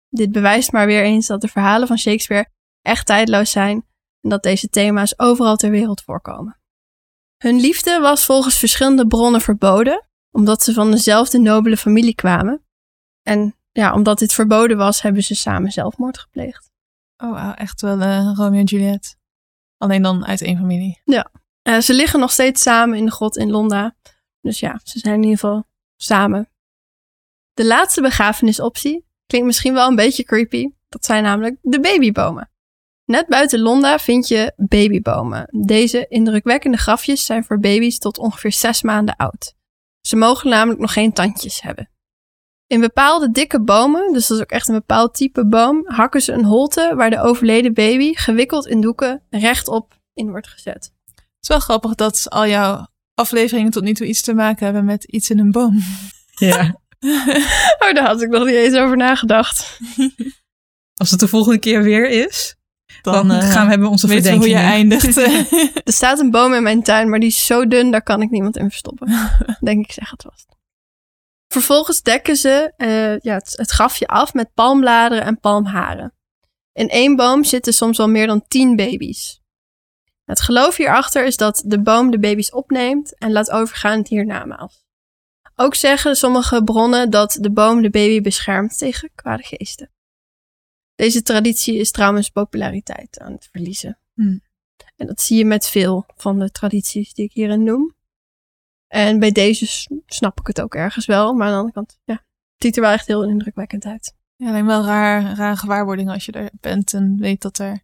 Dit 0.10 0.32
bewijst 0.32 0.72
maar 0.72 0.86
weer 0.86 1.04
eens 1.04 1.28
dat 1.28 1.42
de 1.42 1.48
verhalen 1.48 1.88
van 1.88 1.98
Shakespeare 1.98 2.50
echt 2.82 3.06
tijdloos 3.06 3.52
zijn 3.52 3.86
en 4.22 4.30
dat 4.30 4.44
deze 4.44 4.70
thema's 4.70 5.20
overal 5.20 5.56
ter 5.56 5.70
wereld 5.70 6.02
voorkomen. 6.02 6.60
Hun 7.38 7.60
liefde 7.60 8.00
was 8.00 8.26
volgens 8.26 8.58
verschillende 8.58 9.08
bronnen 9.08 9.42
verboden, 9.42 10.08
omdat 10.32 10.64
ze 10.64 10.74
van 10.74 10.92
dezelfde 10.92 11.40
nobele 11.40 11.78
familie 11.78 12.16
kwamen. 12.16 12.66
En 13.22 13.56
ja, 13.72 13.94
omdat 13.94 14.20
dit 14.20 14.34
verboden 14.34 14.78
was, 14.78 15.02
hebben 15.02 15.24
ze 15.24 15.36
samen 15.36 15.72
zelfmoord 15.72 16.20
gepleegd. 16.20 16.72
Oh, 17.18 17.52
echt 17.56 17.82
wel 17.82 18.02
eh, 18.02 18.32
Romeo 18.36 18.60
en 18.60 18.66
Juliet. 18.66 19.18
Alleen 19.78 20.02
dan 20.02 20.26
uit 20.26 20.42
één 20.42 20.58
familie. 20.58 21.02
Eh, 21.62 21.80
ze 21.80 21.94
liggen 21.94 22.20
nog 22.20 22.32
steeds 22.32 22.62
samen 22.62 22.98
in 22.98 23.06
de 23.06 23.12
grot 23.12 23.38
in 23.38 23.50
Londa. 23.50 23.96
Dus 24.42 24.60
ja, 24.60 24.80
ze 24.84 25.00
zijn 25.00 25.16
in 25.16 25.24
ieder 25.24 25.40
geval 25.40 25.64
samen. 25.96 26.50
De 27.54 27.66
laatste 27.66 28.02
begrafenisoptie 28.02 29.06
klinkt 29.26 29.48
misschien 29.48 29.74
wel 29.74 29.88
een 29.88 29.96
beetje 29.96 30.24
creepy. 30.24 30.70
Dat 30.90 31.06
zijn 31.06 31.24
namelijk 31.24 31.58
de 31.62 31.80
babybomen. 31.80 32.52
Net 33.08 33.28
buiten 33.28 33.60
Londa 33.60 34.00
vind 34.00 34.28
je 34.28 34.54
babybomen. 34.56 35.48
Deze 35.66 36.06
indrukwekkende 36.08 36.78
grafjes 36.78 37.26
zijn 37.26 37.44
voor 37.44 37.60
baby's 37.60 38.00
tot 38.00 38.18
ongeveer 38.18 38.52
zes 38.52 38.82
maanden 38.82 39.16
oud. 39.16 39.54
Ze 40.02 40.16
mogen 40.16 40.50
namelijk 40.50 40.80
nog 40.80 40.94
geen 40.94 41.14
tandjes 41.14 41.62
hebben. 41.62 41.90
In 42.66 42.80
bepaalde 42.80 43.32
dikke 43.32 43.62
bomen, 43.62 44.14
dus 44.14 44.28
dat 44.28 44.38
is 44.38 44.44
ook 44.44 44.52
echt 44.52 44.68
een 44.68 44.74
bepaald 44.74 45.14
type 45.16 45.48
boom, 45.48 45.84
hakken 45.86 46.22
ze 46.22 46.32
een 46.32 46.46
holte 46.46 46.94
waar 46.96 47.10
de 47.10 47.22
overleden 47.22 47.74
baby 47.74 48.14
gewikkeld 48.14 48.68
in 48.68 48.82
doeken 48.82 49.24
rechtop 49.30 50.00
in 50.14 50.30
wordt 50.30 50.48
gezet. 50.48 50.94
Het 51.16 51.26
is 51.42 51.48
wel 51.48 51.60
grappig 51.60 51.96
dat 51.96 52.30
al 52.30 52.48
jouw 52.48 52.88
afleveringen 53.14 53.72
tot 53.72 53.84
nu 53.84 53.94
toe 53.94 54.08
iets 54.08 54.22
te 54.22 54.34
maken 54.34 54.66
hebben 54.66 54.86
met 54.86 55.04
iets 55.04 55.30
in 55.30 55.40
een 55.40 55.52
boom. 55.52 55.80
Ja. 56.36 56.76
Oh, 57.80 57.94
daar 57.94 58.06
had 58.06 58.22
ik 58.22 58.30
nog 58.30 58.46
niet 58.46 58.56
eens 58.56 58.76
over 58.76 58.98
nagedacht. 58.98 59.80
Als 61.02 61.12
het 61.12 61.20
de 61.20 61.28
volgende 61.28 61.60
keer 61.60 61.84
weer 61.84 62.10
is, 62.10 62.58
dan, 63.02 63.32
eh, 63.32 63.52
gaan 63.52 63.64
we 63.64 63.70
hebben 63.70 63.90
onze 63.90 64.08
weten 64.08 64.32
we 64.32 64.38
hoe 64.38 64.50
je 64.50 64.56
eindigt. 64.56 65.18
Er 65.88 65.94
staat 65.94 66.20
een 66.20 66.32
boom 66.32 66.54
in 66.54 66.64
mijn 66.64 66.84
tuin, 66.84 67.10
maar 67.10 67.20
die 67.20 67.30
is 67.30 67.46
zo 67.46 67.68
dun, 67.68 67.92
daar 67.92 68.04
kan 68.04 68.22
ik 68.22 68.30
niemand 68.30 68.58
in 68.58 68.70
verstoppen. 68.70 69.08
Denk 69.60 69.86
ik 69.86 69.92
zeg 69.92 70.10
het 70.10 70.26
vast. 70.30 70.46
Vervolgens 71.48 72.02
dekken 72.02 72.36
ze 72.36 72.74
eh, 72.78 73.20
ja, 73.20 73.34
het, 73.34 73.54
het 73.56 73.70
grafje 73.70 74.08
af 74.08 74.34
met 74.34 74.54
palmbladeren 74.54 75.24
en 75.24 75.40
palmharen. 75.40 76.14
In 76.74 76.90
één 76.90 77.16
boom 77.16 77.44
zitten 77.44 77.74
soms 77.74 77.98
wel 77.98 78.10
meer 78.10 78.28
dan 78.28 78.44
tien 78.48 78.76
baby's. 78.76 79.42
Het 80.26 80.42
geloof 80.42 80.76
hierachter 80.76 81.26
is 81.26 81.38
dat 81.38 81.64
de 81.66 81.82
boom 81.82 82.12
de 82.12 82.20
baby's 82.20 82.54
opneemt 82.54 83.18
en 83.18 83.32
laat 83.32 83.52
overgaan 83.52 83.98
het 83.98 84.08
hiernamaals. 84.08 84.86
Ook 85.56 85.76
zeggen 85.76 86.16
sommige 86.16 86.64
bronnen 86.64 87.10
dat 87.10 87.38
de 87.40 87.52
boom 87.52 87.82
de 87.82 87.90
baby 87.90 88.22
beschermt 88.22 88.78
tegen 88.78 89.10
kwade 89.16 89.44
geesten. 89.44 89.92
Deze 90.98 91.22
traditie 91.22 91.76
is 91.76 91.92
trouwens 91.92 92.30
populariteit 92.30 93.20
aan 93.20 93.32
het 93.32 93.48
verliezen. 93.52 94.00
Hmm. 94.14 94.42
En 94.96 95.08
dat 95.08 95.22
zie 95.22 95.38
je 95.38 95.46
met 95.46 95.68
veel 95.68 96.06
van 96.16 96.40
de 96.40 96.52
tradities 96.52 97.14
die 97.14 97.26
ik 97.26 97.34
hierin 97.34 97.64
noem. 97.64 97.96
En 98.88 99.20
bij 99.20 99.32
deze 99.32 99.88
snap 100.06 100.40
ik 100.40 100.48
het 100.48 100.62
ook 100.62 100.76
ergens 100.76 101.06
wel. 101.06 101.34
Maar 101.34 101.46
aan 101.48 101.52
de 101.52 101.58
andere 101.58 101.74
kant, 101.74 102.00
ja, 102.04 102.14
het 102.14 102.64
ziet 102.64 102.76
er 102.76 102.82
wel 102.82 102.92
echt 102.92 103.08
heel 103.08 103.24
indrukwekkend 103.24 103.86
uit. 103.86 104.16
Ja, 104.36 104.48
alleen 104.48 104.66
wel 104.66 104.84
raar, 104.84 105.36
rare 105.36 105.58
gewaarwording 105.58 106.10
als 106.10 106.26
je 106.26 106.32
er 106.32 106.52
bent 106.60 106.94
en 106.94 107.18
weet 107.20 107.42
dat 107.42 107.58
er 107.58 107.84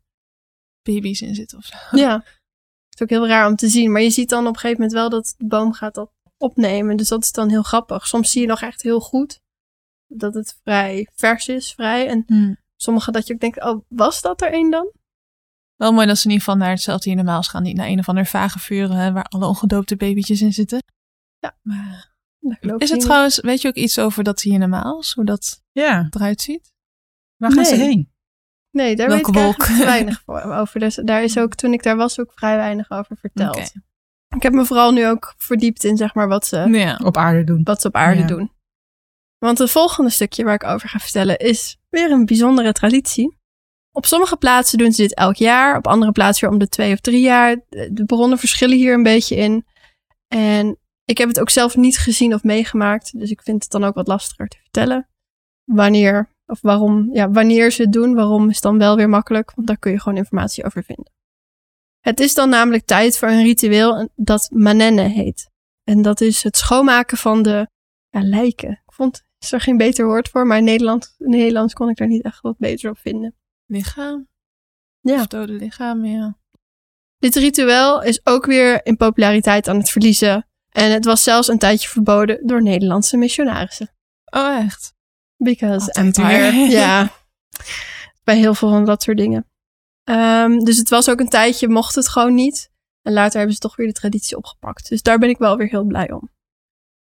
baby's 0.82 1.22
in 1.22 1.36
zitten 1.36 1.58
of 1.58 1.66
zo. 1.66 1.76
Ja, 1.98 2.16
het 2.16 2.94
is 2.96 3.02
ook 3.02 3.10
heel 3.10 3.28
raar 3.28 3.48
om 3.48 3.56
te 3.56 3.68
zien. 3.68 3.92
Maar 3.92 4.02
je 4.02 4.10
ziet 4.10 4.30
dan 4.30 4.48
op 4.48 4.54
een 4.54 4.60
gegeven 4.60 4.82
moment 4.82 5.00
wel 5.00 5.10
dat 5.10 5.34
de 5.38 5.46
boom 5.46 5.74
gaat 5.74 5.96
dat 5.96 6.12
opnemen. 6.38 6.98
Dus 6.98 7.08
dat 7.08 7.24
is 7.24 7.32
dan 7.32 7.50
heel 7.50 7.64
grappig. 7.64 8.08
Soms 8.08 8.32
zie 8.32 8.42
je 8.42 8.48
nog 8.48 8.62
echt 8.62 8.82
heel 8.82 9.00
goed 9.00 9.42
dat 10.08 10.34
het 10.34 10.60
vrij 10.64 11.08
vers 11.16 11.48
is, 11.48 11.74
vrij. 11.74 12.08
En 12.08 12.24
Hmm. 12.28 12.62
Sommige 12.84 13.12
dat 13.12 13.28
je 13.28 13.34
ook 13.34 13.40
denkt, 13.40 13.64
oh, 13.64 13.82
was 13.88 14.22
dat 14.22 14.42
er 14.42 14.52
één 14.52 14.72
dan? 14.72 14.92
Wel 15.76 15.92
mooi 15.94 16.08
dat 16.08 16.18
ze 16.18 16.24
in 16.26 16.30
ieder 16.32 16.46
geval 16.46 16.60
naar 16.62 16.70
hetzelfde 16.74 17.10
hier 17.10 17.18
normaal 17.18 17.42
gaan. 17.44 17.64
Niet 17.64 17.76
naar 17.76 17.88
een 17.88 18.00
of 18.00 18.10
ander 18.10 18.26
vage 18.26 18.60
vuren 18.60 18.96
hè, 18.98 19.12
waar 19.12 19.24
alle 19.24 19.46
ongedoopte 19.48 19.96
babytjes 19.96 20.42
in 20.42 20.54
zitten. 20.54 20.84
Ja. 21.40 21.58
Maar 21.62 22.16
Dat 22.40 22.58
geloof 22.60 22.82
is 22.82 22.90
het 22.90 22.98
niet. 22.98 23.08
trouwens, 23.08 23.40
weet 23.42 23.62
je 23.62 23.68
ook 23.68 23.76
iets 23.76 24.00
over 24.00 24.24
dat 24.24 24.42
hier 24.42 24.60
normaal 24.60 25.04
hoe 25.16 25.26
dat 25.26 25.64
Ja, 25.72 26.08
eruit 26.10 26.42
ziet? 26.42 26.72
waar 27.38 27.52
gaan 27.52 27.66
ze 27.66 27.76
heen? 27.76 28.12
Nee, 28.72 28.96
daar 28.96 29.08
Welke 29.08 29.32
weet 29.32 29.54
ik 29.54 29.66
weinig 29.86 30.22
voor- 30.26 30.42
over. 30.42 30.80
Dus 30.80 30.96
daar 30.96 31.24
is 31.24 31.38
ook, 31.38 31.56
toen 31.56 31.74
ik 31.74 31.84
daar 31.84 31.96
was, 31.96 32.20
ook 32.20 32.32
vrij 32.36 32.56
weinig 32.56 32.92
over 32.92 33.18
verteld. 33.18 33.72
Ik 34.36 34.42
heb 34.44 34.54
me 34.54 34.66
vooral 34.66 34.92
nu 34.92 35.08
ook 35.08 35.34
verdiept 35.38 35.84
in 35.84 35.98
zeg 35.98 36.14
maar 36.14 36.28
wat 36.28 36.46
ze, 36.46 36.58
Ja. 36.58 37.00
Op 37.04 37.18
aarde 37.18 37.44
doen. 37.44 37.64
wat 37.64 37.82
ze 37.82 37.88
op 37.88 37.96
aarde 37.96 38.22
Ja. 38.22 38.28
doen. 38.28 38.52
Want 39.38 39.58
het 39.58 39.72
volgende 39.72 40.10
stukje 40.10 40.44
waar 40.44 40.54
ik 40.54 40.64
over 40.64 40.90
ga 40.90 41.00
vertellen 41.00 41.38
is 41.40 41.78
weer 41.94 42.12
een 42.12 42.26
bijzondere 42.26 42.72
traditie. 42.72 43.38
Op 43.92 44.06
sommige 44.06 44.38
plaatsen 44.38 44.78
doen 44.78 44.92
ze 44.92 45.02
dit 45.02 45.16
elk 45.16 45.36
jaar, 45.36 45.78
op 45.78 45.88
andere 45.88 46.12
plaatsen 46.12 46.44
weer 46.44 46.54
om 46.54 46.60
de 46.60 46.70
twee 46.70 46.94
of 46.94 47.00
drie 47.00 47.22
jaar. 47.22 47.62
De 47.70 48.04
bronnen 48.06 48.38
verschillen 48.38 48.78
hier 48.78 48.94
een 48.94 49.04
beetje 49.04 49.36
in. 49.36 49.66
En 50.28 50.78
ik 51.06 51.18
heb 51.18 51.28
het 51.28 51.40
ook 51.40 51.50
zelf 51.50 51.76
niet 51.76 51.98
gezien 51.98 52.34
of 52.34 52.44
meegemaakt, 52.44 53.20
dus 53.20 53.32
ik 53.32 53.42
vind 53.42 53.64
het 53.64 53.72
dan 53.72 53.84
ook 53.84 53.96
wat 53.96 54.08
lastiger 54.08 54.48
te 54.48 54.58
vertellen. 54.62 55.10
Wanneer 55.64 56.30
of 56.46 56.62
waarom, 56.62 57.10
ja, 57.14 57.32
wanneer 57.32 57.72
ze 57.72 57.82
het 57.82 57.92
doen, 57.92 58.14
waarom 58.14 58.50
is 58.50 58.62
dan 58.62 58.78
wel 58.78 58.96
weer 58.96 59.10
makkelijk, 59.10 59.52
want 59.56 59.68
daar 59.68 59.78
kun 59.78 59.92
je 59.92 60.00
gewoon 60.00 60.18
informatie 60.18 60.66
over 60.66 60.84
vinden. 60.84 61.12
Het 62.00 62.20
is 62.20 62.34
dan 62.34 62.50
namelijk 62.50 62.86
tijd 62.86 63.18
voor 63.18 63.28
een 63.28 63.44
ritueel 63.44 64.10
dat 64.16 64.50
manenne 64.54 65.02
heet. 65.02 65.52
En 65.84 66.02
dat 66.02 66.22
is 66.22 66.44
het 66.44 66.58
schoonmaken 66.58 67.18
van 67.18 67.42
de 67.42 67.68
lijken. 68.10 68.72
Ik 68.72 68.94
vond 68.94 69.24
is 69.44 69.52
er 69.52 69.62
geen 69.62 69.78
beter 69.78 70.06
woord 70.06 70.30
voor, 70.30 70.48
maar 70.48 70.58
in 70.58 70.64
Nederland, 70.64 71.16
in 71.18 71.30
Nederlands 71.30 71.74
kon 71.74 71.90
ik 71.90 71.98
daar 71.98 72.08
niet 72.08 72.24
echt 72.24 72.42
wat 72.42 72.58
beter 72.58 72.90
op 72.90 72.98
vinden. 72.98 73.36
Lichaam. 73.66 74.28
Ja. 75.00 75.20
Of 75.20 75.28
dode 75.28 75.54
lichaam, 75.54 76.06
ja. 76.06 76.38
Dit 77.18 77.36
ritueel 77.36 78.04
is 78.04 78.26
ook 78.26 78.46
weer 78.46 78.86
in 78.86 78.98
populariteit 78.98 79.68
aan 79.68 79.78
het 79.78 79.90
verliezen. 79.90 80.48
En 80.70 80.92
het 80.92 81.06
was 81.06 81.24
zelfs 81.24 81.48
een 81.48 81.58
tijdje 81.58 81.88
verboden 81.90 82.48
door 82.48 82.62
Nederlandse 82.62 83.18
missionarissen. 83.18 83.96
Oh, 84.26 84.58
echt? 84.58 84.94
Because 85.38 85.86
Altijd 85.86 86.18
empire. 86.18 86.52
weer. 86.52 86.70
ja. 86.70 87.12
Bij 88.24 88.38
heel 88.38 88.54
veel 88.54 88.70
van 88.70 88.86
dat 88.86 89.04
soort 89.04 89.18
dingen. 89.18 89.48
Ehm, 90.04 90.58
dus 90.58 90.78
het 90.78 90.90
was 90.90 91.10
ook 91.10 91.20
een 91.20 91.30
tijdje, 91.30 91.68
mocht 91.68 91.96
het 91.96 92.10
gewoon 92.10 92.34
niet. 92.34 92.72
En 93.02 93.14
later 93.14 93.38
hebben 93.38 93.54
ze 93.54 93.60
toch 93.60 93.76
weer 93.76 93.88
de 93.88 93.94
traditie 93.94 94.38
opgepakt. 94.38 94.90
Dus 94.90 95.02
daar 95.02 95.20
ben 95.20 95.30
ik 95.30 95.38
wel 95.38 95.58
weer 95.58 95.68
heel 95.68 95.84
blij 95.84 96.12
om. 96.12 96.32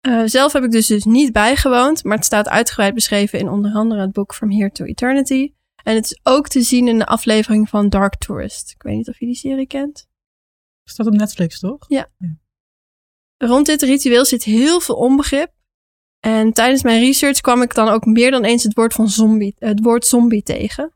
Eh, 0.02 0.22
zelf 0.26 0.54
heb 0.54 0.64
ik 0.64 0.72
dus, 0.72 0.88
dus 0.88 1.04
niet 1.04 1.32
bijgewoond, 1.32 2.04
maar 2.04 2.18
het 2.18 2.26
staat 2.26 2.50
uitgebreid 2.50 2.94
beschreven 2.94 3.40
in 3.40 3.50
onder 3.50 3.74
andere 3.74 4.02
het 4.02 4.12
boek 4.12 4.34
From 4.34 4.52
Here 4.52 4.72
to 4.72 4.86
Eternity. 4.86 5.54
En 5.84 5.96
het 5.96 6.06
is 6.06 6.20
ook 6.24 6.48
te 6.48 6.62
zien 6.62 6.88
in 6.88 6.98
de 6.98 7.06
aflevering 7.06 7.70
van 7.70 7.90
Dark 7.90 8.16
Tourist. 8.16 8.72
Ik 8.72 8.84
weet 8.84 8.96
niet 8.96 9.10
of 9.10 9.20
je 9.20 9.26
die 9.26 9.36
serie 9.36 9.68
kent. 9.68 10.10
Staat 10.84 11.08
op 11.08 11.14
Netflix, 11.14 11.60
toch? 11.60 11.86
Rond 13.38 13.66
dit 13.66 13.82
ritueel 13.82 14.26
zit 14.26 14.44
heel 14.44 14.80
veel 14.80 14.96
onbegrip. 14.96 15.52
En 16.20 16.54
tijdens 16.54 16.84
mijn 16.84 17.00
research 17.00 17.42
kwam 17.42 17.62
ik 17.62 17.74
dan 17.74 17.88
ook 17.88 18.06
meer 18.06 18.32
dan 18.32 18.44
eens 18.44 18.64
het 18.64 18.74
woord, 18.74 18.94
van 18.94 19.10
zombie, 19.10 19.56
het 19.58 19.80
woord 19.80 20.06
zombie 20.06 20.44
tegen. 20.44 20.94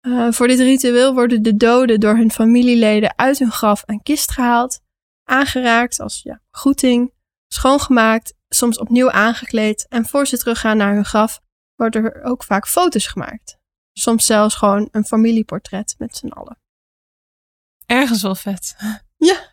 Eh, 0.00 0.30
voor 0.30 0.46
dit 0.46 0.58
ritueel 0.58 1.14
worden 1.14 1.42
de 1.42 1.56
doden 1.56 2.00
door 2.00 2.16
hun 2.16 2.30
familieleden 2.30 3.18
uit 3.18 3.38
hun 3.38 3.50
graf 3.50 3.82
en 3.82 4.02
kist 4.02 4.30
gehaald, 4.30 4.80
aangeraakt 5.24 6.00
als 6.00 6.22
ja, 6.22 6.40
groeting, 6.50 7.12
schoongemaakt, 7.48 8.34
soms 8.48 8.78
opnieuw 8.78 9.10
aangekleed 9.10 9.86
en 9.88 10.06
voor 10.06 10.26
ze 10.26 10.38
teruggaan 10.38 10.76
naar 10.76 10.94
hun 10.94 11.04
graf 11.04 11.40
worden 11.74 12.04
er 12.04 12.22
ook 12.22 12.44
vaak 12.44 12.68
foto's 12.68 13.06
gemaakt. 13.06 13.58
Soms 13.92 14.26
zelfs 14.26 14.54
gewoon 14.54 14.88
een 14.90 15.04
familieportret 15.04 15.94
met 15.98 16.16
z'n 16.16 16.28
allen. 16.28 16.58
Ergens 17.86 18.22
wel 18.22 18.34
vet. 18.34 18.76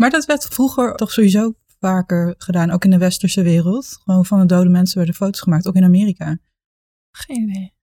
Maar 0.00 0.10
dat 0.10 0.24
werd 0.24 0.44
vroeger 0.44 0.94
toch 0.94 1.12
sowieso 1.12 1.54
vaker 1.78 2.34
gedaan, 2.38 2.70
ook 2.70 2.84
in 2.84 2.90
de 2.90 2.98
westerse 2.98 3.42
wereld. 3.42 3.98
Gewoon 4.04 4.26
van 4.26 4.40
de 4.40 4.46
dode 4.46 4.70
mensen 4.70 4.96
werden 4.96 5.14
foto's 5.14 5.40
gemaakt, 5.40 5.66
ook 5.66 5.74
in 5.74 5.84
Amerika. 5.84 6.38
Geen 7.10 7.48
idee. 7.48 7.74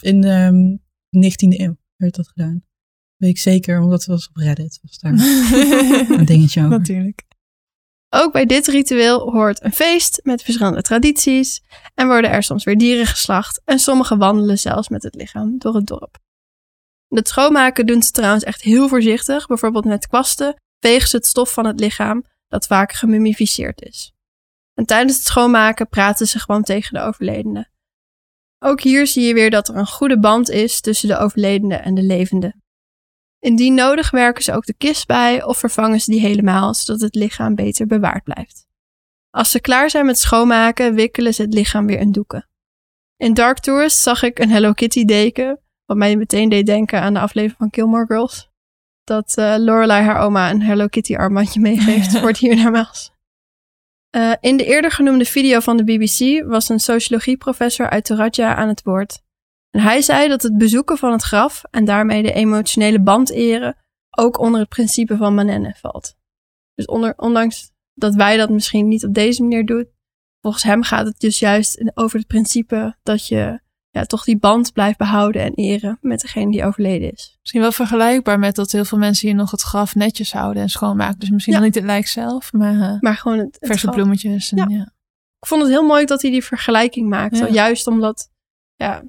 In 0.00 0.20
de 0.20 0.78
19e 1.16 1.60
eeuw 1.60 1.76
werd 1.96 2.14
dat 2.14 2.28
gedaan. 2.28 2.64
Weet 3.16 3.30
ik 3.30 3.38
zeker, 3.38 3.80
omdat 3.80 3.98
het 3.98 4.08
was 4.08 4.28
op 4.28 4.36
Reddit. 4.36 4.78
Was 4.82 4.98
daar 4.98 5.12
een 6.18 6.24
dingetje 6.24 6.64
over. 6.64 6.78
Natuurlijk. 6.78 7.24
Ook 8.18 8.32
bij 8.32 8.46
dit 8.46 8.66
ritueel 8.66 9.30
hoort 9.30 9.64
een 9.64 9.72
feest 9.72 10.20
met 10.22 10.42
verschillende 10.42 10.82
tradities 10.82 11.62
en 11.94 12.06
worden 12.06 12.30
er 12.30 12.42
soms 12.42 12.64
weer 12.64 12.78
dieren 12.78 13.06
geslacht 13.06 13.60
en 13.64 13.78
sommigen 13.78 14.18
wandelen 14.18 14.58
zelfs 14.58 14.88
met 14.88 15.02
het 15.02 15.14
lichaam 15.14 15.58
door 15.58 15.74
het 15.74 15.86
dorp. 15.86 16.18
Het 17.08 17.28
schoonmaken 17.28 17.86
doen 17.86 18.02
ze 18.02 18.10
trouwens 18.10 18.44
echt 18.44 18.62
heel 18.62 18.88
voorzichtig, 18.88 19.46
bijvoorbeeld 19.46 19.84
met 19.84 20.06
kwasten 20.06 20.54
vegen 20.80 21.08
ze 21.08 21.16
het 21.16 21.26
stof 21.26 21.52
van 21.52 21.66
het 21.66 21.80
lichaam 21.80 22.24
dat 22.48 22.66
vaak 22.66 22.92
gemummificeerd 22.92 23.82
is. 23.82 24.12
En 24.74 24.84
tijdens 24.84 25.16
het 25.16 25.26
schoonmaken 25.26 25.88
praten 25.88 26.26
ze 26.26 26.38
gewoon 26.38 26.62
tegen 26.62 26.94
de 26.94 27.00
overledene. 27.00 27.68
Ook 28.58 28.80
hier 28.80 29.06
zie 29.06 29.26
je 29.26 29.34
weer 29.34 29.50
dat 29.50 29.68
er 29.68 29.76
een 29.76 29.86
goede 29.86 30.18
band 30.18 30.50
is 30.50 30.80
tussen 30.80 31.08
de 31.08 31.18
overledene 31.18 31.76
en 31.76 31.94
de 31.94 32.02
levende. 32.02 32.54
Indien 33.46 33.74
nodig 33.74 34.10
werken 34.10 34.42
ze 34.42 34.52
ook 34.52 34.66
de 34.66 34.74
kist 34.74 35.06
bij 35.06 35.44
of 35.44 35.58
vervangen 35.58 36.00
ze 36.00 36.10
die 36.10 36.20
helemaal, 36.20 36.74
zodat 36.74 37.00
het 37.00 37.14
lichaam 37.14 37.54
beter 37.54 37.86
bewaard 37.86 38.24
blijft. 38.24 38.66
Als 39.30 39.50
ze 39.50 39.60
klaar 39.60 39.90
zijn 39.90 40.06
met 40.06 40.18
schoonmaken, 40.18 40.94
wikkelen 40.94 41.34
ze 41.34 41.42
het 41.42 41.54
lichaam 41.54 41.86
weer 41.86 41.98
in 41.98 42.12
doeken. 42.12 42.48
In 43.16 43.34
Dark 43.34 43.58
Tourist 43.58 43.98
zag 43.98 44.22
ik 44.22 44.38
een 44.38 44.50
Hello 44.50 44.72
Kitty 44.72 45.04
deken, 45.04 45.60
wat 45.84 45.96
mij 45.96 46.16
meteen 46.16 46.48
deed 46.48 46.66
denken 46.66 47.00
aan 47.00 47.14
de 47.14 47.20
aflevering 47.20 47.58
van 47.58 47.68
Gilmore 47.70 48.06
Girls. 48.06 48.50
Dat 49.04 49.36
eh, 49.36 49.54
Lorelai 49.58 50.02
haar 50.02 50.20
oma 50.20 50.50
een 50.50 50.62
Hello 50.62 50.86
Kitty 50.86 51.16
armbandje 51.16 51.60
meegeeft 51.60 52.12
voor 52.18 52.28
het 52.28 52.38
hiernamaals. 52.38 53.12
Eh 54.10 54.32
in 54.40 54.56
de 54.56 54.64
eerder 54.64 54.90
genoemde 54.90 55.24
video 55.24 55.60
van 55.60 55.76
de 55.76 55.84
BBC 55.84 56.46
was 56.46 56.68
een 56.68 56.80
sociologieprofessor 56.80 57.90
uit 57.90 58.04
Toradja 58.04 58.54
aan 58.54 58.68
het 58.68 58.82
woord. 58.82 59.24
En 59.76 59.82
hij 59.82 60.02
zei 60.02 60.28
dat 60.28 60.42
het 60.42 60.58
bezoeken 60.58 60.98
van 60.98 61.12
het 61.12 61.22
graf 61.22 61.62
en 61.70 61.84
daarmee 61.84 62.22
de 62.22 62.32
emotionele 62.32 63.00
band 63.00 63.30
eren 63.30 63.76
ook 64.10 64.38
onder 64.38 64.60
het 64.60 64.68
principe 64.68 65.16
van 65.16 65.34
Manenne 65.34 65.74
valt. 65.80 66.14
Dus 66.74 66.86
onder, 66.86 67.12
ondanks 67.16 67.70
dat 67.94 68.14
wij 68.14 68.36
dat 68.36 68.50
misschien 68.50 68.88
niet 68.88 69.04
op 69.04 69.14
deze 69.14 69.42
manier 69.42 69.66
doen, 69.66 69.88
volgens 70.40 70.62
hem 70.62 70.82
gaat 70.82 71.06
het 71.06 71.20
dus 71.20 71.38
juist 71.38 71.90
over 71.94 72.18
het 72.18 72.26
principe 72.26 72.96
dat 73.02 73.26
je 73.26 73.60
ja, 73.90 74.04
toch 74.04 74.24
die 74.24 74.38
band 74.38 74.72
blijft 74.72 74.98
behouden 74.98 75.42
en 75.42 75.54
eren 75.54 75.98
met 76.00 76.20
degene 76.20 76.50
die 76.50 76.64
overleden 76.64 77.12
is. 77.12 77.36
Misschien 77.40 77.60
wel 77.60 77.72
vergelijkbaar 77.72 78.38
met 78.38 78.54
dat 78.54 78.72
heel 78.72 78.84
veel 78.84 78.98
mensen 78.98 79.28
hier 79.28 79.36
nog 79.36 79.50
het 79.50 79.62
graf 79.62 79.94
netjes 79.94 80.32
houden 80.32 80.62
en 80.62 80.68
schoonmaken. 80.68 81.18
Dus 81.18 81.30
misschien 81.30 81.54
Ja. 81.54 81.60
niet 81.60 81.74
het 81.74 81.84
lijk 81.84 82.06
zelf, 82.06 82.52
maar, 82.52 82.80
eh, 82.80 83.00
Maar 83.00 83.16
gewoon 83.16 83.38
het, 83.38 83.46
het 83.58 83.66
verse 83.66 83.80
graf. 83.82 83.94
bloemetjes. 83.94 84.52
En, 84.52 84.70
Ja. 84.70 84.76
ja. 84.76 84.82
Ik 85.38 85.46
vond 85.46 85.62
het 85.62 85.70
heel 85.70 85.86
mooi 85.86 86.04
dat 86.04 86.22
hij 86.22 86.30
die 86.30 86.44
vergelijking 86.44 87.08
maakt. 87.08 87.38
Ja. 87.38 87.48
Juist 87.48 87.86
omdat 87.86 88.30
ja, 88.74 89.02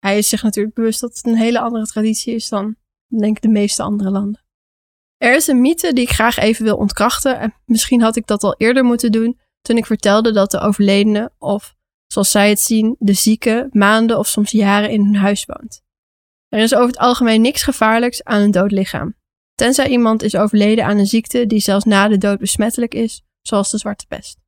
hij 0.00 0.18
is 0.18 0.28
zich 0.28 0.42
natuurlijk 0.42 0.74
bewust 0.74 1.00
dat 1.00 1.16
het 1.16 1.26
een 1.26 1.36
hele 1.36 1.60
andere 1.60 1.86
traditie 1.86 2.34
is 2.34 2.48
dan 2.48 2.76
denk 3.06 3.36
ik 3.36 3.42
de 3.42 3.48
meeste 3.48 3.82
andere 3.82 4.10
landen. 4.10 4.44
Er 5.16 5.34
is 5.34 5.46
een 5.46 5.60
mythe 5.60 5.92
die 5.92 6.04
ik 6.04 6.10
graag 6.10 6.36
even 6.36 6.64
wil 6.64 6.76
ontkrachten. 6.76 7.38
En 7.38 7.54
misschien 7.64 8.02
had 8.02 8.16
ik 8.16 8.26
dat 8.26 8.42
al 8.42 8.54
eerder 8.56 8.84
moeten 8.84 9.12
doen 9.12 9.38
toen 9.60 9.76
ik 9.76 9.86
vertelde 9.86 10.32
dat 10.32 10.50
de 10.50 10.60
overledene, 10.60 11.32
of 11.38 11.74
zoals 12.06 12.30
zij 12.30 12.48
het 12.48 12.60
zien, 12.60 12.96
de 12.98 13.12
zieke, 13.12 13.68
maanden 13.72 14.18
of 14.18 14.26
soms 14.26 14.50
jaren 14.50 14.90
in 14.90 15.04
hun 15.04 15.16
huis 15.16 15.44
woont. 15.44 15.82
Er 16.48 16.60
is 16.60 16.74
over 16.74 16.86
het 16.86 16.98
algemeen 16.98 17.40
niks 17.40 17.62
gevaarlijks 17.62 18.24
aan 18.24 18.40
een 18.40 18.50
dood 18.50 18.70
lichaam. 18.70 19.14
Tenzij 19.54 19.88
iemand 19.88 20.22
is 20.22 20.36
overleden 20.36 20.84
aan 20.84 20.98
een 20.98 21.06
ziekte 21.06 21.46
die 21.46 21.60
zelfs 21.60 21.84
na 21.84 22.08
de 22.08 22.18
dood 22.18 22.38
besmettelijk 22.38 22.94
is, 22.94 23.22
zoals 23.40 23.70
de 23.70 23.78
zwarte 23.78 24.06
pest. 24.06 24.38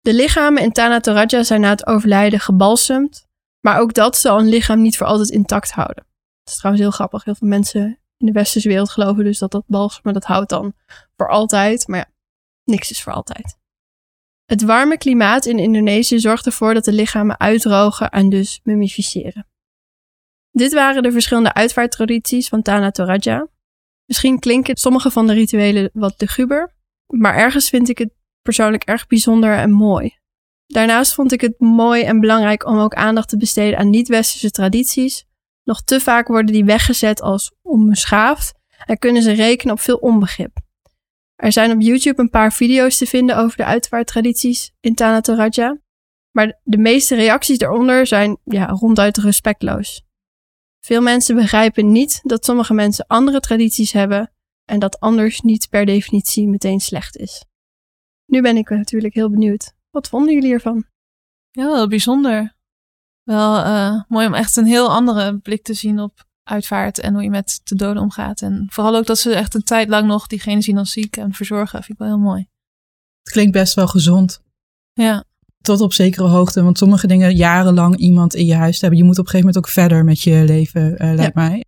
De 0.00 0.14
lichamen 0.14 0.62
in 0.62 0.72
Tana 0.72 1.00
Toraja 1.00 1.42
zijn 1.42 1.60
na 1.60 1.70
het 1.70 1.86
overlijden 1.86 2.40
gebalsemd, 2.40 3.27
maar 3.60 3.80
ook 3.80 3.94
dat 3.94 4.16
zal 4.16 4.38
een 4.38 4.48
lichaam 4.48 4.80
niet 4.82 4.96
voor 4.96 5.06
altijd 5.06 5.28
intact 5.28 5.70
houden. 5.70 6.06
Dat 6.42 6.52
is 6.52 6.56
trouwens 6.56 6.84
heel 6.84 6.94
grappig. 6.94 7.24
Heel 7.24 7.34
veel 7.34 7.48
mensen 7.48 8.00
in 8.16 8.26
de 8.26 8.32
westerse 8.32 8.68
wereld 8.68 8.90
geloven 8.90 9.24
dus 9.24 9.38
dat 9.38 9.50
dat 9.50 9.64
balsem, 9.66 10.12
dat 10.12 10.24
houdt 10.24 10.50
dan 10.50 10.74
voor 11.16 11.28
altijd. 11.28 11.88
Maar 11.88 11.98
ja, 11.98 12.10
niks 12.64 12.90
is 12.90 13.02
voor 13.02 13.12
altijd. 13.12 13.56
Het 14.44 14.62
warme 14.62 14.98
klimaat 14.98 15.46
in 15.46 15.58
Indonesië 15.58 16.18
zorgt 16.18 16.46
ervoor 16.46 16.74
dat 16.74 16.84
de 16.84 16.92
lichamen 16.92 17.40
uitdrogen 17.40 18.10
en 18.10 18.28
dus 18.28 18.60
mummificeren. 18.62 19.46
Dit 20.50 20.72
waren 20.72 21.02
de 21.02 21.12
verschillende 21.12 21.52
uitvaarttradities 21.52 22.48
van 22.48 22.62
Tana 22.62 22.90
Toraja. 22.90 23.48
Misschien 24.04 24.38
klinken 24.38 24.76
sommige 24.76 25.10
van 25.10 25.26
de 25.26 25.32
rituelen 25.32 25.90
wat 25.92 26.20
luguber, 26.20 26.74
maar 27.06 27.34
ergens 27.34 27.68
vind 27.68 27.88
ik 27.88 27.98
het 27.98 28.10
persoonlijk 28.42 28.84
erg 28.84 29.06
bijzonder 29.06 29.56
en 29.56 29.70
mooi. 29.70 30.17
Daarnaast 30.68 31.14
vond 31.14 31.32
ik 31.32 31.40
het 31.40 31.60
mooi 31.60 32.02
en 32.02 32.20
belangrijk 32.20 32.66
om 32.66 32.78
ook 32.78 32.94
aandacht 32.94 33.28
te 33.28 33.36
besteden 33.36 33.78
aan 33.78 33.90
niet-westerse 33.90 34.50
tradities. 34.50 35.24
Nog 35.64 35.82
te 35.82 36.00
vaak 36.00 36.28
worden 36.28 36.52
die 36.52 36.64
weggezet 36.64 37.20
als 37.20 37.52
onbeschaafd 37.62 38.54
en 38.86 38.98
kunnen 38.98 39.22
ze 39.22 39.32
rekenen 39.32 39.74
op 39.74 39.80
veel 39.80 39.96
onbegrip. 39.96 40.56
Er 41.34 41.52
zijn 41.52 41.70
op 41.70 41.80
YouTube 41.80 42.22
een 42.22 42.30
paar 42.30 42.52
video's 42.52 42.98
te 42.98 43.06
vinden 43.06 43.36
over 43.36 43.56
de 43.56 43.64
uitvaarttradities 43.64 44.72
in 44.80 44.94
Tana 44.94 45.20
Toraja, 45.20 45.78
maar 46.30 46.60
de 46.62 46.78
meeste 46.78 47.14
reacties 47.14 47.58
daaronder 47.58 48.06
zijn 48.06 48.38
ja, 48.44 48.66
ronduit 48.66 49.16
respectloos. 49.16 50.02
Veel 50.80 51.02
mensen 51.02 51.34
begrijpen 51.34 51.92
niet 51.92 52.20
dat 52.22 52.44
sommige 52.44 52.74
mensen 52.74 53.06
andere 53.06 53.40
tradities 53.40 53.92
hebben 53.92 54.32
en 54.64 54.78
dat 54.78 55.00
anders 55.00 55.40
niet 55.40 55.68
per 55.70 55.86
definitie 55.86 56.48
meteen 56.48 56.80
slecht 56.80 57.16
is. 57.16 57.44
Nu 58.26 58.42
ben 58.42 58.56
ik 58.56 58.70
natuurlijk 58.70 59.14
heel 59.14 59.30
benieuwd. 59.30 59.76
Wat 59.90 60.08
vonden 60.08 60.34
jullie 60.34 60.52
ervan? 60.52 60.84
Ja, 61.50 61.64
wel 61.64 61.88
bijzonder. 61.88 62.56
Wel 63.22 63.58
eh, 63.58 64.02
mooi 64.08 64.26
om 64.26 64.34
echt 64.34 64.56
een 64.56 64.66
heel 64.66 64.90
andere 64.90 65.38
blik 65.38 65.62
te 65.62 65.74
zien 65.74 66.00
op 66.00 66.26
uitvaart 66.42 66.98
en 66.98 67.12
hoe 67.12 67.22
je 67.22 67.30
met 67.30 67.60
de 67.64 67.74
doden 67.74 68.02
omgaat. 68.02 68.42
En 68.42 68.66
vooral 68.70 68.96
ook 68.96 69.06
dat 69.06 69.18
ze 69.18 69.34
echt 69.34 69.54
een 69.54 69.62
tijd 69.62 69.88
lang 69.88 70.06
nog 70.06 70.26
diegene 70.26 70.62
zien 70.62 70.78
als 70.78 70.92
ziek 70.92 71.16
en 71.16 71.32
verzorgen. 71.32 71.82
Vind 71.82 71.90
ik 71.90 71.98
wel 71.98 72.08
heel 72.08 72.24
mooi. 72.24 72.48
Het 73.22 73.32
klinkt 73.32 73.52
best 73.52 73.74
wel 73.74 73.86
gezond. 73.86 74.40
Ja, 74.92 75.24
Tot 75.60 75.80
op 75.80 75.92
zekere 75.92 76.28
hoogte. 76.28 76.62
Want 76.62 76.78
sommige 76.78 77.06
dingen 77.06 77.36
jarenlang 77.36 77.96
iemand 77.96 78.34
in 78.34 78.46
je 78.46 78.54
huis 78.54 78.74
te 78.74 78.80
hebben. 78.80 78.98
Je 78.98 79.04
moet 79.04 79.18
op 79.18 79.24
een 79.24 79.30
gegeven 79.30 79.46
moment 79.46 79.66
ook 79.66 79.72
verder 79.72 80.04
met 80.04 80.22
je 80.22 80.44
leven, 80.44 80.96
eh, 80.96 81.14
lijkt 81.14 81.34
mij. 81.34 81.64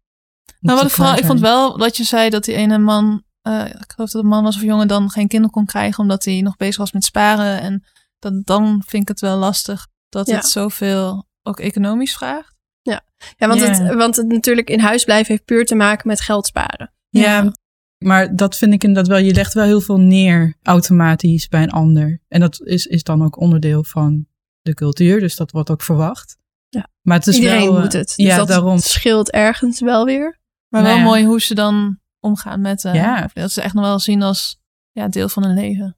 Nou, 0.61 0.77
wat 0.77 0.79
het 0.79 0.87
ik 0.87 0.91
vooral, 0.91 1.16
ik 1.16 1.25
vond 1.25 1.41
wel 1.41 1.77
dat 1.77 1.97
je 1.97 2.05
zei 2.05 2.31
dat 2.31 2.45
die 2.45 2.55
ene 2.55 2.79
man, 2.79 3.23
eh, 3.43 3.66
ik 3.66 3.93
geloof 3.95 4.11
dat 4.11 4.23
een 4.23 4.29
man 4.29 4.43
was 4.43 4.57
of 4.57 4.62
jongen, 4.62 4.89
dan 4.89 5.11
geen 5.11 5.29
kinderen 5.29 5.55
kon 5.55 5.64
krijgen 5.64 6.03
omdat 6.03 6.25
hij 6.25 6.41
nog 6.41 6.57
bezig 6.57 6.77
was 6.77 6.93
met 6.93 7.05
sparen. 7.05 7.61
En 7.61 7.85
dan, 8.21 8.43
dan 8.45 8.83
vind 8.87 9.03
ik 9.03 9.09
het 9.09 9.21
wel 9.21 9.37
lastig 9.37 9.87
dat 10.09 10.27
Ja. 10.27 10.35
het 10.37 10.47
zoveel 10.47 11.27
ook 11.43 11.61
economisch 11.61 12.14
vraagt. 12.14 12.59
Ja, 12.83 13.47
want, 13.49 13.61
Ja. 13.61 13.66
Het, 13.66 13.95
want 13.95 14.16
het 14.16 14.27
natuurlijk 14.27 14.71
in 14.71 14.81
huis 14.81 15.05
blijven 15.05 15.33
heeft 15.33 15.45
puur 15.45 15.64
te 15.66 15.75
maken 15.75 16.09
met 16.09 16.21
geld 16.21 16.47
sparen. 16.47 16.93
Ja, 17.09 17.53
maar 17.99 18.37
dat 18.37 18.57
vind 18.57 18.73
ik 18.73 18.85
inderdaad 18.85 19.09
wel. 19.12 19.18
Je 19.27 19.35
legt 19.35 19.53
wel 19.55 19.64
heel 19.64 19.81
veel 19.81 19.99
neer 20.01 20.57
automatisch 20.62 21.49
bij 21.49 21.62
een 21.62 21.71
ander. 21.71 22.21
En 22.29 22.41
dat 22.41 22.61
is, 22.62 22.87
is 22.87 23.03
dan 23.03 23.23
ook 23.25 23.41
onderdeel 23.41 23.85
van 23.85 24.27
de 24.61 24.75
cultuur. 24.75 25.21
Dus 25.21 25.37
dat 25.37 25.51
wordt 25.51 25.71
ook 25.71 25.83
verwacht. 25.83 26.37
Ja. 26.68 26.89
Maar 27.03 27.16
het 27.18 27.27
is 27.27 27.37
Iedereen 27.37 27.64
wel, 27.66 27.77
eh, 27.77 27.83
moet 27.83 27.93
het. 27.93 28.07
Dus 28.16 28.27
ja, 28.27 28.37
dat 28.37 28.49
daarom. 28.49 28.79
scheelt 28.79 29.31
ergens 29.31 29.81
wel 29.81 30.05
weer. 30.05 30.39
Maar 30.68 30.83
Nou 30.83 30.95
wel 30.95 31.03
ja. 31.05 31.09
mooi 31.11 31.25
hoe 31.25 31.41
ze 31.41 31.55
dan 31.55 31.99
omgaan 32.21 32.61
met, 32.61 32.85
eh, 32.85 32.95
Ja. 32.95 33.31
dat 33.35 33.51
ze 33.53 33.62
echt 33.62 33.75
nog 33.75 33.85
wel 33.85 33.99
zien 33.99 34.23
als 34.23 34.61
ja, 34.93 35.09
deel 35.09 35.29
van 35.29 35.45
hun 35.45 35.55
leven. 35.55 35.97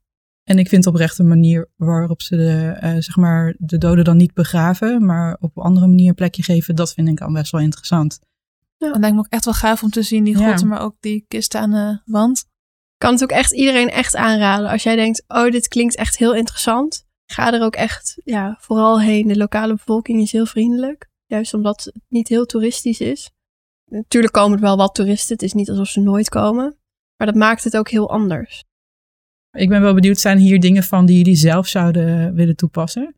En 0.53 0.59
ik 0.59 0.69
vind 0.69 0.87
oprecht 0.87 1.19
een 1.19 1.29
manier 1.29 1.69
waarop 1.77 2.23
ze 2.23 2.37
de, 2.37 2.77
eh, 2.81 2.91
zeg 2.91 3.17
maar, 3.17 3.55
de 3.59 3.79
doden 3.79 4.05
dan 4.05 4.17
niet 4.17 4.35
begraven, 4.35 5.05
maar 5.05 5.37
op 5.41 5.57
een 5.57 5.63
andere 5.63 5.87
manier 5.87 6.09
een 6.09 6.15
plekje 6.15 6.43
geven, 6.43 6.77
dat 6.77 6.93
vind 6.93 7.09
ik 7.09 7.19
dan 7.19 7.33
best 7.33 7.53
wel 7.53 7.61
interessant. 7.61 8.19
Het 8.79 8.97
lijkt 8.99 9.15
me 9.15 9.19
ook 9.21 9.27
echt 9.29 9.45
wel 9.45 9.55
gaaf 9.55 9.83
om 9.83 9.91
te 9.91 10.03
zien, 10.03 10.25
die 10.25 10.39
Ja. 10.39 10.45
grotten, 10.45 10.69
maar 10.69 10.81
ook 10.81 10.97
die 11.01 11.25
kisten 11.29 11.61
aan 11.61 11.71
de 11.71 12.01
wand. 12.05 12.45
kan 12.97 13.13
het 13.13 13.23
ook 13.23 13.31
echt 13.31 13.53
iedereen 13.53 13.89
echt 13.89 14.17
aanraden. 14.17 14.69
Als 14.71 14.83
jij 14.83 14.97
denkt, 14.97 15.25
oh, 15.29 15.51
dit 15.51 15.69
klinkt 15.69 15.97
echt 15.97 16.17
heel 16.19 16.35
interessant. 16.35 17.07
Ga 17.27 17.53
er 17.53 17.63
ook 17.63 17.75
echt 17.75 18.21
ja, 18.25 18.57
vooral 18.61 19.01
heen. 19.01 19.29
De 19.29 19.37
lokale 19.37 19.75
bevolking 19.75 20.21
is 20.21 20.33
heel 20.33 20.47
vriendelijk. 20.47 21.09
Juist 21.27 21.55
omdat 21.55 21.85
het 21.85 21.95
niet 22.09 22.29
heel 22.29 22.47
toeristisch 22.47 23.01
is. 23.01 23.31
Natuurlijk 23.85 24.33
komen 24.33 24.57
er 24.57 24.63
wel 24.63 24.77
wat 24.77 24.95
toeristen. 24.95 25.33
Het 25.35 25.43
is 25.43 25.53
niet 25.53 25.71
alsof 25.71 25.87
ze 25.89 26.01
nooit 26.01 26.29
komen. 26.29 26.77
Maar 27.17 27.27
dat 27.27 27.37
maakt 27.37 27.65
het 27.65 27.77
ook 27.77 27.89
heel 27.89 28.11
anders. 28.11 28.65
Ik 29.53 29.69
ben 29.69 29.81
wel 29.81 29.95
benieuwd, 29.95 30.21
zijn 30.21 30.39
hier 30.39 30.61
dingen 30.61 30.83
van 30.83 31.07
die 31.07 31.17
jullie 31.17 31.37
zelf 31.37 31.67
zouden 31.67 32.35
willen 32.35 32.57
toepassen? 32.57 33.15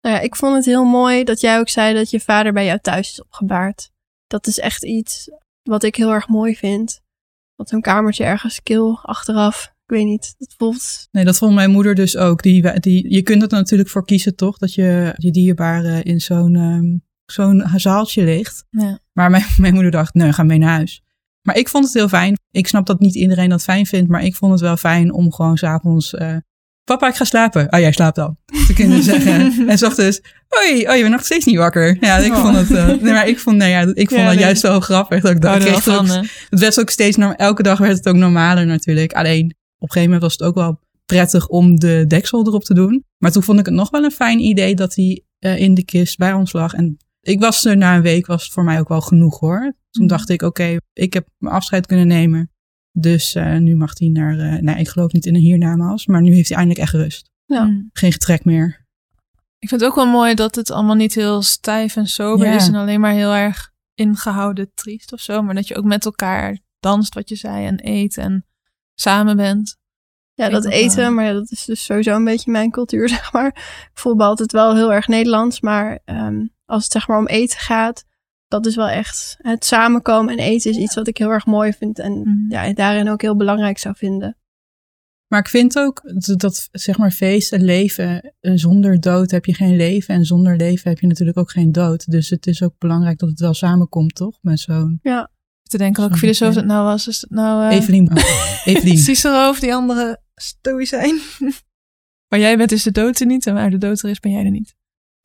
Nou 0.00 0.14
ja, 0.14 0.20
ik 0.20 0.36
vond 0.36 0.54
het 0.54 0.64
heel 0.64 0.84
mooi 0.84 1.24
dat 1.24 1.40
jij 1.40 1.58
ook 1.58 1.68
zei 1.68 1.94
dat 1.94 2.10
je 2.10 2.20
vader 2.20 2.52
bij 2.52 2.64
jou 2.64 2.78
thuis 2.80 3.10
is 3.10 3.22
opgebaard. 3.22 3.90
Dat 4.26 4.46
is 4.46 4.58
echt 4.58 4.84
iets 4.84 5.30
wat 5.62 5.82
ik 5.82 5.96
heel 5.96 6.12
erg 6.12 6.28
mooi 6.28 6.56
vind. 6.56 7.00
Want 7.54 7.68
zo'n 7.68 7.80
kamertje 7.80 8.24
ergens 8.24 8.62
kil 8.62 8.98
achteraf. 9.02 9.64
Ik 9.64 9.94
weet 9.94 10.04
niet. 10.04 10.34
Dat 10.38 10.54
voelt 10.56 11.08
Nee, 11.10 11.24
dat 11.24 11.38
vond 11.38 11.54
mijn 11.54 11.70
moeder 11.70 11.94
dus 11.94 12.16
ook. 12.16 12.42
Die, 12.42 12.80
die, 12.80 13.12
je 13.12 13.22
kunt 13.22 13.42
er 13.42 13.48
natuurlijk 13.48 13.88
voor 13.88 14.04
kiezen, 14.04 14.36
toch? 14.36 14.58
Dat 14.58 14.74
je 14.74 15.14
je 15.16 15.30
dierbare 15.30 16.02
in 16.02 16.20
zo'n 16.20 16.54
ehm, 16.54 16.96
zo'n 17.26 17.64
zaaltje 17.76 18.24
ligt. 18.24 18.64
Ja. 18.70 18.98
Maar 19.12 19.30
mijn, 19.30 19.44
mijn 19.58 19.74
moeder 19.74 19.90
dacht, 19.90 20.14
nee, 20.14 20.32
ga 20.32 20.42
mee 20.42 20.58
naar 20.58 20.74
huis. 20.74 21.02
Maar 21.46 21.56
ik 21.56 21.68
vond 21.68 21.84
het 21.84 21.94
heel 21.94 22.08
fijn. 22.08 22.38
Ik 22.50 22.66
snap 22.66 22.86
dat 22.86 23.00
niet 23.00 23.14
iedereen 23.14 23.48
dat 23.48 23.62
fijn 23.62 23.86
vindt, 23.86 24.10
maar 24.10 24.24
ik 24.24 24.34
vond 24.36 24.52
het 24.52 24.60
wel 24.60 24.76
fijn 24.76 25.12
om 25.12 25.32
gewoon 25.32 25.56
s'avonds... 25.56 26.14
eh 26.14 26.36
Papa, 26.84 27.08
ik 27.08 27.14
ga 27.14 27.24
slapen. 27.24 27.68
Ah, 27.68 27.80
jij 27.80 27.92
slaapt 27.92 28.18
al. 28.18 28.36
Te 28.66 28.72
kunnen 28.74 29.02
zeggen. 29.02 29.52
en 29.68 29.78
's 29.78 29.82
ochtends, 29.82 30.20
oei, 30.58 30.88
oh, 30.88 30.94
je 30.94 31.00
bent 31.00 31.12
nog 31.14 31.24
steeds 31.24 31.44
niet 31.44 31.56
wakker. 31.56 31.96
Ja, 32.00 32.16
ik 32.16 32.32
Oh. 32.32 32.40
vond 32.40 32.56
het, 32.56 32.70
eh, 32.70 32.86
nee, 32.86 33.12
maar 33.12 33.28
ik 33.28 33.38
vond, 33.38 33.56
nee, 33.56 33.70
ja, 33.70 33.80
ik 33.80 34.08
vond 34.08 34.20
Ja, 34.20 34.26
nee. 34.28 34.38
juist 34.38 34.62
wel 34.62 34.80
grappig. 34.80 35.22
Dat 35.22 35.30
ik, 35.32 35.40
dat, 35.40 35.62
wel 35.62 35.74
het, 35.74 35.82
van, 35.82 36.10
ook, 36.10 36.24
het 36.50 36.60
werd 36.60 36.80
ook 36.80 36.90
steeds, 36.90 37.16
norm- 37.16 37.32
elke 37.32 37.62
dag 37.62 37.78
werd 37.78 37.96
het 37.96 38.08
ook 38.08 38.14
normaler 38.16 38.66
natuurlijk. 38.66 39.12
Alleen, 39.12 39.44
op 39.44 39.52
een 39.88 39.92
gegeven 39.92 40.02
moment 40.02 40.22
was 40.22 40.32
het 40.32 40.42
ook 40.42 40.54
wel 40.54 40.80
prettig 41.06 41.48
om 41.48 41.78
de 41.78 42.04
deksel 42.08 42.46
erop 42.46 42.64
te 42.64 42.74
doen. 42.74 43.04
Maar 43.18 43.32
toen 43.32 43.42
vond 43.42 43.58
ik 43.58 43.66
het 43.66 43.74
nog 43.74 43.90
wel 43.90 44.04
een 44.04 44.10
fijn 44.10 44.38
idee 44.40 44.74
dat 44.74 44.94
hij 44.94 45.22
eh, 45.38 45.58
in 45.60 45.74
de 45.74 45.84
kist 45.84 46.16
bij 46.18 46.32
ons 46.32 46.52
lag. 46.52 46.72
En 46.74 46.96
ik 47.26 47.40
was 47.40 47.64
er 47.64 47.76
na 47.76 47.96
een 47.96 48.02
week, 48.02 48.26
was 48.26 48.44
het 48.44 48.52
voor 48.52 48.64
mij 48.64 48.78
ook 48.80 48.88
wel 48.88 49.00
genoeg 49.00 49.38
hoor. 49.38 49.60
Toen 49.90 50.04
Mhm. 50.04 50.06
dacht 50.06 50.28
ik, 50.28 50.42
oké, 50.42 50.76
ik 50.92 51.12
heb 51.12 51.28
mijn 51.38 51.54
afscheid 51.54 51.86
kunnen 51.86 52.06
nemen. 52.06 52.50
Dus 52.92 53.34
eh, 53.34 53.56
nu 53.56 53.76
mag 53.76 53.98
hij 53.98 54.08
naar, 54.08 54.38
eh 54.38 54.60
nou 54.62 54.78
ik 54.78 54.88
geloof 54.88 55.12
niet 55.12 55.26
in 55.26 55.34
een 55.34 55.40
hiernamaals, 55.40 56.06
maar 56.06 56.22
nu 56.22 56.34
heeft 56.34 56.48
hij 56.48 56.56
eindelijk 56.58 56.84
echt 56.84 56.94
rust. 56.94 57.30
Ja. 57.44 57.64
Mm. 57.64 57.90
Geen 57.92 58.12
getrek 58.12 58.44
meer. 58.44 58.84
Ik 59.58 59.68
vind 59.68 59.80
het 59.80 59.90
ook 59.90 59.96
wel 59.96 60.06
mooi 60.06 60.34
dat 60.34 60.54
het 60.54 60.70
allemaal 60.70 60.94
niet 60.94 61.14
heel 61.14 61.42
stijf 61.42 61.96
en 61.96 62.06
sober 62.06 62.46
Ja. 62.46 62.54
is 62.54 62.68
en 62.68 62.74
alleen 62.74 63.00
maar 63.00 63.12
heel 63.12 63.32
erg 63.34 63.70
ingehouden 63.94 64.70
triest 64.74 65.12
of 65.12 65.20
zo. 65.20 65.42
Maar 65.42 65.54
dat 65.54 65.68
je 65.68 65.76
ook 65.76 65.84
met 65.84 66.04
elkaar 66.04 66.58
danst, 66.80 67.14
wat 67.14 67.28
je 67.28 67.34
zei, 67.36 67.66
en 67.66 67.78
eet 67.88 68.16
en 68.16 68.46
samen 68.94 69.36
bent. 69.36 69.76
Ja, 70.36 70.48
dat 70.48 70.64
eten, 70.64 71.14
maar 71.14 71.24
ja, 71.24 71.32
dat 71.32 71.50
is 71.50 71.64
dus 71.64 71.84
sowieso 71.84 72.14
een 72.14 72.24
beetje 72.24 72.50
mijn 72.50 72.70
cultuur, 72.70 73.08
zeg 73.18 73.32
maar. 73.32 73.46
Ik 73.46 73.90
voel 73.94 74.14
me 74.14 74.24
altijd 74.24 74.52
wel 74.52 74.74
heel 74.74 74.92
erg 74.92 75.08
Nederlands, 75.08 75.60
maar 75.60 75.98
ehm, 76.04 76.46
als 76.64 76.82
het 76.82 76.92
zeg 76.92 77.08
maar 77.08 77.18
om 77.18 77.26
eten 77.26 77.58
gaat, 77.58 78.04
dat 78.48 78.66
is 78.66 78.76
wel 78.76 78.88
echt 78.88 79.36
het 79.38 79.64
samenkomen 79.64 80.32
en 80.38 80.44
eten 80.44 80.70
is 80.70 80.76
iets 80.76 80.94
wat 80.94 81.06
ik 81.08 81.18
heel 81.18 81.30
erg 81.30 81.46
mooi 81.46 81.72
vind 81.72 81.98
en 81.98 82.12
Mhm. 82.18 82.52
ja, 82.52 82.72
daarin 82.72 83.08
ook 83.08 83.22
heel 83.22 83.36
belangrijk 83.36 83.78
zou 83.78 83.94
vinden. 83.98 84.36
Maar 85.26 85.40
ik 85.40 85.48
vind 85.48 85.78
ook 85.78 86.02
dat, 86.14 86.40
dat, 86.40 86.68
zeg 86.72 86.98
maar 86.98 87.10
feest 87.10 87.52
en 87.52 87.64
leven, 87.64 88.34
eh, 88.40 88.52
zonder 88.54 89.00
dood 89.00 89.30
heb 89.30 89.44
je 89.44 89.54
geen 89.54 89.76
leven. 89.76 90.14
En 90.14 90.24
zonder 90.24 90.56
leven 90.56 90.90
heb 90.90 90.98
je 90.98 91.06
natuurlijk 91.06 91.38
ook 91.38 91.50
geen 91.50 91.72
dood. 91.72 92.10
Dus 92.10 92.30
het 92.30 92.46
is 92.46 92.62
ook 92.62 92.74
belangrijk 92.78 93.18
dat 93.18 93.28
het 93.28 93.40
wel 93.40 93.54
samenkomt, 93.54 94.14
toch? 94.14 94.38
Met 94.40 94.60
zo'n 94.60 95.00
Te 95.62 95.78
denken 95.78 96.02
welke 96.02 96.18
filosoof 96.18 96.54
het 96.54 96.66
nou 96.66 96.84
was. 96.84 97.08
Is 97.08 97.20
het 97.20 97.30
nou 97.30 97.70
eh 97.70 97.76
Evelien. 97.76 98.10
Evelien. 98.64 98.98
Cicero 98.98 99.48
of 99.48 99.60
die 99.60 99.74
andere 99.74 100.20
stoïcijn? 100.40 101.18
Waar 102.28 102.40
jij 102.46 102.56
bent 102.56 102.72
is 102.72 102.82
de 102.82 102.90
dood 102.90 103.20
er 103.20 103.26
niet 103.26 103.46
en 103.46 103.54
waar 103.54 103.70
de 103.70 103.78
dood 103.78 104.02
er 104.02 104.10
is 104.10 104.20
ben 104.20 104.32
jij 104.32 104.44
er 104.44 104.50
niet. 104.50 104.74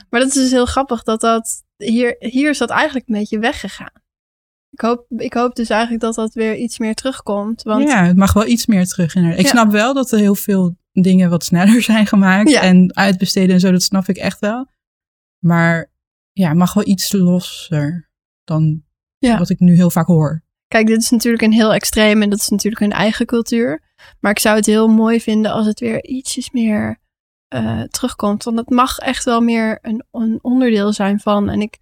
Maar 0.10 0.20
dat 0.20 0.30
is 0.30 0.36
dus 0.36 0.52
heel 0.52 0.66
grappig 0.66 1.04
dat 1.04 1.22
dat... 1.22 1.64
Hier, 1.78 2.16
hier 2.20 2.50
is 2.50 2.58
dat 2.58 2.70
eigenlijk 2.70 3.08
een 3.08 3.16
beetje 3.18 3.40
weggegaan. 3.40 3.92
Ik 4.70 4.82
hoop, 4.82 5.06
ik 5.10 5.34
hoop 5.34 5.56
dus 5.56 5.70
eigenlijk 5.70 6.02
dat 6.02 6.16
dat 6.16 6.34
weer 6.34 6.56
iets 6.58 6.80
meer 6.80 6.94
terugkomt. 6.96 7.62
Want 7.64 7.88
Ja, 7.88 8.06
het 8.06 8.16
mag 8.18 8.34
wel 8.34 8.46
iets 8.48 8.66
meer 8.66 8.86
terug. 8.88 9.16
inderdaad. 9.16 9.40
Ik 9.40 9.46
Ja. 9.46 9.52
snap 9.52 9.72
wel 9.72 9.94
dat 9.94 10.12
er 10.12 10.18
heel 10.20 10.36
veel 10.36 10.78
dingen 10.92 11.30
wat 11.30 11.44
sneller 11.44 11.82
zijn 11.92 12.08
gemaakt. 12.08 12.50
Ja. 12.50 12.62
En 12.62 12.96
uitbesteden 12.96 13.54
en 13.54 13.60
zo, 13.60 13.72
dat 13.72 13.84
snap 13.84 14.08
ik 14.08 14.18
echt 14.18 14.40
wel. 14.40 14.68
Maar 15.40 15.92
ja, 16.32 16.48
het 16.50 16.58
mag 16.58 16.74
wel 16.74 16.88
iets 16.88 17.12
losser 17.12 18.10
dan 18.44 18.84
Ja. 19.18 19.38
wat 19.38 19.50
ik 19.50 19.60
nu 19.60 19.76
heel 19.76 19.92
vaak 19.92 20.08
hoor. 20.08 20.44
Kijk, 20.68 20.88
dit 20.88 21.02
is 21.02 21.10
natuurlijk 21.10 21.44
een 21.44 21.52
heel 21.52 21.74
extreem 21.74 22.22
en 22.22 22.30
dat 22.30 22.40
is 22.40 22.50
natuurlijk 22.50 22.82
hun 22.82 22.92
eigen 22.92 23.26
cultuur. 23.26 23.91
Maar 24.20 24.32
ik 24.32 24.40
zou 24.40 24.56
het 24.56 24.66
heel 24.66 24.88
mooi 24.88 25.22
vinden 25.22 25.52
als 25.52 25.66
het 25.66 25.80
weer 25.80 26.06
ietsjes 26.06 26.52
meer 26.52 27.00
eh, 27.48 27.82
terugkomt. 27.82 28.44
Want 28.44 28.58
het 28.58 28.70
mag 28.70 28.98
echt 28.98 29.24
wel 29.24 29.42
meer 29.42 29.80
een, 29.82 30.04
een 30.12 30.40
onderdeel 30.42 30.94
zijn 30.94 31.20
van. 31.20 31.50
En 31.50 31.62
ik, 31.62 31.78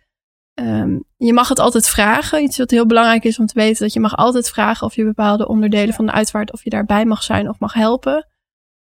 ehm, 0.53 0.99
je 1.17 1.33
mag 1.33 1.49
het 1.49 1.59
altijd 1.59 1.87
vragen. 1.87 2.43
Iets 2.43 2.57
wat 2.57 2.71
heel 2.71 2.85
belangrijk 2.85 3.23
is 3.23 3.39
om 3.39 3.45
te 3.45 3.59
weten. 3.59 3.83
Dat 3.83 3.93
je 3.93 3.99
mag 3.99 4.15
altijd 4.15 4.49
vragen 4.49 4.87
of 4.87 4.95
je 4.95 5.03
bepaalde 5.03 5.47
onderdelen 5.47 5.93
van 5.93 6.05
de 6.05 6.11
uitvaart. 6.11 6.53
Of 6.53 6.63
je 6.63 6.69
daarbij 6.69 7.05
mag 7.05 7.23
zijn 7.23 7.49
of 7.49 7.59
mag 7.59 7.73
helpen. 7.73 8.27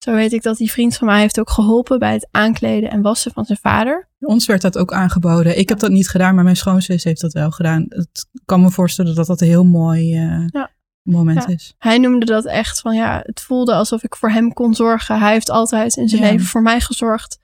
Zo 0.05 0.13
weet 0.13 0.33
ik 0.33 0.43
dat 0.43 0.57
die 0.57 0.71
vriend 0.71 0.97
van 0.97 1.07
mij 1.07 1.21
heeft 1.21 1.41
ook 1.41 1.51
geholpen 1.51 1.99
bij 1.99 2.13
het 2.13 2.29
aankleden 2.31 2.91
en 2.91 3.03
wassen 3.03 3.33
van 3.33 3.45
zijn 3.45 3.59
vader. 3.59 4.09
Ons 4.19 4.47
werd 4.47 4.63
dat 4.63 4.79
ook 4.79 4.93
aangeboden. 4.93 5.59
Ik 5.59 5.69
heb 5.69 5.79
dat 5.79 5.91
niet 5.91 6.09
gedaan, 6.09 6.35
maar 6.35 6.45
mijn 6.45 6.57
schoonzus 6.57 7.05
heeft 7.05 7.21
dat 7.21 7.33
wel 7.33 7.51
gedaan. 7.51 7.87
Het 7.89 8.29
kan 8.45 8.61
me 8.61 8.71
voorstellen 8.71 9.15
dat 9.15 9.27
dat 9.27 9.41
heel 9.41 9.65
mooi 9.65 10.15
eh, 10.15 10.47
Ja. 10.47 10.71
Moment 11.13 11.43
Ja. 11.43 11.47
is. 11.55 11.75
Hij 11.79 11.99
noemde 11.99 12.27
dat 12.27 12.45
echt 12.45 12.81
van 12.81 12.95
ja, 12.95 13.21
het 13.27 13.41
voelde 13.41 13.75
alsof 13.75 14.03
ik 14.03 14.17
voor 14.17 14.31
hem 14.31 14.53
kon 14.53 14.75
zorgen. 14.75 15.19
Hij 15.19 15.33
heeft 15.33 15.51
altijd 15.51 15.97
in 15.97 16.09
zijn 16.09 16.23
Ja. 16.23 16.31
leven 16.31 16.47
voor 16.47 16.63
mij 16.63 16.81
gezorgd. 16.81 17.39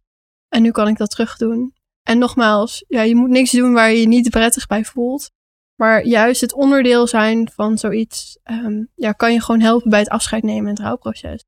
En 0.48 0.62
nu 0.62 0.70
kan 0.70 0.88
ik 0.88 0.96
dat 0.96 1.10
terug 1.10 1.36
doen. 1.36 1.74
En 2.02 2.18
nogmaals, 2.18 2.84
ja, 2.88 3.02
je 3.02 3.14
moet 3.14 3.28
niks 3.30 3.50
doen 3.50 3.72
waar 3.72 3.90
je 3.90 4.00
je 4.00 4.08
niet 4.08 4.30
prettig 4.30 4.66
bij 4.66 4.84
voelt. 4.84 5.30
Maar 5.74 6.04
juist 6.06 6.40
het 6.40 6.52
onderdeel 6.52 7.06
zijn 7.06 7.50
van 7.54 7.78
zoiets, 7.78 8.38
ehm, 8.42 8.84
ja, 8.94 9.12
kan 9.12 9.32
je 9.32 9.40
gewoon 9.40 9.60
helpen 9.60 9.90
bij 9.90 9.98
het 9.98 10.08
afscheid 10.08 10.42
nemen 10.42 10.64
en 10.64 10.70
het 10.70 10.78
rouwproces. 10.78 11.44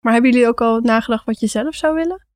Maar 0.00 0.12
hebben 0.12 0.30
jullie 0.30 0.46
ook 0.48 0.60
al 0.60 0.80
nagedacht 0.80 1.24
wat 1.24 1.40
je 1.40 1.46
zelf 1.46 1.74
zou 1.74 1.94
willen? 1.94 2.26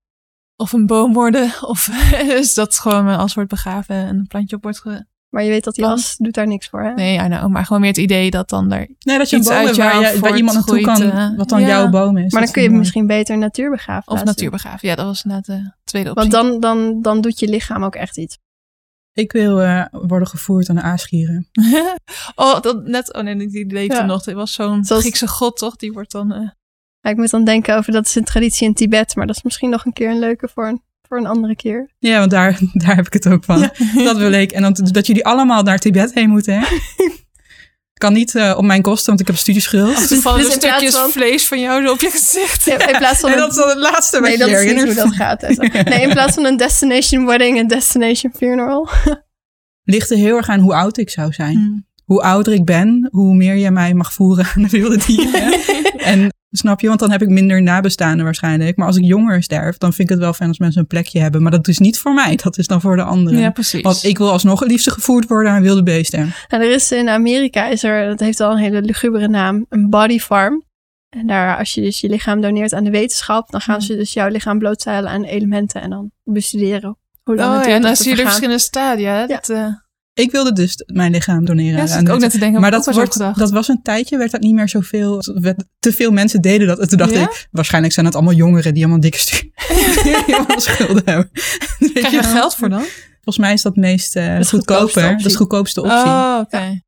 Of 0.56 0.72
een 0.72 0.86
boom 0.86 1.12
worden. 1.12 1.52
Of 1.60 1.88
is 2.40 2.54
dat 2.54 2.78
gewoon 2.78 3.06
als 3.08 3.34
wordt 3.34 3.50
begraven 3.50 3.94
en 3.96 4.16
een 4.18 4.26
plantje 4.26 4.56
op 4.56 4.62
wordt 4.62 4.80
ge... 4.80 5.06
Maar 5.32 5.42
je 5.42 5.50
weet 5.50 5.64
dat 5.64 5.74
die 5.74 5.86
as 5.86 6.16
doet 6.16 6.34
daar 6.34 6.46
niks 6.46 6.68
voor, 6.68 6.82
hè? 6.82 6.92
Nee, 6.94 7.14
I 7.18 7.26
know. 7.26 7.48
Maar 7.48 7.64
gewoon 7.66 7.80
meer 7.80 7.90
het 7.90 7.98
idee 8.00 8.30
dat 8.30 8.48
dan 8.48 8.72
er... 8.72 8.88
Nee, 8.98 9.18
dat 9.18 9.30
je 9.30 9.36
een 9.36 9.42
Iets 9.42 9.50
boom 9.50 9.64
waar, 9.64 9.74
jou 9.74 10.06
je, 10.06 10.20
waar 10.20 10.36
iemand 10.36 10.56
naartoe 10.56 10.80
kan, 10.80 11.02
eh, 11.02 11.36
wat 11.36 11.48
dan 11.48 11.60
ja. 11.60 11.66
jouw 11.66 11.88
boom 11.88 12.16
is. 12.16 12.32
Maar 12.32 12.42
dan 12.42 12.52
kun 12.52 12.62
je 12.62 12.70
misschien 12.70 13.06
beter 13.06 13.38
natuurbegraven. 13.38 14.12
Of 14.12 14.24
natuurbegraven. 14.24 14.88
Ja, 14.88 14.94
dat 14.94 15.06
was 15.06 15.24
net 15.24 15.44
de 15.44 15.72
tweede 15.84 16.10
optie. 16.10 16.30
Want 16.30 16.44
dan, 16.50 16.60
dan, 16.60 17.02
dan 17.02 17.20
doet 17.20 17.38
je 17.38 17.48
lichaam 17.48 17.84
ook 17.84 17.94
echt 17.94 18.18
iets. 18.18 18.38
Ik 19.12 19.32
wil 19.32 19.60
eh, 19.62 19.84
worden 19.90 20.28
gevoerd 20.28 20.68
aan 20.68 20.76
de 20.76 20.82
aasgieren. 20.82 21.48
oh, 22.34 22.60
dat 22.60 22.84
net... 22.84 23.12
Oh 23.14 23.22
nee, 23.22 23.48
die 23.48 23.66
leefde 23.66 23.94
Ja. 23.94 24.04
nog. 24.04 24.24
Het 24.24 24.34
was 24.34 24.52
zo'n 24.52 24.84
Zoals- 24.84 25.02
Griekse 25.02 25.28
god, 25.28 25.56
toch? 25.58 25.76
Die 25.76 25.92
wordt 25.92 26.10
dan... 26.12 26.32
eh, 26.32 26.48
Ja, 27.00 27.10
ik 27.10 27.16
moet 27.16 27.30
dan 27.30 27.44
denken 27.44 27.76
over 27.76 27.92
dat 27.92 28.06
is 28.06 28.14
een 28.14 28.24
traditie 28.24 28.66
in 28.66 28.74
Tibet, 28.74 29.16
maar 29.16 29.26
dat 29.26 29.36
is 29.36 29.42
misschien 29.42 29.70
nog 29.70 29.84
een 29.84 29.92
keer 29.92 30.10
een 30.10 30.18
leuke 30.18 30.48
voor 30.48 30.68
een, 30.68 30.82
voor 31.12 31.20
een 31.20 31.26
andere 31.26 31.56
keer. 31.56 31.90
Ja, 31.98 32.18
want 32.18 32.30
daar, 32.30 32.58
daar 32.84 32.96
heb 32.96 33.06
ik 33.06 33.12
het 33.12 33.28
ook 33.28 33.44
van. 33.44 33.70
Dat 34.04 34.16
wil 34.16 34.32
ik. 34.32 34.52
En 34.52 34.62
dan, 34.62 34.76
dat 34.92 35.06
jullie 35.06 35.24
allemaal 35.24 35.62
naar 35.62 35.78
Tibet 35.78 36.14
heen 36.14 36.30
moeten. 36.30 36.60
Hè? 36.60 36.66
kan 37.94 38.12
niet 38.12 38.34
eh, 38.34 38.54
op 38.56 38.64
mijn 38.64 38.82
kosten, 38.82 39.06
want 39.06 39.20
ik 39.20 39.26
heb 39.26 39.34
een 39.34 39.42
studieschuld. 39.42 39.96
Of 39.96 40.10
er 40.10 40.16
vallen 40.16 40.44
dus 40.44 40.52
stukjes 40.52 40.94
van- 40.94 41.10
vlees 41.10 41.46
van 41.46 41.60
jou 41.60 41.86
zo 41.86 41.92
op 41.92 42.00
je 42.00 42.10
gezicht. 42.10 42.64
Ja, 42.64 42.88
in 42.88 42.98
plaats 42.98 43.20
van 43.20 43.30
En 43.30 43.34
een- 43.34 43.40
dat 43.42 43.50
is 43.50 43.56
dan 43.56 43.68
het 43.68 43.78
laatste 43.78 44.20
wat 44.20 44.28
nee, 44.28 44.38
je 44.38 44.44
dat 44.44 44.48
is 44.48 44.72
niet 44.72 44.84
hoe 44.84 44.94
dat 44.94 45.14
gaat. 45.14 45.40
Nee, 45.84 46.02
in 46.02 46.08
plaats 46.08 46.34
van 46.34 46.44
een 46.44 46.56
destination 46.56 47.26
wedding, 47.26 47.58
een 47.58 47.66
destination 47.66 48.32
funeral. 48.36 48.88
Ligt 49.84 50.10
er 50.10 50.16
heel 50.16 50.36
erg 50.36 50.48
aan 50.48 50.60
hoe 50.60 50.74
oud 50.74 50.98
ik 50.98 51.10
zou 51.10 51.32
zijn. 51.32 51.56
Hmm. 51.56 51.86
Hoe 52.04 52.22
ouder 52.22 52.52
ik 52.52 52.64
ben, 52.64 53.08
hoe 53.10 53.34
meer 53.34 53.54
je 53.54 53.70
mij 53.70 53.94
mag 53.94 54.12
voeren 54.12 54.46
aan 54.56 54.62
de 54.62 54.68
wilde 54.68 54.96
dieren. 55.06 55.52
en 55.98 56.28
snap 56.52 56.80
je, 56.80 56.88
want 56.88 57.00
dan 57.00 57.10
heb 57.10 57.22
ik 57.22 57.28
minder 57.28 57.62
nabestaanden 57.62 58.24
waarschijnlijk. 58.24 58.76
Maar 58.76 58.86
als 58.86 58.96
ik 58.96 59.04
jonger 59.04 59.42
sterf, 59.42 59.78
dan 59.78 59.92
vind 59.92 60.08
ik 60.08 60.14
het 60.14 60.24
wel 60.24 60.32
fijn 60.32 60.48
als 60.48 60.58
mensen 60.58 60.80
een 60.80 60.86
plekje 60.86 61.20
hebben. 61.20 61.42
Maar 61.42 61.50
dat 61.50 61.68
is 61.68 61.78
niet 61.78 61.98
voor 61.98 62.14
mij, 62.14 62.36
dat 62.42 62.58
is 62.58 62.66
dan 62.66 62.80
voor 62.80 62.96
de 62.96 63.02
anderen. 63.02 63.38
Ja, 63.40 63.50
precies. 63.50 63.82
Want 63.82 64.04
ik 64.04 64.18
wil 64.18 64.30
alsnog 64.30 64.60
het 64.60 64.68
liefste 64.70 64.90
gevoerd 64.90 65.28
worden 65.28 65.52
aan 65.52 65.62
wilde 65.62 65.82
beesten. 65.82 66.32
En 66.48 66.60
er 66.60 66.70
is 66.72 66.92
in 66.92 67.08
Amerika, 67.08 67.66
is 67.68 67.82
er, 67.82 68.08
dat 68.08 68.20
heeft 68.20 68.40
al 68.40 68.50
een 68.52 68.58
hele 68.58 68.82
lugubere 68.82 69.28
naam, 69.28 69.66
een 69.68 69.90
body 69.90 70.18
farm. 70.18 70.64
En 71.08 71.26
daar, 71.26 71.58
als 71.58 71.74
je 71.74 71.80
dus 71.80 72.00
je 72.00 72.08
lichaam 72.08 72.40
doneert 72.40 72.72
aan 72.72 72.84
de 72.84 72.90
wetenschap, 72.90 73.50
dan 73.50 73.60
gaan 73.60 73.82
ze 73.82 73.96
dus 73.96 74.12
jouw 74.12 74.28
lichaam 74.28 74.58
blootstellen 74.58 75.10
aan 75.10 75.24
elementen 75.24 75.80
en 75.82 75.90
dan 75.90 76.10
bestuderen 76.24 76.96
hoe 77.22 77.36
lang 77.36 77.50
Oh 77.52 77.58
het 77.58 77.66
ja, 77.66 77.74
en 77.74 77.82
dan 77.82 77.96
zie 77.96 78.04
je 78.04 78.10
de 78.10 78.16
vergaan. 78.16 78.26
verschillende 78.32 78.62
stadia. 78.62 79.14
hè? 79.14 79.26
Dat, 79.26 79.48
eh, 79.48 79.66
Ik 80.14 80.30
wilde 80.30 80.52
dus 80.52 80.82
mijn 80.92 81.12
lichaam 81.12 81.44
doneren. 81.44 81.74
ja, 81.74 81.80
aan 81.80 81.88
zit 81.88 82.00
ik 82.00 82.08
ook 82.08 82.20
net 82.20 82.30
te 82.30 82.38
denken. 82.38 82.60
maar 82.60 82.70
dat, 82.70 82.94
wordt, 82.94 83.18
dat 83.18 83.50
was 83.50 83.68
een 83.68 83.82
tijdje, 83.82 84.16
werd 84.18 84.30
dat 84.30 84.40
niet 84.40 84.54
meer 84.54 84.68
zoveel. 84.68 85.18
Te 85.78 85.92
veel 85.92 86.10
mensen 86.10 86.40
deden 86.40 86.66
dat. 86.66 86.78
En 86.78 86.88
toen 86.88 86.98
dacht 86.98 87.12
Ja? 87.12 87.22
ik, 87.22 87.48
waarschijnlijk 87.50 87.94
zijn 87.94 88.06
het 88.06 88.14
allemaal 88.14 88.34
jongeren 88.34 88.74
die 88.74 88.82
allemaal 88.82 89.00
dikke 89.00 89.18
stu- 89.18 89.50
die 90.26 90.34
allemaal 90.36 90.60
schulden 90.60 91.02
hebben. 91.04 91.30
Krijg 91.94 92.10
je 92.10 92.20
wel? 92.20 92.30
geld 92.30 92.54
voor 92.54 92.68
dan? 92.68 92.84
Volgens 93.12 93.38
mij 93.38 93.52
is 93.52 93.62
dat 93.62 93.76
meest 93.76 94.16
eh, 94.16 94.38
is 94.38 94.48
de 94.48 94.56
goedkoopste 94.56 94.84
goedkoper. 94.86 95.16
Dat 95.16 95.26
is 95.26 95.32
de 95.32 95.38
goedkoopste 95.38 95.80
optie. 95.80 95.96
Oh, 95.96 96.38
oké. 96.40 96.80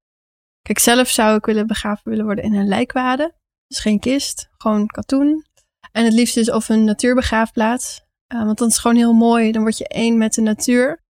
Kijk, 0.63 0.79
zelf 0.79 1.09
zou 1.09 1.37
ik 1.37 1.45
willen 1.45 1.67
begraven 1.67 2.03
willen 2.11 2.25
worden 2.25 2.45
in 2.45 2.55
een 2.55 2.69
lijkwade. 2.69 3.35
Dus 3.67 3.79
geen 3.79 3.99
kist, 4.01 4.49
gewoon 4.57 4.87
katoen. 4.87 5.45
En 5.93 6.05
het 6.05 6.13
liefst 6.13 6.35
dus 6.35 6.51
of 6.51 6.69
een 6.69 6.85
natuurbegraafplaats. 6.85 8.03
Eh, 8.27 8.45
want 8.45 8.59
dan 8.59 8.67
is 8.69 8.73
het 8.73 8.83
gewoon 8.83 8.97
heel 8.97 9.13
mooi. 9.13 9.53
Dan 9.53 9.63
word 9.63 9.79
je 9.79 9.89
één 9.89 10.19
met 10.19 10.35
de 10.35 10.41
natuur. 10.43 11.03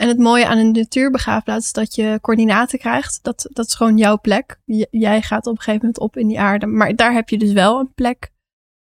En 0.00 0.08
het 0.08 0.18
mooie 0.18 0.46
aan 0.46 0.58
een 0.58 0.70
natuurbegraafplaats 0.72 1.64
is 1.66 1.72
dat 1.72 1.94
je 1.94 2.18
coördinaten 2.20 2.78
krijgt. 2.78 3.18
Dat, 3.22 3.46
dat 3.52 3.66
is 3.66 3.74
gewoon 3.74 3.96
jouw 3.96 4.18
plek. 4.20 4.60
J- 4.64 4.84
jij 4.90 5.22
gaat 5.22 5.46
op 5.46 5.52
een 5.52 5.62
gegeven 5.62 5.80
moment 5.80 5.98
op 5.98 6.16
in 6.16 6.28
die 6.28 6.40
aarde. 6.40 6.66
Maar 6.66 6.94
daar 6.96 7.12
heb 7.12 7.28
je 7.28 7.38
dus 7.38 7.52
wel 7.52 7.78
een 7.80 7.92
plek 7.94 8.30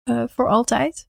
eh, 0.03 0.23
voor 0.27 0.49
altijd. 0.49 1.09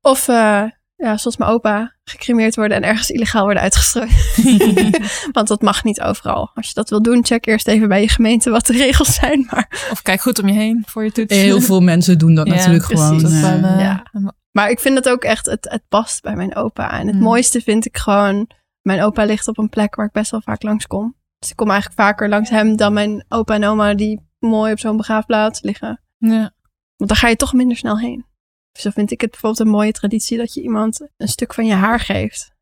Of, 0.00 0.28
eh, 0.28 0.62
ja, 0.96 1.16
zoals 1.16 1.36
mijn 1.36 1.50
opa, 1.50 1.94
gecremeerd 2.04 2.56
worden 2.56 2.76
en 2.76 2.82
ergens 2.82 3.10
illegaal 3.10 3.44
worden 3.44 3.62
uitgestrooid. 3.62 4.34
Want 5.32 5.48
dat 5.48 5.62
mag 5.62 5.84
niet 5.84 6.00
overal. 6.00 6.50
Als 6.54 6.66
je 6.68 6.74
dat 6.74 6.90
wil 6.90 7.02
doen, 7.02 7.24
check 7.24 7.46
eerst 7.46 7.68
even 7.68 7.88
bij 7.88 8.00
je 8.00 8.08
gemeente 8.08 8.50
wat 8.50 8.66
de 8.66 8.72
regels 8.72 9.14
zijn. 9.14 9.46
Maar, 9.50 9.88
Of 9.90 10.02
kijk 10.02 10.20
goed 10.20 10.38
om 10.42 10.48
je 10.48 10.54
heen 10.54 10.82
voor 10.86 11.04
je 11.04 11.12
toets. 11.12 11.34
Heel 11.34 11.60
veel 11.60 11.80
mensen 11.80 12.18
doen 12.18 12.34
dat 12.34 12.46
Ja, 12.46 12.54
natuurlijk 12.54 12.84
precies. 12.86 13.04
gewoon. 13.06 13.22
Dat 13.22 13.30
eh, 13.32 13.80
ja. 13.80 14.02
maar 14.50 14.70
ik 14.70 14.80
vind 14.80 14.94
het 14.96 15.08
ook 15.08 15.22
echt, 15.24 15.46
het, 15.46 15.66
het 15.70 15.82
past 15.88 16.22
bij 16.22 16.36
mijn 16.36 16.54
opa. 16.56 16.98
En 17.00 17.06
het 17.06 17.16
Mm. 17.16 17.22
mooiste 17.22 17.60
vind 17.60 17.86
ik 17.86 17.96
gewoon, 17.96 18.48
mijn 18.86 19.02
opa 19.02 19.24
ligt 19.24 19.48
op 19.48 19.58
een 19.58 19.68
plek 19.68 19.94
waar 19.94 20.06
ik 20.06 20.12
best 20.12 20.30
wel 20.30 20.40
vaak 20.40 20.62
langskom. 20.62 21.16
Dus 21.38 21.50
ik 21.50 21.56
kom 21.56 21.70
eigenlijk 21.70 22.00
vaker 22.00 22.28
langs 22.28 22.50
hem 22.50 22.76
dan 22.76 22.92
mijn 22.92 23.24
opa 23.28 23.54
en 23.54 23.64
oma 23.64 23.94
die 23.94 24.20
mooi 24.38 24.72
op 24.72 24.78
zo'n 24.78 24.96
begraafplaats 24.96 25.62
liggen. 25.62 26.00
ja. 26.18 26.52
Want 26.96 27.10
dan 27.10 27.16
ga 27.16 27.28
je 27.28 27.36
toch 27.36 27.52
minder 27.52 27.76
snel 27.76 27.98
heen. 27.98 28.26
Dus 28.72 28.82
zo 28.82 28.90
vind 28.90 29.10
ik 29.10 29.20
het 29.20 29.30
bijvoorbeeld 29.30 29.66
een 29.66 29.72
mooie 29.72 29.92
traditie 29.92 30.38
dat 30.38 30.54
je 30.54 30.62
iemand 30.62 31.08
een 31.16 31.28
stuk 31.28 31.54
van 31.54 31.66
je 31.66 31.72
haar 31.74 32.00
geeft. 32.00 32.52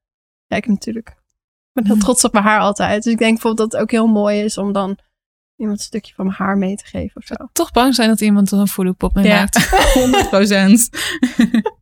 Ja, 0.46 0.56
ik 0.56 0.66
natuurlijk. 0.66 1.08
Ik 1.08 1.14
ben 1.72 1.86
heel 1.86 1.96
trots 2.04 2.24
op 2.24 2.32
mijn 2.32 2.44
haar 2.44 2.60
altijd. 2.60 3.02
Dus 3.02 3.12
ik 3.12 3.18
denk 3.18 3.32
bijvoorbeeld 3.32 3.70
dat 3.70 3.72
het 3.72 3.82
ook 3.82 3.90
heel 3.90 4.06
mooi 4.06 4.40
is 4.40 4.58
om 4.58 4.72
dan 4.72 4.98
iemand 5.56 5.78
een 5.78 5.84
stukje 5.84 6.14
van 6.14 6.24
mijn 6.26 6.36
haar 6.38 6.56
mee 6.58 6.76
te 6.76 6.84
geven 6.84 7.16
of 7.16 7.26
zo. 7.26 7.34
Toch 7.52 7.70
bang 7.72 7.94
zijn 7.94 8.08
dat 8.08 8.20
iemand 8.20 8.50
er 8.50 8.58
een 8.58 8.68
voodoo-pop 8.68 9.14
mee 9.14 9.26
Ja. 9.26 9.38
maakt. 9.38 9.70
100 9.94 10.28
procent. 10.28 10.88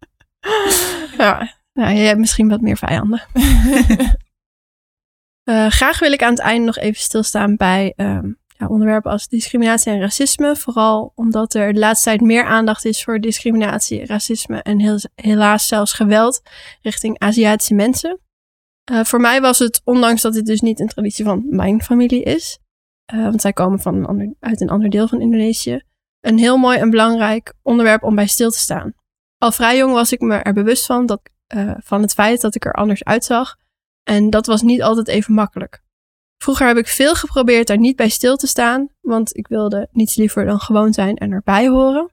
Ja, 1.17 1.55
nou, 1.73 1.95
je 1.95 2.01
hebt 2.07 2.19
misschien 2.19 2.49
wat 2.49 2.61
meer 2.61 2.77
vijanden. 2.77 3.23
Eh, 5.51 5.67
graag 5.67 5.99
wil 5.99 6.13
ik 6.13 6.23
aan 6.23 6.31
het 6.31 6.41
einde 6.41 6.65
nog 6.65 6.77
even 6.77 7.01
stilstaan 7.01 7.57
bij 7.57 7.93
ehm, 7.97 8.33
ja, 8.47 8.67
onderwerpen 8.67 9.11
als 9.11 9.29
discriminatie 9.29 9.93
en 9.93 10.01
racisme. 10.01 10.57
Vooral 10.57 11.13
omdat 11.15 11.55
er 11.55 11.73
de 11.73 11.79
laatste 11.79 12.09
tijd 12.09 12.21
meer 12.21 12.45
aandacht 12.45 12.85
is 12.85 13.05
voor 13.05 13.21
discriminatie, 13.21 14.07
racisme 14.07 14.63
en 14.63 14.79
heel, 14.79 14.99
helaas 15.15 15.67
zelfs 15.67 15.93
geweld 15.93 16.43
richting 16.83 17.19
Aziatische 17.19 17.75
mensen. 17.75 18.21
Eh, 18.85 19.05
voor 19.05 19.21
mij 19.21 19.41
was 19.41 19.59
het, 19.59 19.81
ondanks 19.85 20.23
dat 20.23 20.33
dit 20.33 20.47
dus 20.47 20.61
niet 20.61 20.81
een 20.81 20.89
traditie 20.89 21.25
van 21.25 21.47
mijn 21.49 21.83
familie 21.83 22.23
is, 22.23 22.59
eh, 23.05 23.23
want 23.23 23.41
zij 23.41 23.53
komen 23.53 23.81
van 23.81 24.35
uit 24.41 24.61
een 24.61 24.71
ander 24.71 24.91
deel 24.91 25.09
van 25.09 25.21
Indonesië, 25.21 25.83
een 26.21 26.39
heel 26.39 26.57
mooi 26.57 26.79
en 26.79 26.91
belangrijk 26.91 27.55
onderwerp 27.63 28.03
om 28.03 28.15
bij 28.15 28.27
stil 28.27 28.51
te 28.51 28.59
staan. 28.59 28.93
Al 29.39 29.53
vrij 29.53 29.77
jong 29.77 29.93
was 29.93 30.13
ik 30.13 30.21
me 30.21 30.37
er 30.37 30.53
bewust 30.53 30.87
van, 30.87 31.07
dat, 31.07 31.21
van 31.79 32.03
het 32.03 32.13
feit 32.13 32.41
dat 32.41 32.55
ik 32.55 32.65
er 32.65 32.73
anders 32.73 33.05
uitzag. 33.05 33.59
En 34.03 34.31
dat 34.31 34.47
was 34.47 34.63
niet 34.63 34.83
altijd 34.83 35.09
even 35.09 35.35
makkelijk. 35.35 35.83
Vroeger 36.43 36.67
heb 36.67 36.77
ik 36.77 36.87
veel 36.87 37.15
geprobeerd 37.15 37.67
daar 37.67 37.79
niet 37.79 37.97
bij 37.97 38.09
stil 38.09 38.37
te 38.37 38.47
staan, 38.47 38.89
want 39.01 39.37
ik 39.37 39.49
wilde 39.49 39.89
niets 39.93 40.17
liever 40.17 40.45
dan 40.45 40.61
gewoon 40.61 40.93
zijn 40.93 41.17
en 41.17 41.33
erbij 41.33 41.69
horen. 41.69 42.11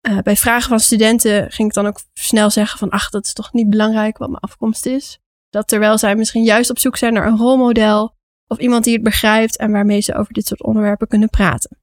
Eh, 0.00 0.18
bij 0.18 0.36
vragen 0.36 0.68
van 0.68 0.80
studenten 0.80 1.52
ging 1.52 1.68
ik 1.68 1.74
dan 1.74 1.86
ook 1.86 2.00
snel 2.12 2.50
zeggen 2.50 2.78
van 2.78 2.90
ach, 2.90 3.10
dat 3.10 3.24
is 3.24 3.32
toch 3.32 3.52
niet 3.52 3.70
belangrijk 3.70 4.18
wat 4.18 4.28
mijn 4.28 4.42
afkomst 4.42 4.86
is. 4.86 5.18
Dat 5.50 5.68
terwijl 5.68 5.98
zij 5.98 6.16
misschien 6.16 6.44
juist 6.44 6.70
op 6.70 6.78
zoek 6.78 6.96
zijn 6.96 7.12
naar 7.12 7.26
een 7.26 7.38
rolmodel 7.38 8.16
of 8.46 8.58
iemand 8.58 8.84
die 8.84 8.94
het 8.94 9.02
begrijpt 9.02 9.56
en 9.56 9.72
waarmee 9.72 10.00
ze 10.00 10.14
over 10.14 10.32
dit 10.32 10.46
soort 10.46 10.62
onderwerpen 10.62 11.08
kunnen 11.08 11.28
praten. 11.28 11.78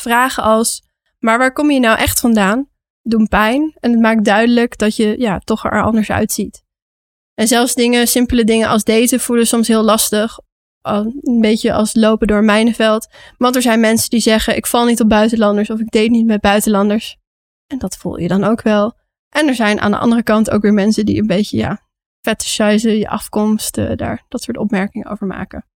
Vragen 0.00 0.42
als, 0.42 0.82
maar 1.18 1.38
waar 1.38 1.52
kom 1.52 1.70
je 1.70 1.80
nou 1.80 1.98
echt 1.98 2.20
vandaan? 2.20 2.72
doen 3.04 3.28
pijn. 3.28 3.76
En 3.80 3.90
het 3.90 4.00
maakt 4.00 4.24
duidelijk 4.24 4.78
dat 4.78 4.96
je 4.96 5.20
ja, 5.20 5.38
toch 5.38 5.64
er 5.64 5.82
anders 5.82 6.10
uitziet. 6.10 6.63
En 7.34 7.48
zelfs 7.48 7.74
dingen, 7.74 8.08
simpele 8.08 8.44
dingen 8.44 8.68
als 8.68 8.84
daten 8.84 9.20
voelen 9.20 9.46
soms 9.46 9.68
heel 9.68 9.82
lastig. 9.82 10.38
Een 10.82 11.40
beetje 11.40 11.72
als 11.72 11.94
lopen 11.94 12.26
door 12.26 12.44
mijnenveld. 12.44 13.08
Want 13.38 13.56
er 13.56 13.62
zijn 13.62 13.80
mensen 13.80 14.10
die 14.10 14.20
zeggen: 14.20 14.56
Ik 14.56 14.66
val 14.66 14.84
niet 14.84 15.00
op 15.00 15.08
buitenlanders 15.08 15.70
of 15.70 15.80
ik 15.80 15.90
date 15.90 16.10
niet 16.10 16.26
met 16.26 16.40
buitenlanders. 16.40 17.16
En 17.66 17.78
dat 17.78 17.96
voel 17.96 18.18
je 18.18 18.28
dan 18.28 18.44
ook 18.44 18.62
wel. 18.62 18.98
En 19.28 19.48
er 19.48 19.54
zijn 19.54 19.80
aan 19.80 19.90
de 19.90 19.98
andere 19.98 20.22
kant 20.22 20.50
ook 20.50 20.62
weer 20.62 20.72
mensen 20.72 21.06
die 21.06 21.20
een 21.20 21.26
beetje, 21.26 21.56
ja, 21.56 21.80
fetishizen, 22.20 22.98
je 22.98 23.08
afkomst, 23.08 23.78
uh, 23.78 23.96
daar 23.96 24.24
dat 24.28 24.42
soort 24.42 24.56
opmerkingen 24.56 25.10
over 25.10 25.26
maken. 25.26 25.66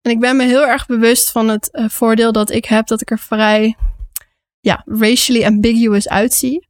En 0.00 0.10
ik 0.10 0.20
ben 0.20 0.36
me 0.36 0.44
heel 0.44 0.66
erg 0.66 0.86
bewust 0.86 1.30
van 1.30 1.48
het 1.48 1.68
uh, 1.72 1.88
voordeel 1.88 2.32
dat 2.32 2.50
ik 2.50 2.64
heb 2.64 2.86
dat 2.86 3.00
ik 3.00 3.10
er 3.10 3.18
vrij, 3.18 3.76
ja, 4.60 4.82
racially 4.86 5.44
ambiguous 5.44 6.08
uitzie. 6.08 6.68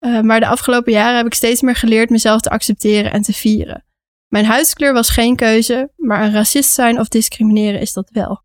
Uh, 0.00 0.20
maar 0.20 0.40
de 0.40 0.46
afgelopen 0.46 0.92
jaren 0.92 1.16
heb 1.16 1.26
ik 1.26 1.34
steeds 1.34 1.62
meer 1.62 1.76
geleerd 1.76 2.10
mezelf 2.10 2.40
te 2.40 2.50
accepteren 2.50 3.12
en 3.12 3.22
te 3.22 3.32
vieren. 3.32 3.84
Mijn 4.28 4.44
huidskleur 4.44 4.92
was 4.92 5.10
geen 5.10 5.36
keuze, 5.36 5.92
maar 5.96 6.22
een 6.22 6.32
racist 6.32 6.70
zijn 6.70 6.98
of 7.00 7.08
discrimineren 7.08 7.80
is 7.80 7.92
dat 7.92 8.10
wel. 8.10 8.42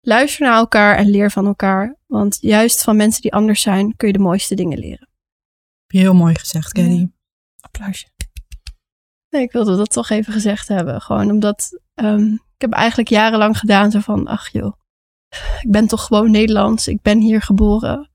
Luister 0.00 0.46
naar 0.46 0.56
elkaar 0.56 0.96
en 0.96 1.10
leer 1.10 1.30
van 1.30 1.46
elkaar, 1.46 1.96
want 2.06 2.38
juist 2.40 2.82
van 2.82 2.96
mensen 2.96 3.22
die 3.22 3.32
anders 3.32 3.60
zijn 3.60 3.96
kun 3.96 4.06
je 4.06 4.12
de 4.12 4.18
mooiste 4.18 4.54
dingen 4.54 4.78
leren. 4.78 5.08
Heel 5.86 6.14
mooi 6.14 6.34
gezegd, 6.34 6.72
Kelly. 6.72 6.98
Ja. 6.98 7.08
Applausje. 7.60 8.06
Nee, 9.28 9.42
ik 9.42 9.52
wilde 9.52 9.76
dat 9.76 9.90
toch 9.90 10.10
even 10.10 10.32
gezegd 10.32 10.68
hebben. 10.68 11.00
Gewoon 11.00 11.30
omdat 11.30 11.80
um, 11.94 12.32
ik 12.32 12.60
heb 12.60 12.72
eigenlijk 12.72 13.08
jarenlang 13.08 13.58
gedaan 13.58 13.90
zo 13.90 14.00
van, 14.00 14.26
ach 14.26 14.48
joh, 14.48 14.72
ik 15.60 15.70
ben 15.70 15.86
toch 15.86 16.04
gewoon 16.04 16.30
Nederlands. 16.30 16.88
Ik 16.88 17.02
ben 17.02 17.18
hier 17.18 17.42
geboren. 17.42 18.10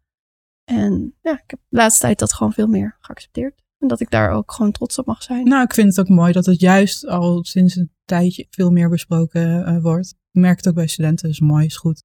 En 0.70 1.16
ja, 1.22 1.32
ik 1.32 1.44
heb 1.50 1.60
de 1.70 1.78
laatste 1.78 2.02
tijd 2.02 2.20
dat 2.20 2.34
gewoon 2.34 2.54
veel 2.54 2.68
meer 2.68 2.98
geaccepteerd. 3.00 3.64
En 3.78 3.88
dat 3.88 4.00
ik 4.00 4.10
daar 4.10 4.32
ook 4.32 4.52
gewoon 4.52 4.72
trots 4.72 4.98
op 4.98 5.06
mag 5.06 5.24
zijn. 5.24 5.48
Nou, 5.48 5.64
ik 5.64 5.74
vind 5.74 5.88
het 5.88 6.00
ook 6.00 6.16
mooi 6.16 6.32
dat 6.32 6.46
het 6.46 6.60
juist 6.60 7.08
al 7.08 7.44
sinds 7.44 7.76
een 7.76 7.92
tijdje 8.06 8.48
veel 8.50 8.72
meer 8.72 8.90
besproken 8.90 9.70
uh, 9.70 9.82
wordt. 9.82 10.10
Ik 10.10 10.42
merk 10.42 10.58
het 10.58 10.68
ook 10.68 10.74
bij 10.74 10.88
studenten, 10.88 11.30
is 11.30 11.40
mooi, 11.40 11.66
is 11.66 11.78
goed. 11.78 12.04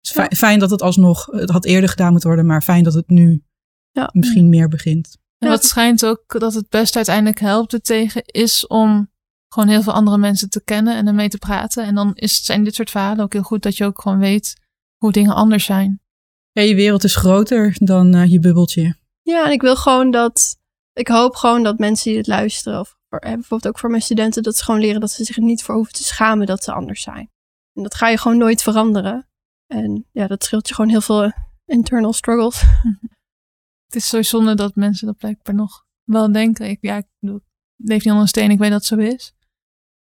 Het 0.00 0.10
is 0.10 0.14
ja. 0.14 0.28
fijn 0.36 0.58
dat 0.58 0.70
het 0.70 0.82
alsnog, 0.82 1.26
het 1.26 1.50
had 1.50 1.64
eerder 1.64 1.88
gedaan 1.88 2.10
moeten 2.10 2.28
worden, 2.28 2.46
maar 2.46 2.62
fijn 2.62 2.84
dat 2.84 2.94
het 2.94 3.08
nu 3.08 3.44
ja. 3.90 4.10
misschien 4.12 4.48
meer 4.48 4.68
begint. 4.68 5.18
En 5.38 5.48
wat 5.48 5.64
schijnt 5.64 6.06
ook 6.06 6.40
dat 6.40 6.54
het 6.54 6.68
best 6.68 6.96
uiteindelijk 6.96 7.40
helpt 7.40 7.72
er 7.72 7.80
tegen, 7.80 8.24
is 8.24 8.66
om 8.66 9.10
gewoon 9.48 9.68
heel 9.68 9.82
veel 9.82 9.92
andere 9.92 10.18
mensen 10.18 10.50
te 10.50 10.64
kennen 10.64 10.96
en 10.96 11.06
ermee 11.06 11.28
te 11.28 11.38
praten. 11.38 11.84
En 11.84 11.94
dan 11.94 12.14
is, 12.14 12.44
zijn 12.44 12.64
dit 12.64 12.74
soort 12.74 12.90
verhalen 12.90 13.24
ook 13.24 13.32
heel 13.32 13.42
goed 13.42 13.62
dat 13.62 13.76
je 13.76 13.84
ook 13.84 14.00
gewoon 14.00 14.18
weet 14.18 14.60
hoe 14.96 15.12
dingen 15.12 15.34
anders 15.34 15.64
zijn. 15.64 16.03
Ja, 16.54 16.62
je 16.62 16.74
wereld 16.74 17.04
is 17.04 17.16
groter 17.16 17.76
dan 17.78 18.14
uh, 18.14 18.30
je 18.30 18.38
bubbeltje. 18.38 18.96
Ja, 19.22 19.46
en 19.46 19.52
ik 19.52 19.60
wil 19.60 19.76
gewoon 19.76 20.10
dat, 20.10 20.56
ik 20.92 21.08
hoop 21.08 21.34
gewoon 21.34 21.62
dat 21.62 21.78
mensen 21.78 22.08
die 22.08 22.18
het 22.18 22.26
luisteren, 22.26 22.80
of 22.80 22.96
voor, 23.08 23.18
bijvoorbeeld 23.18 23.66
ook 23.66 23.78
voor 23.78 23.90
mijn 23.90 24.02
studenten, 24.02 24.42
dat 24.42 24.56
ze 24.56 24.64
gewoon 24.64 24.80
leren 24.80 25.00
dat 25.00 25.10
ze 25.10 25.24
zich 25.24 25.36
er 25.36 25.42
niet 25.42 25.62
voor 25.62 25.74
hoeven 25.74 25.92
te 25.92 26.04
schamen 26.04 26.46
dat 26.46 26.64
ze 26.64 26.72
anders 26.72 27.02
zijn. 27.02 27.30
En 27.72 27.82
dat 27.82 27.94
ga 27.94 28.08
je 28.08 28.18
gewoon 28.18 28.38
nooit 28.38 28.62
veranderen. 28.62 29.28
En 29.66 30.08
ja, 30.12 30.26
dat 30.26 30.44
scheelt 30.44 30.68
je 30.68 30.74
gewoon 30.74 30.90
heel 30.90 31.00
veel 31.00 31.32
internal 31.64 32.12
struggles. 32.12 32.62
Het 33.86 33.94
is 33.94 34.08
zo 34.08 34.22
zonde 34.22 34.54
dat 34.54 34.74
mensen 34.74 35.06
dat 35.06 35.16
blijkbaar 35.16 35.54
nog 35.54 35.86
wel 36.04 36.32
denken. 36.32 36.68
Ik, 36.68 36.78
ja, 36.80 36.96
ik 36.96 37.06
bedoel, 37.18 37.40
leef 37.76 37.98
niet 37.98 38.06
onder 38.06 38.22
een 38.22 38.28
steen, 38.28 38.50
ik 38.50 38.58
weet 38.58 38.70
dat 38.70 38.88
het 38.88 38.88
zo 38.88 38.96
is. 38.96 39.34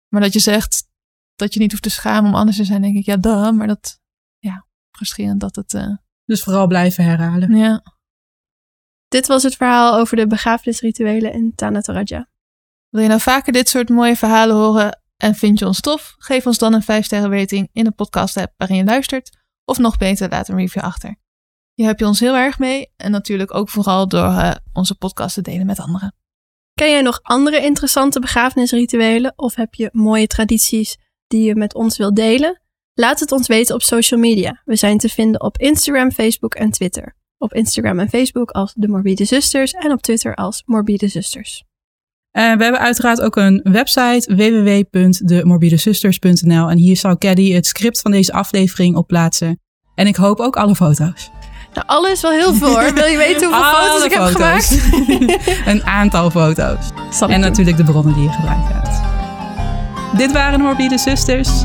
Maar 0.08 0.20
dat 0.20 0.32
je 0.32 0.38
zegt 0.38 0.88
dat 1.34 1.54
je 1.54 1.60
niet 1.60 1.70
hoeft 1.70 1.82
te 1.82 1.90
schamen 1.90 2.30
om 2.30 2.36
anders 2.36 2.56
te 2.56 2.64
zijn, 2.64 2.82
denk 2.82 2.96
ik, 2.96 3.04
ja, 3.04 3.16
dan. 3.16 3.56
Maar 3.56 3.66
dat, 3.66 4.00
ja, 4.38 4.66
frustrerend 4.90 5.40
dat 5.40 5.56
het. 5.56 5.72
Uh... 5.72 5.96
Dus 6.32 6.42
vooral 6.42 6.66
blijven 6.66 7.04
herhalen. 7.04 7.56
Ja. 7.56 7.82
Dit 9.08 9.26
was 9.26 9.42
het 9.42 9.56
verhaal 9.56 9.98
over 9.98 10.16
de 10.16 10.26
begrafenisrituelen 10.26 11.32
in 11.32 11.52
Tanatoraja. 11.54 12.28
Wil 12.88 13.02
je 13.02 13.08
nou 13.08 13.20
vaker 13.20 13.52
dit 13.52 13.68
soort 13.68 13.88
mooie 13.88 14.16
verhalen 14.16 14.56
horen 14.56 15.02
en 15.16 15.34
vind 15.34 15.58
je 15.58 15.66
ons 15.66 15.80
tof? 15.80 16.14
Geef 16.18 16.46
ons 16.46 16.58
dan 16.58 16.72
een 16.72 16.82
5 16.82 17.04
sterren 17.04 17.38
rating 17.38 17.68
in 17.72 17.84
de 17.84 17.90
podcast 17.90 18.36
app 18.36 18.54
waarin 18.56 18.76
je 18.76 18.84
luistert. 18.84 19.38
Of 19.64 19.78
nog 19.78 19.96
beter, 19.96 20.28
laat 20.28 20.48
een 20.48 20.56
review 20.56 20.82
achter. 20.82 21.16
Hier 21.74 21.86
heb 21.86 21.98
je 21.98 22.06
ons 22.06 22.20
heel 22.20 22.36
erg 22.36 22.58
mee. 22.58 22.92
En 22.96 23.10
natuurlijk 23.10 23.54
ook 23.54 23.68
vooral 23.68 24.08
door 24.08 24.28
uh, 24.28 24.54
onze 24.72 24.94
podcast 24.94 25.34
te 25.34 25.42
delen 25.42 25.66
met 25.66 25.80
anderen. 25.80 26.14
Ken 26.74 26.90
jij 26.90 27.02
nog 27.02 27.22
andere 27.22 27.60
interessante 27.60 28.20
begrafenisrituelen? 28.20 29.32
Of 29.36 29.54
heb 29.54 29.74
je 29.74 29.88
mooie 29.92 30.26
tradities 30.26 30.98
die 31.26 31.42
je 31.42 31.54
met 31.54 31.74
ons 31.74 31.96
wilt 31.96 32.16
delen? 32.16 32.61
Laat 33.02 33.20
het 33.20 33.32
ons 33.32 33.46
weten 33.46 33.74
op 33.74 33.82
social 33.82 34.20
media. 34.20 34.62
We 34.64 34.76
zijn 34.76 34.98
te 34.98 35.08
vinden 35.08 35.40
op 35.40 35.58
Instagram, 35.58 36.10
Facebook 36.10 36.54
en 36.54 36.70
Twitter. 36.70 37.16
Op 37.38 37.52
Instagram 37.52 37.98
en 37.98 38.08
Facebook 38.08 38.50
als 38.50 38.72
De 38.74 38.88
Morbide 38.88 39.24
Zusters 39.24 39.72
en 39.72 39.92
op 39.92 40.02
Twitter 40.02 40.34
als 40.34 40.62
Morbide 40.66 41.08
Zusters. 41.08 41.64
En 42.30 42.58
we 42.58 42.62
hebben 42.62 42.80
uiteraard 42.80 43.20
ook 43.20 43.36
een 43.36 43.60
website 43.62 44.34
www.demorbidezusters.nl 44.34 46.70
en 46.70 46.76
hier 46.76 46.96
zal 46.96 47.18
Caddy 47.18 47.52
het 47.52 47.66
script 47.66 48.00
van 48.00 48.10
deze 48.10 48.32
aflevering 48.32 48.96
op 48.96 49.06
plaatsen. 49.06 49.60
En 49.94 50.06
ik 50.06 50.16
hoop 50.16 50.40
ook 50.40 50.56
alle 50.56 50.74
foto's. 50.74 51.30
Nou, 51.74 51.86
alles 51.86 52.20
wel 52.20 52.30
heel 52.30 52.54
veel 52.54 52.80
hoor. 52.80 52.94
Wil 52.94 53.06
je 53.06 53.16
weten 53.16 53.48
hoeveel 53.52 53.72
foto's 53.72 54.04
ik 54.04 54.12
foto's. 54.12 54.68
heb 54.68 54.80
gemaakt? 54.80 55.66
een 55.74 55.84
aantal 55.84 56.30
foto's. 56.30 56.90
En 57.28 57.40
natuurlijk 57.40 57.76
de 57.76 57.84
bronnen 57.84 58.14
die 58.14 58.22
je 58.22 58.30
gebruikt 58.30 58.72
hebt. 58.72 58.90
Dit 60.18 60.32
waren 60.32 60.58
de 60.58 60.64
Morbide 60.64 60.98
Zusters. 60.98 61.64